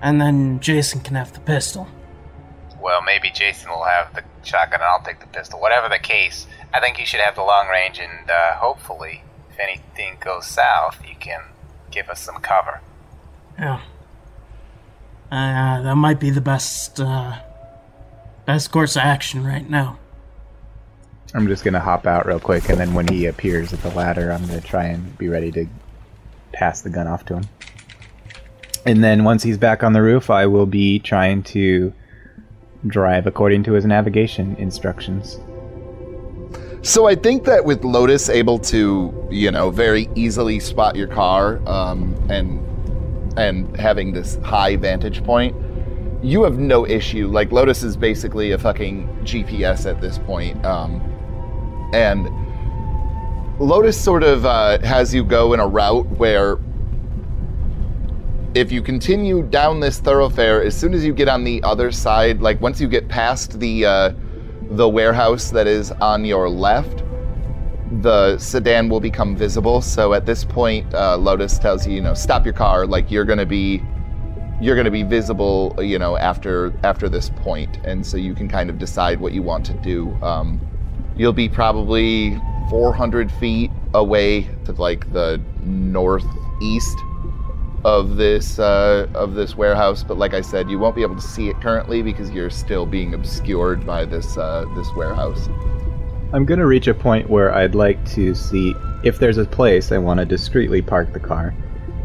And 0.00 0.20
then 0.20 0.58
Jason 0.58 1.00
can 1.00 1.14
have 1.14 1.32
the 1.32 1.38
pistol. 1.38 1.86
Well, 2.80 3.02
maybe 3.02 3.30
Jason 3.30 3.70
will 3.70 3.84
have 3.84 4.12
the 4.16 4.24
shotgun 4.42 4.80
and 4.80 4.88
I'll 4.88 5.04
take 5.04 5.20
the 5.20 5.28
pistol. 5.28 5.60
Whatever 5.60 5.88
the 5.88 6.00
case, 6.00 6.48
I 6.74 6.80
think 6.80 6.98
you 6.98 7.06
should 7.06 7.20
have 7.20 7.36
the 7.36 7.44
long 7.44 7.68
range, 7.68 8.00
and 8.00 8.28
uh, 8.28 8.54
hopefully, 8.54 9.22
if 9.48 9.60
anything 9.60 10.16
goes 10.18 10.44
south, 10.46 11.00
you 11.08 11.14
can 11.20 11.40
give 11.92 12.08
us 12.08 12.18
some 12.20 12.40
cover. 12.40 12.80
Yeah. 13.56 13.82
Uh, 15.30 15.82
that 15.82 15.94
might 15.94 16.18
be 16.18 16.30
the 16.30 16.40
best, 16.40 16.98
uh, 16.98 17.38
best 18.44 18.72
course 18.72 18.96
of 18.96 19.02
action 19.02 19.44
right 19.44 19.70
now. 19.70 20.00
I'm 21.36 21.46
just 21.48 21.64
gonna 21.64 21.80
hop 21.80 22.06
out 22.06 22.24
real 22.24 22.40
quick, 22.40 22.70
and 22.70 22.80
then 22.80 22.94
when 22.94 23.06
he 23.08 23.26
appears 23.26 23.74
at 23.74 23.82
the 23.82 23.90
ladder, 23.90 24.32
I'm 24.32 24.46
gonna 24.46 24.62
try 24.62 24.84
and 24.84 25.16
be 25.18 25.28
ready 25.28 25.52
to 25.52 25.66
pass 26.52 26.80
the 26.80 26.88
gun 26.88 27.06
off 27.06 27.26
to 27.26 27.34
him. 27.34 27.44
And 28.86 29.04
then 29.04 29.22
once 29.22 29.42
he's 29.42 29.58
back 29.58 29.82
on 29.82 29.92
the 29.92 30.00
roof, 30.00 30.30
I 30.30 30.46
will 30.46 30.64
be 30.64 30.98
trying 30.98 31.42
to 31.42 31.92
drive 32.86 33.26
according 33.26 33.64
to 33.64 33.72
his 33.72 33.84
navigation 33.84 34.56
instructions. 34.56 35.38
So 36.80 37.06
I 37.06 37.14
think 37.14 37.44
that 37.44 37.66
with 37.66 37.84
Lotus 37.84 38.30
able 38.30 38.58
to, 38.60 39.28
you 39.30 39.50
know, 39.50 39.70
very 39.70 40.08
easily 40.14 40.58
spot 40.58 40.96
your 40.96 41.08
car, 41.08 41.60
um, 41.68 42.14
and 42.30 42.62
and 43.36 43.76
having 43.76 44.14
this 44.14 44.36
high 44.36 44.76
vantage 44.76 45.22
point, 45.22 45.54
you 46.22 46.44
have 46.44 46.58
no 46.58 46.86
issue. 46.86 47.28
Like 47.28 47.52
Lotus 47.52 47.82
is 47.82 47.94
basically 47.94 48.52
a 48.52 48.58
fucking 48.58 49.06
GPS 49.24 49.84
at 49.84 50.00
this 50.00 50.16
point, 50.16 50.64
um, 50.64 51.02
and 51.92 52.28
Lotus 53.58 54.00
sort 54.00 54.22
of 54.22 54.44
uh, 54.44 54.78
has 54.80 55.14
you 55.14 55.24
go 55.24 55.52
in 55.52 55.60
a 55.60 55.66
route 55.66 56.06
where. 56.18 56.58
If 58.54 58.72
you 58.72 58.80
continue 58.80 59.42
down 59.42 59.80
this 59.80 59.98
thoroughfare, 60.00 60.62
as 60.62 60.74
soon 60.74 60.94
as 60.94 61.04
you 61.04 61.12
get 61.12 61.28
on 61.28 61.44
the 61.44 61.62
other 61.62 61.92
side, 61.92 62.40
like 62.40 62.58
once 62.62 62.80
you 62.80 62.88
get 62.88 63.06
past 63.06 63.60
the 63.60 63.84
uh, 63.84 64.12
the 64.70 64.88
warehouse 64.88 65.50
that 65.50 65.66
is 65.66 65.92
on 65.92 66.24
your 66.24 66.48
left, 66.48 67.04
the 68.00 68.38
sedan 68.38 68.88
will 68.88 69.00
become 69.00 69.36
visible. 69.36 69.82
So 69.82 70.14
at 70.14 70.24
this 70.24 70.42
point, 70.42 70.92
uh, 70.94 71.18
Lotus 71.18 71.58
tells 71.58 71.86
you, 71.86 71.92
you 71.92 72.00
know, 72.00 72.14
stop 72.14 72.46
your 72.46 72.54
car. 72.54 72.86
Like 72.86 73.10
you're 73.10 73.26
gonna 73.26 73.44
be, 73.44 73.82
you're 74.58 74.74
gonna 74.74 74.90
be 74.90 75.02
visible, 75.02 75.76
you 75.78 75.98
know, 75.98 76.16
after 76.16 76.72
after 76.82 77.10
this 77.10 77.28
point, 77.28 77.78
and 77.84 78.06
so 78.06 78.16
you 78.16 78.34
can 78.34 78.48
kind 78.48 78.70
of 78.70 78.78
decide 78.78 79.20
what 79.20 79.34
you 79.34 79.42
want 79.42 79.66
to 79.66 79.74
do. 79.74 80.14
Um, 80.22 80.60
you'll 81.16 81.32
be 81.32 81.48
probably 81.48 82.40
400 82.70 83.30
feet 83.32 83.70
away 83.94 84.48
to 84.64 84.72
like 84.72 85.12
the 85.12 85.40
northeast 85.62 86.98
of 87.84 88.16
this 88.16 88.58
uh, 88.58 89.06
of 89.14 89.34
this 89.34 89.56
warehouse, 89.56 90.02
but 90.02 90.18
like 90.18 90.34
I 90.34 90.40
said, 90.40 90.68
you 90.68 90.78
won't 90.78 90.96
be 90.96 91.02
able 91.02 91.14
to 91.14 91.22
see 91.22 91.48
it 91.48 91.60
currently 91.60 92.02
because 92.02 92.30
you're 92.30 92.50
still 92.50 92.84
being 92.84 93.14
obscured 93.14 93.86
by 93.86 94.04
this 94.04 94.36
uh, 94.36 94.64
this 94.74 94.88
warehouse. 94.96 95.48
I'm 96.32 96.44
gonna 96.44 96.66
reach 96.66 96.88
a 96.88 96.94
point 96.94 97.30
where 97.30 97.54
I'd 97.54 97.76
like 97.76 98.04
to 98.14 98.34
see 98.34 98.74
if 99.04 99.20
there's 99.20 99.38
a 99.38 99.44
place 99.44 99.92
I 99.92 99.98
want 99.98 100.18
to 100.18 100.26
discreetly 100.26 100.82
park 100.82 101.12
the 101.12 101.20
car, 101.20 101.54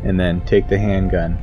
and 0.04 0.20
then 0.20 0.46
take 0.46 0.68
the 0.68 0.78
handgun. 0.78 1.40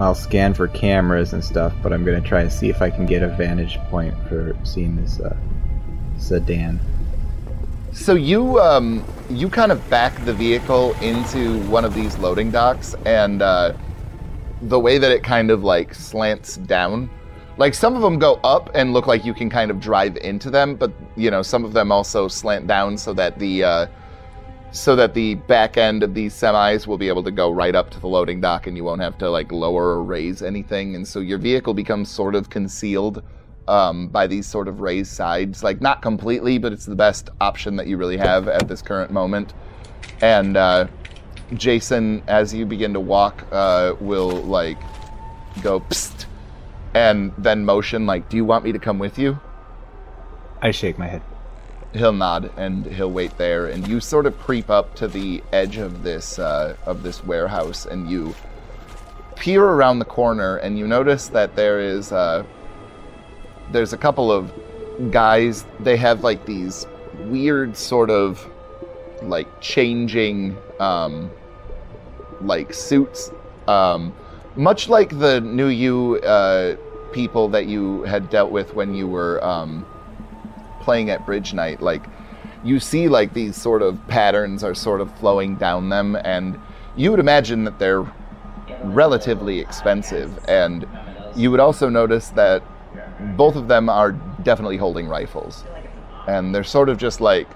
I'll 0.00 0.16
scan 0.16 0.52
for 0.52 0.66
cameras 0.66 1.32
and 1.32 1.44
stuff, 1.44 1.72
but 1.80 1.92
I'm 1.92 2.04
gonna 2.04 2.20
try 2.20 2.40
and 2.40 2.52
see 2.52 2.68
if 2.68 2.82
I 2.82 2.90
can 2.90 3.06
get 3.06 3.22
a 3.22 3.28
vantage 3.28 3.78
point 3.88 4.14
for 4.28 4.56
seeing 4.64 4.96
this 4.96 5.20
uh, 5.20 5.36
sedan. 6.18 6.80
So 7.96 8.14
you 8.14 8.60
um, 8.60 9.02
you 9.30 9.48
kind 9.48 9.72
of 9.72 9.88
back 9.90 10.22
the 10.26 10.32
vehicle 10.34 10.92
into 11.00 11.60
one 11.62 11.84
of 11.84 11.94
these 11.94 12.16
loading 12.18 12.50
docks, 12.50 12.94
and 13.06 13.40
uh, 13.40 13.72
the 14.62 14.78
way 14.78 14.98
that 14.98 15.10
it 15.10 15.24
kind 15.24 15.50
of 15.50 15.64
like 15.64 15.94
slants 15.94 16.58
down, 16.58 17.10
like 17.56 17.72
some 17.72 17.96
of 17.96 18.02
them 18.02 18.18
go 18.18 18.34
up 18.44 18.70
and 18.74 18.92
look 18.92 19.06
like 19.06 19.24
you 19.24 19.32
can 19.32 19.48
kind 19.48 19.70
of 19.70 19.80
drive 19.80 20.18
into 20.18 20.50
them, 20.50 20.76
but 20.76 20.92
you 21.16 21.30
know 21.30 21.42
some 21.42 21.64
of 21.64 21.72
them 21.72 21.90
also 21.90 22.28
slant 22.28 22.66
down 22.66 22.98
so 22.98 23.14
that 23.14 23.38
the 23.38 23.64
uh, 23.64 23.86
so 24.72 24.94
that 24.94 25.14
the 25.14 25.34
back 25.34 25.78
end 25.78 26.02
of 26.02 26.12
these 26.12 26.34
semis 26.34 26.86
will 26.86 26.98
be 26.98 27.08
able 27.08 27.24
to 27.24 27.30
go 27.30 27.50
right 27.50 27.74
up 27.74 27.90
to 27.90 27.98
the 27.98 28.06
loading 28.06 28.42
dock, 28.42 28.66
and 28.66 28.76
you 28.76 28.84
won't 28.84 29.00
have 29.00 29.16
to 29.18 29.28
like 29.28 29.50
lower 29.50 29.96
or 29.96 30.04
raise 30.04 30.42
anything, 30.42 30.94
and 30.94 31.08
so 31.08 31.18
your 31.18 31.38
vehicle 31.38 31.72
becomes 31.72 32.10
sort 32.10 32.34
of 32.34 32.50
concealed 32.50 33.22
um, 33.68 34.08
by 34.08 34.26
these 34.26 34.46
sort 34.46 34.68
of 34.68 34.80
raised 34.80 35.12
sides. 35.12 35.62
Like, 35.62 35.80
not 35.80 36.02
completely, 36.02 36.58
but 36.58 36.72
it's 36.72 36.86
the 36.86 36.96
best 36.96 37.30
option 37.40 37.76
that 37.76 37.86
you 37.86 37.96
really 37.96 38.16
have 38.16 38.48
at 38.48 38.68
this 38.68 38.82
current 38.82 39.10
moment. 39.10 39.54
And 40.20 40.56
uh, 40.56 40.86
Jason, 41.54 42.22
as 42.26 42.54
you 42.54 42.66
begin 42.66 42.92
to 42.94 43.00
walk, 43.00 43.46
uh, 43.52 43.94
will 44.00 44.30
like 44.30 44.78
go 45.62 45.80
psst 45.80 46.26
and 46.96 47.30
then 47.36 47.62
motion, 47.66 48.06
like, 48.06 48.30
Do 48.30 48.38
you 48.38 48.44
want 48.46 48.64
me 48.64 48.72
to 48.72 48.78
come 48.78 48.98
with 48.98 49.18
you? 49.18 49.38
I 50.62 50.70
shake 50.70 50.98
my 50.98 51.06
head. 51.06 51.22
He'll 51.92 52.14
nod 52.14 52.50
and 52.56 52.86
he'll 52.86 53.10
wait 53.10 53.36
there, 53.36 53.66
and 53.66 53.86
you 53.86 54.00
sort 54.00 54.24
of 54.24 54.38
creep 54.38 54.70
up 54.70 54.94
to 54.96 55.06
the 55.06 55.42
edge 55.52 55.76
of 55.76 56.02
this 56.02 56.38
uh, 56.38 56.74
of 56.86 57.02
this 57.02 57.22
warehouse, 57.22 57.84
and 57.84 58.10
you 58.10 58.34
peer 59.34 59.62
around 59.62 59.98
the 59.98 60.06
corner, 60.06 60.56
and 60.56 60.78
you 60.78 60.86
notice 60.86 61.28
that 61.28 61.54
there 61.54 61.80
is 61.80 62.12
uh, 62.12 62.44
there's 63.72 63.92
a 63.92 63.96
couple 63.96 64.30
of 64.30 64.52
guys. 65.10 65.64
They 65.80 65.96
have 65.96 66.24
like 66.24 66.44
these 66.46 66.86
weird 67.24 67.76
sort 67.76 68.10
of 68.10 68.48
like 69.22 69.60
changing 69.60 70.56
um, 70.78 71.30
like 72.40 72.72
suits, 72.72 73.30
um, 73.68 74.14
much 74.56 74.88
like 74.88 75.18
the 75.18 75.40
New 75.40 75.68
U 75.68 76.16
uh, 76.18 76.76
people 77.12 77.48
that 77.48 77.66
you 77.66 78.02
had 78.02 78.30
dealt 78.30 78.50
with 78.50 78.74
when 78.74 78.94
you 78.94 79.06
were 79.06 79.42
um, 79.44 79.86
playing 80.80 81.10
at 81.10 81.24
Bridge 81.26 81.54
Night. 81.54 81.80
Like 81.80 82.04
you 82.64 82.80
see, 82.80 83.08
like 83.08 83.32
these 83.32 83.56
sort 83.56 83.82
of 83.82 83.98
patterns 84.08 84.62
are 84.64 84.74
sort 84.74 85.00
of 85.00 85.16
flowing 85.18 85.56
down 85.56 85.88
them, 85.88 86.16
and 86.16 86.58
you 86.96 87.10
would 87.10 87.20
imagine 87.20 87.64
that 87.64 87.78
they're 87.78 88.06
relatively 88.82 89.60
expensive. 89.60 90.38
And 90.48 90.86
you 91.34 91.50
would 91.50 91.60
also 91.60 91.88
notice 91.88 92.30
that 92.30 92.62
both 93.36 93.56
of 93.56 93.68
them 93.68 93.88
are 93.88 94.12
definitely 94.42 94.76
holding 94.76 95.08
rifles. 95.08 95.64
And 96.28 96.54
they're 96.54 96.64
sort 96.64 96.88
of 96.88 96.98
just 96.98 97.20
like 97.20 97.46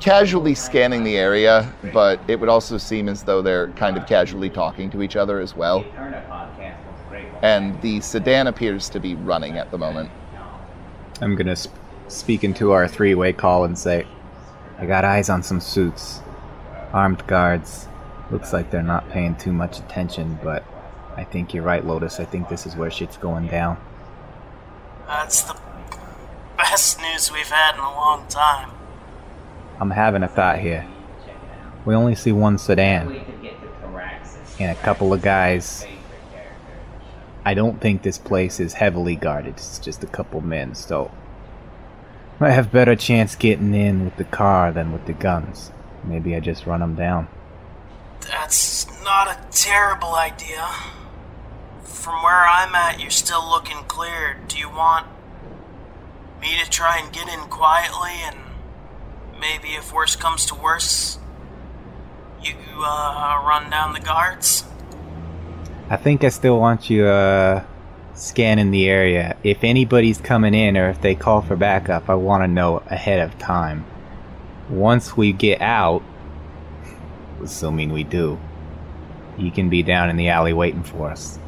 casually 0.00 0.54
scanning 0.54 1.02
the 1.02 1.16
area, 1.16 1.72
but 1.92 2.20
it 2.28 2.38
would 2.38 2.48
also 2.48 2.78
seem 2.78 3.08
as 3.08 3.24
though 3.24 3.42
they're 3.42 3.68
kind 3.72 3.96
of 3.96 4.06
casually 4.06 4.48
talking 4.48 4.90
to 4.90 5.02
each 5.02 5.16
other 5.16 5.40
as 5.40 5.56
well. 5.56 5.84
And 7.42 7.80
the 7.82 8.00
sedan 8.00 8.46
appears 8.46 8.88
to 8.90 9.00
be 9.00 9.14
running 9.14 9.58
at 9.58 9.70
the 9.70 9.78
moment. 9.78 10.10
I'm 11.20 11.34
gonna 11.34 11.56
sp- 11.58 11.74
speak 12.08 12.44
into 12.44 12.72
our 12.72 12.86
three-way 12.88 13.32
call 13.32 13.64
and 13.64 13.76
say, 13.76 14.06
"I 14.78 14.86
got 14.86 15.04
eyes 15.04 15.28
on 15.28 15.42
some 15.42 15.60
suits, 15.60 16.20
armed 16.92 17.26
guards. 17.26 17.88
Looks 18.30 18.52
like 18.52 18.70
they're 18.70 18.82
not 18.82 19.08
paying 19.10 19.34
too 19.34 19.52
much 19.52 19.78
attention, 19.78 20.38
but 20.42 20.64
I 21.16 21.24
think 21.24 21.52
you're 21.52 21.64
right, 21.64 21.84
Lotus. 21.84 22.20
I 22.20 22.24
think 22.24 22.48
this 22.48 22.66
is 22.66 22.76
where 22.76 22.90
shit's 22.90 23.16
going 23.16 23.48
down." 23.48 23.78
That's 25.08 25.40
the 25.40 25.56
best 26.58 27.00
news 27.00 27.32
we've 27.32 27.48
had 27.48 27.76
in 27.76 27.80
a 27.80 27.90
long 27.90 28.26
time. 28.28 28.70
I'm 29.80 29.90
having 29.90 30.22
a 30.22 30.28
thought 30.28 30.58
here. 30.58 30.86
We 31.86 31.94
only 31.94 32.14
see 32.14 32.30
one 32.30 32.58
sedan 32.58 33.24
and 34.60 34.70
a 34.70 34.80
couple 34.82 35.14
of 35.14 35.22
guys. 35.22 35.86
I 37.42 37.54
don't 37.54 37.80
think 37.80 38.02
this 38.02 38.18
place 38.18 38.60
is 38.60 38.74
heavily 38.74 39.16
guarded. 39.16 39.54
It's 39.54 39.78
just 39.78 40.04
a 40.04 40.06
couple 40.06 40.42
men, 40.42 40.74
so 40.74 41.10
I 42.38 42.50
have 42.50 42.70
better 42.70 42.94
chance 42.94 43.34
getting 43.34 43.72
in 43.72 44.04
with 44.04 44.16
the 44.16 44.24
car 44.24 44.72
than 44.72 44.92
with 44.92 45.06
the 45.06 45.14
guns. 45.14 45.72
Maybe 46.04 46.36
I 46.36 46.40
just 46.40 46.66
run 46.66 46.80
them 46.80 46.94
down. 46.94 47.28
That's 48.20 48.86
not 49.02 49.28
a 49.28 49.38
terrible 49.50 50.14
idea. 50.14 50.68
From 52.08 52.22
where 52.22 52.46
I'm 52.46 52.74
at, 52.74 53.00
you're 53.00 53.10
still 53.10 53.46
looking 53.46 53.84
clear. 53.84 54.38
Do 54.48 54.56
you 54.56 54.70
want 54.70 55.06
me 56.40 56.58
to 56.64 56.70
try 56.70 56.98
and 57.04 57.12
get 57.12 57.28
in 57.28 57.40
quietly 57.50 58.12
and 58.24 58.38
maybe 59.38 59.74
if 59.74 59.92
worse 59.92 60.16
comes 60.16 60.46
to 60.46 60.54
worse, 60.54 61.18
you 62.42 62.54
uh, 62.78 63.42
run 63.46 63.68
down 63.68 63.92
the 63.92 64.00
guards? 64.00 64.64
I 65.90 65.98
think 65.98 66.24
I 66.24 66.30
still 66.30 66.58
want 66.58 66.88
you 66.88 67.04
uh, 67.04 67.62
scanning 68.14 68.70
the 68.70 68.88
area. 68.88 69.36
If 69.44 69.62
anybody's 69.62 70.18
coming 70.18 70.54
in 70.54 70.78
or 70.78 70.88
if 70.88 71.02
they 71.02 71.14
call 71.14 71.42
for 71.42 71.56
backup, 71.56 72.08
I 72.08 72.14
want 72.14 72.42
to 72.42 72.48
know 72.48 72.82
ahead 72.86 73.20
of 73.20 73.38
time. 73.38 73.84
Once 74.70 75.14
we 75.14 75.34
get 75.34 75.60
out, 75.60 76.02
assuming 77.42 77.92
we 77.92 78.02
do, 78.02 78.38
you 79.36 79.50
can 79.50 79.68
be 79.68 79.82
down 79.82 80.08
in 80.08 80.16
the 80.16 80.30
alley 80.30 80.54
waiting 80.54 80.82
for 80.82 81.10
us. 81.10 81.38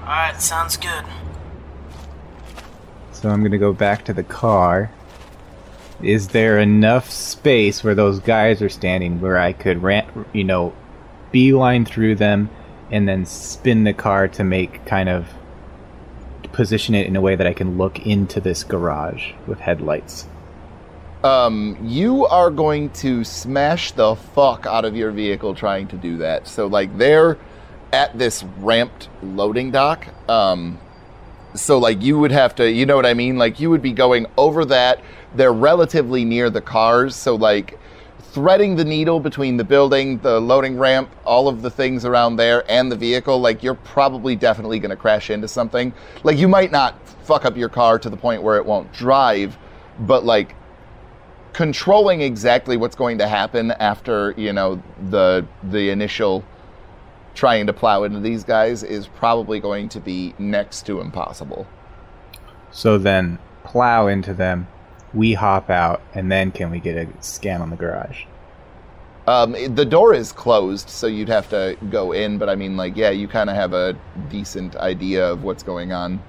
Alright, 0.00 0.40
sounds 0.40 0.76
good. 0.76 1.04
So 3.12 3.28
I'm 3.28 3.42
gonna 3.42 3.58
go 3.58 3.72
back 3.72 4.04
to 4.06 4.12
the 4.12 4.22
car. 4.22 4.90
Is 6.02 6.28
there 6.28 6.58
enough 6.58 7.10
space 7.10 7.84
where 7.84 7.94
those 7.94 8.20
guys 8.20 8.62
are 8.62 8.68
standing 8.70 9.20
where 9.20 9.36
I 9.36 9.52
could, 9.52 9.82
ran- 9.82 10.24
you 10.32 10.44
know, 10.44 10.72
beeline 11.30 11.84
through 11.84 12.16
them 12.16 12.50
and 12.90 13.06
then 13.06 13.26
spin 13.26 13.84
the 13.84 13.92
car 13.92 14.26
to 14.28 14.42
make 14.42 14.84
kind 14.86 15.08
of 15.08 15.28
position 16.52 16.94
it 16.94 17.06
in 17.06 17.16
a 17.16 17.20
way 17.20 17.36
that 17.36 17.46
I 17.46 17.52
can 17.52 17.78
look 17.78 18.06
into 18.06 18.40
this 18.40 18.64
garage 18.64 19.32
with 19.46 19.60
headlights? 19.60 20.26
Um, 21.22 21.76
you 21.82 22.26
are 22.26 22.50
going 22.50 22.90
to 22.90 23.24
smash 23.24 23.92
the 23.92 24.16
fuck 24.16 24.66
out 24.66 24.84
of 24.84 24.96
your 24.96 25.10
vehicle 25.10 25.54
trying 25.54 25.86
to 25.88 25.96
do 25.96 26.16
that. 26.18 26.48
So, 26.48 26.66
like, 26.66 26.96
they're 26.96 27.36
at 27.92 28.18
this 28.18 28.42
ramped 28.58 29.08
loading 29.22 29.70
dock. 29.70 30.06
Um, 30.28 30.78
so, 31.54 31.78
like, 31.78 32.02
you 32.02 32.18
would 32.18 32.30
have 32.30 32.54
to, 32.56 32.70
you 32.70 32.86
know 32.86 32.96
what 32.96 33.06
I 33.06 33.14
mean? 33.14 33.36
Like, 33.36 33.58
you 33.58 33.70
would 33.70 33.82
be 33.82 33.92
going 33.92 34.26
over 34.36 34.64
that. 34.66 35.02
They're 35.34 35.52
relatively 35.52 36.24
near 36.24 36.50
the 36.50 36.60
cars. 36.60 37.16
So, 37.16 37.34
like, 37.34 37.78
threading 38.20 38.76
the 38.76 38.84
needle 38.84 39.18
between 39.18 39.56
the 39.56 39.64
building, 39.64 40.18
the 40.18 40.40
loading 40.40 40.78
ramp, 40.78 41.10
all 41.24 41.48
of 41.48 41.62
the 41.62 41.70
things 41.70 42.04
around 42.04 42.36
there, 42.36 42.64
and 42.70 42.90
the 42.90 42.96
vehicle, 42.96 43.40
like, 43.40 43.62
you're 43.62 43.74
probably 43.74 44.36
definitely 44.36 44.78
going 44.78 44.90
to 44.90 44.96
crash 44.96 45.30
into 45.30 45.48
something. 45.48 45.92
Like, 46.22 46.38
you 46.38 46.46
might 46.46 46.70
not 46.70 46.94
fuck 47.24 47.44
up 47.44 47.56
your 47.56 47.68
car 47.68 47.98
to 47.98 48.08
the 48.08 48.16
point 48.16 48.42
where 48.42 48.56
it 48.56 48.64
won't 48.64 48.92
drive, 48.92 49.58
but, 49.98 50.24
like, 50.24 50.54
controlling 51.52 52.20
exactly 52.20 52.76
what's 52.76 52.94
going 52.94 53.18
to 53.18 53.26
happen 53.26 53.72
after 53.72 54.32
you 54.36 54.52
know 54.52 54.80
the 55.10 55.44
the 55.64 55.90
initial 55.90 56.44
trying 57.40 57.66
to 57.66 57.72
plow 57.72 58.02
into 58.02 58.20
these 58.20 58.44
guys 58.44 58.82
is 58.82 59.06
probably 59.06 59.58
going 59.58 59.88
to 59.88 59.98
be 59.98 60.34
next 60.38 60.84
to 60.84 61.00
impossible. 61.00 61.66
So 62.70 62.98
then, 62.98 63.38
plow 63.64 64.08
into 64.08 64.34
them, 64.34 64.68
we 65.14 65.32
hop 65.32 65.70
out, 65.70 66.02
and 66.12 66.30
then 66.30 66.50
can 66.50 66.70
we 66.70 66.80
get 66.80 66.98
a 66.98 67.08
scan 67.22 67.62
on 67.62 67.70
the 67.70 67.76
garage? 67.76 68.24
Um, 69.26 69.52
the 69.74 69.86
door 69.86 70.12
is 70.12 70.32
closed, 70.32 70.90
so 70.90 71.06
you'd 71.06 71.30
have 71.30 71.48
to 71.48 71.78
go 71.88 72.12
in. 72.12 72.36
But 72.36 72.50
I 72.50 72.56
mean, 72.56 72.76
like, 72.76 72.94
yeah, 72.94 73.08
you 73.08 73.26
kind 73.26 73.48
of 73.48 73.56
have 73.56 73.72
a 73.72 73.98
decent 74.28 74.76
idea 74.76 75.26
of 75.26 75.42
what's 75.42 75.62
going 75.62 75.94
on 75.94 76.22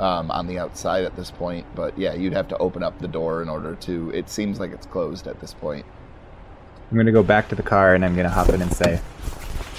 um, 0.00 0.30
on 0.30 0.46
the 0.46 0.58
outside 0.58 1.04
at 1.04 1.16
this 1.16 1.30
point. 1.30 1.64
But 1.74 1.98
yeah, 1.98 2.12
you'd 2.12 2.34
have 2.34 2.48
to 2.48 2.58
open 2.58 2.82
up 2.82 2.98
the 2.98 3.08
door 3.08 3.40
in 3.40 3.48
order 3.48 3.74
to. 3.76 4.10
It 4.10 4.28
seems 4.28 4.60
like 4.60 4.70
it's 4.70 4.84
closed 4.84 5.26
at 5.26 5.40
this 5.40 5.54
point. 5.54 5.86
I'm 6.90 6.98
gonna 6.98 7.10
go 7.10 7.22
back 7.22 7.48
to 7.48 7.54
the 7.54 7.62
car 7.62 7.94
and 7.94 8.04
I'm 8.04 8.14
gonna 8.14 8.28
hop 8.28 8.50
in 8.50 8.60
and 8.60 8.70
say, 8.70 9.00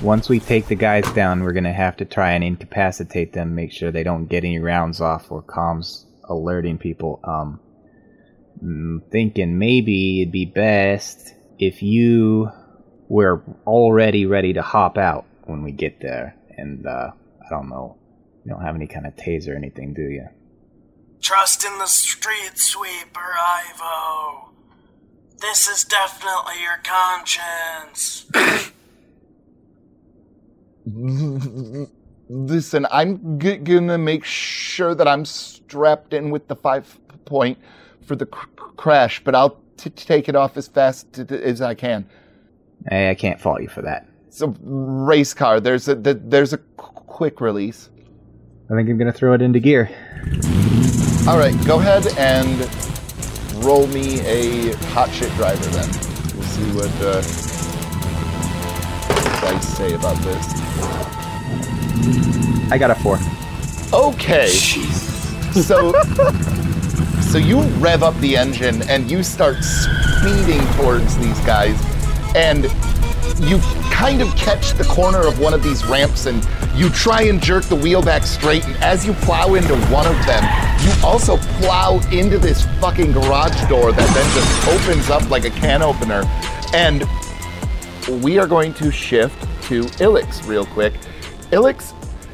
once 0.01 0.29
we 0.29 0.39
take 0.39 0.67
the 0.67 0.75
guys 0.75 1.09
down, 1.13 1.43
we're 1.43 1.53
gonna 1.53 1.73
have 1.73 1.97
to 1.97 2.05
try 2.05 2.31
and 2.31 2.43
incapacitate 2.43 3.33
them, 3.33 3.55
make 3.55 3.71
sure 3.71 3.91
they 3.91 4.03
don't 4.03 4.27
get 4.27 4.43
any 4.43 4.59
rounds 4.59 5.01
off 5.01 5.31
or 5.31 5.41
comms 5.41 6.05
alerting 6.27 6.77
people. 6.77 7.19
Um, 7.23 7.59
thinking 9.11 9.59
maybe 9.59 10.21
it'd 10.21 10.31
be 10.31 10.45
best 10.45 11.33
if 11.59 11.81
you 11.81 12.49
were 13.07 13.43
already 13.67 14.25
ready 14.25 14.53
to 14.53 14.61
hop 14.61 14.97
out 14.97 15.25
when 15.43 15.63
we 15.63 15.71
get 15.71 15.99
there. 16.01 16.35
And 16.57 16.85
uh, 16.85 17.11
I 17.45 17.49
don't 17.49 17.69
know, 17.69 17.97
you 18.43 18.51
don't 18.51 18.63
have 18.63 18.75
any 18.75 18.87
kind 18.87 19.05
of 19.05 19.15
taser 19.15 19.49
or 19.49 19.55
anything, 19.55 19.93
do 19.93 20.01
you? 20.01 20.27
Trust 21.21 21.65
in 21.65 21.77
the 21.77 21.87
street 21.87 22.57
sweeper, 22.57 23.19
Ivo. 23.19 24.51
This 25.39 25.67
is 25.67 25.83
definitely 25.83 26.61
your 26.61 26.79
conscience. 26.83 28.25
Listen, 32.27 32.87
I'm 32.91 33.39
g- 33.39 33.57
gonna 33.57 33.97
make 33.97 34.23
sure 34.23 34.95
that 34.95 35.07
I'm 35.07 35.25
strapped 35.25 36.13
in 36.13 36.29
with 36.31 36.47
the 36.47 36.55
five 36.55 36.99
point 37.25 37.57
for 38.05 38.15
the 38.15 38.25
cr- 38.25 38.47
crash, 38.77 39.23
but 39.23 39.35
I'll 39.35 39.57
t- 39.77 39.89
take 39.91 40.27
it 40.29 40.35
off 40.35 40.57
as 40.57 40.67
fast 40.67 41.11
t- 41.13 41.23
t- 41.23 41.35
as 41.35 41.61
I 41.61 41.73
can. 41.75 42.05
Hey, 42.89 43.09
I 43.09 43.15
can't 43.15 43.39
fault 43.39 43.61
you 43.61 43.67
for 43.67 43.81
that. 43.83 44.07
It's 44.27 44.41
a 44.41 44.47
race 44.61 45.33
car. 45.33 45.59
There's 45.59 45.87
a 45.87 45.95
th- 45.95 46.17
there's 46.23 46.53
a 46.53 46.57
qu- 46.57 47.01
quick 47.07 47.41
release. 47.41 47.89
I 48.71 48.75
think 48.75 48.89
I'm 48.89 48.97
gonna 48.97 49.11
throw 49.13 49.33
it 49.33 49.41
into 49.41 49.59
gear. 49.59 49.89
All 51.27 51.37
right, 51.37 51.55
go 51.65 51.79
ahead 51.79 52.07
and 52.17 52.69
roll 53.63 53.87
me 53.87 54.19
a 54.21 54.73
hot 54.87 55.09
shit 55.11 55.31
driver 55.35 55.65
then. 55.69 55.89
We'll 56.35 56.43
see 56.43 56.71
what 56.75 56.91
uh, 57.01 57.21
dice 59.45 59.77
say 59.77 59.93
about 59.93 60.17
this. 60.23 60.45
I 62.71 62.77
got 62.79 62.89
a 62.89 62.95
four. 62.95 63.19
Okay. 63.93 64.47
So 64.47 65.93
so 67.21 67.37
you 67.37 67.61
rev 67.77 68.01
up 68.01 68.15
the 68.21 68.35
engine 68.35 68.81
and 68.89 69.09
you 69.09 69.21
start 69.21 69.63
speeding 69.63 70.65
towards 70.73 71.15
these 71.17 71.39
guys 71.41 71.79
and 72.35 72.63
you 73.39 73.59
kind 73.91 74.21
of 74.21 74.35
catch 74.35 74.73
the 74.73 74.83
corner 74.85 75.27
of 75.27 75.39
one 75.39 75.53
of 75.53 75.61
these 75.61 75.85
ramps 75.85 76.25
and 76.25 76.45
you 76.73 76.89
try 76.89 77.21
and 77.23 77.41
jerk 77.41 77.63
the 77.65 77.75
wheel 77.75 78.01
back 78.01 78.23
straight 78.23 78.65
and 78.65 78.75
as 78.77 79.05
you 79.05 79.13
plow 79.13 79.53
into 79.53 79.75
one 79.87 80.07
of 80.07 80.25
them 80.25 80.43
you 80.83 80.91
also 81.03 81.37
plow 81.59 81.99
into 82.11 82.37
this 82.37 82.65
fucking 82.79 83.11
garage 83.11 83.69
door 83.69 83.91
that 83.91 84.09
then 84.13 84.27
just 84.33 84.67
opens 84.67 85.09
up 85.09 85.29
like 85.29 85.45
a 85.45 85.49
can 85.51 85.81
opener 85.81 86.23
and 86.73 87.03
we 88.07 88.37
are 88.37 88.47
going 88.47 88.73
to 88.75 88.91
shift 88.91 89.47
to 89.63 89.87
Illex 89.99 90.45
real 90.45 90.65
quick. 90.65 90.93
Illex, 91.51 91.93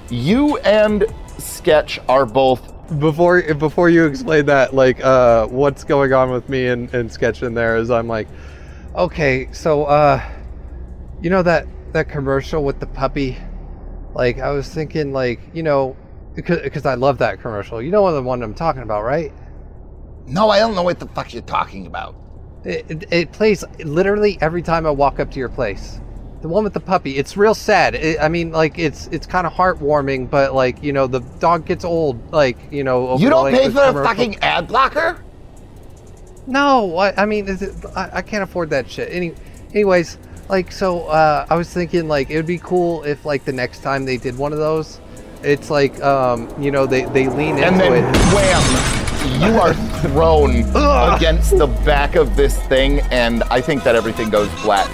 you 0.09 0.57
and 0.59 1.05
Sketch 1.37 1.99
are 2.07 2.25
both 2.25 2.71
before 2.99 3.41
before 3.53 3.89
you 3.89 4.05
explain 4.05 4.45
that, 4.47 4.73
like 4.73 5.03
uh, 5.03 5.47
what's 5.47 5.83
going 5.83 6.13
on 6.13 6.31
with 6.31 6.49
me 6.49 6.67
and, 6.67 6.93
and 6.93 7.11
Sketch 7.11 7.41
in 7.43 7.53
there 7.53 7.77
is 7.77 7.89
I'm 7.89 8.07
like, 8.07 8.27
okay, 8.95 9.47
so 9.53 9.85
uh, 9.85 10.21
you 11.21 11.29
know 11.29 11.43
that 11.43 11.67
that 11.93 12.09
commercial 12.09 12.63
with 12.63 12.79
the 12.79 12.87
puppy, 12.87 13.37
like 14.13 14.39
I 14.39 14.51
was 14.51 14.67
thinking 14.67 15.13
like 15.13 15.39
you 15.53 15.63
know 15.63 15.95
because 16.35 16.61
because 16.61 16.85
I 16.85 16.95
love 16.95 17.17
that 17.19 17.41
commercial. 17.41 17.81
You 17.81 17.91
know 17.91 18.13
the 18.13 18.21
one 18.21 18.43
I'm 18.43 18.53
talking 18.53 18.81
about, 18.81 19.03
right? 19.03 19.31
No, 20.27 20.49
I 20.49 20.59
don't 20.59 20.75
know 20.75 20.83
what 20.83 20.99
the 20.99 21.07
fuck 21.07 21.33
you're 21.33 21.41
talking 21.43 21.87
about. 21.87 22.15
It, 22.63 23.11
it, 23.11 23.31
plays 23.31 23.63
literally 23.79 24.37
every 24.39 24.61
time 24.61 24.85
I 24.85 24.91
walk 24.91 25.19
up 25.19 25.31
to 25.31 25.39
your 25.39 25.49
place. 25.49 25.99
The 26.41 26.47
one 26.47 26.63
with 26.63 26.73
the 26.73 26.79
puppy. 26.79 27.17
It's 27.17 27.35
real 27.37 27.55
sad. 27.55 27.95
It, 27.95 28.19
I 28.19 28.27
mean, 28.27 28.51
like 28.51 28.77
it's 28.77 29.07
it's 29.07 29.25
kind 29.27 29.45
of 29.45 29.53
heartwarming, 29.53 30.29
but 30.29 30.53
like 30.53 30.81
you 30.83 30.93
know 30.93 31.07
the 31.07 31.21
dog 31.39 31.65
gets 31.65 31.83
old. 31.83 32.31
Like 32.31 32.57
you 32.71 32.83
know. 32.83 33.17
You 33.17 33.29
don't 33.29 33.51
pay 33.51 33.69
for 33.69 33.81
a 33.81 34.03
fucking 34.03 34.37
ad 34.37 34.67
blocker? 34.67 35.23
No, 36.47 36.97
I, 36.97 37.21
I 37.21 37.25
mean, 37.25 37.47
is 37.47 37.61
it, 37.61 37.73
I, 37.95 38.09
I 38.15 38.21
can't 38.21 38.43
afford 38.43 38.69
that 38.71 38.89
shit. 38.89 39.11
Any, 39.11 39.33
anyways, 39.73 40.17
like, 40.49 40.71
so 40.71 41.07
uh, 41.07 41.45
I 41.49 41.55
was 41.55 41.71
thinking, 41.71 42.07
like, 42.07 42.29
it 42.29 42.35
would 42.35 42.47
be 42.47 42.57
cool 42.57 43.03
if, 43.03 43.25
like, 43.25 43.45
the 43.45 43.53
next 43.53 43.83
time 43.83 44.05
they 44.05 44.17
did 44.17 44.37
one 44.37 44.51
of 44.51 44.59
those, 44.59 44.99
it's 45.43 45.69
like, 45.69 46.01
um, 46.01 46.53
you 46.61 46.71
know, 46.71 46.85
they, 46.85 47.05
they 47.05 47.27
lean 47.27 47.57
And 47.57 47.75
into 47.75 47.89
then 47.89 48.03
it. 48.03 48.15
wham! 48.33 49.41
You 49.41 49.59
are 49.59 49.73
thrown 50.01 50.63
against 51.15 51.57
the 51.57 51.67
back 51.85 52.15
of 52.15 52.35
this 52.35 52.57
thing, 52.63 52.99
and 53.11 53.43
I 53.43 53.61
think 53.61 53.83
that 53.83 53.95
everything 53.95 54.29
goes 54.29 54.49
flat. 54.61 54.89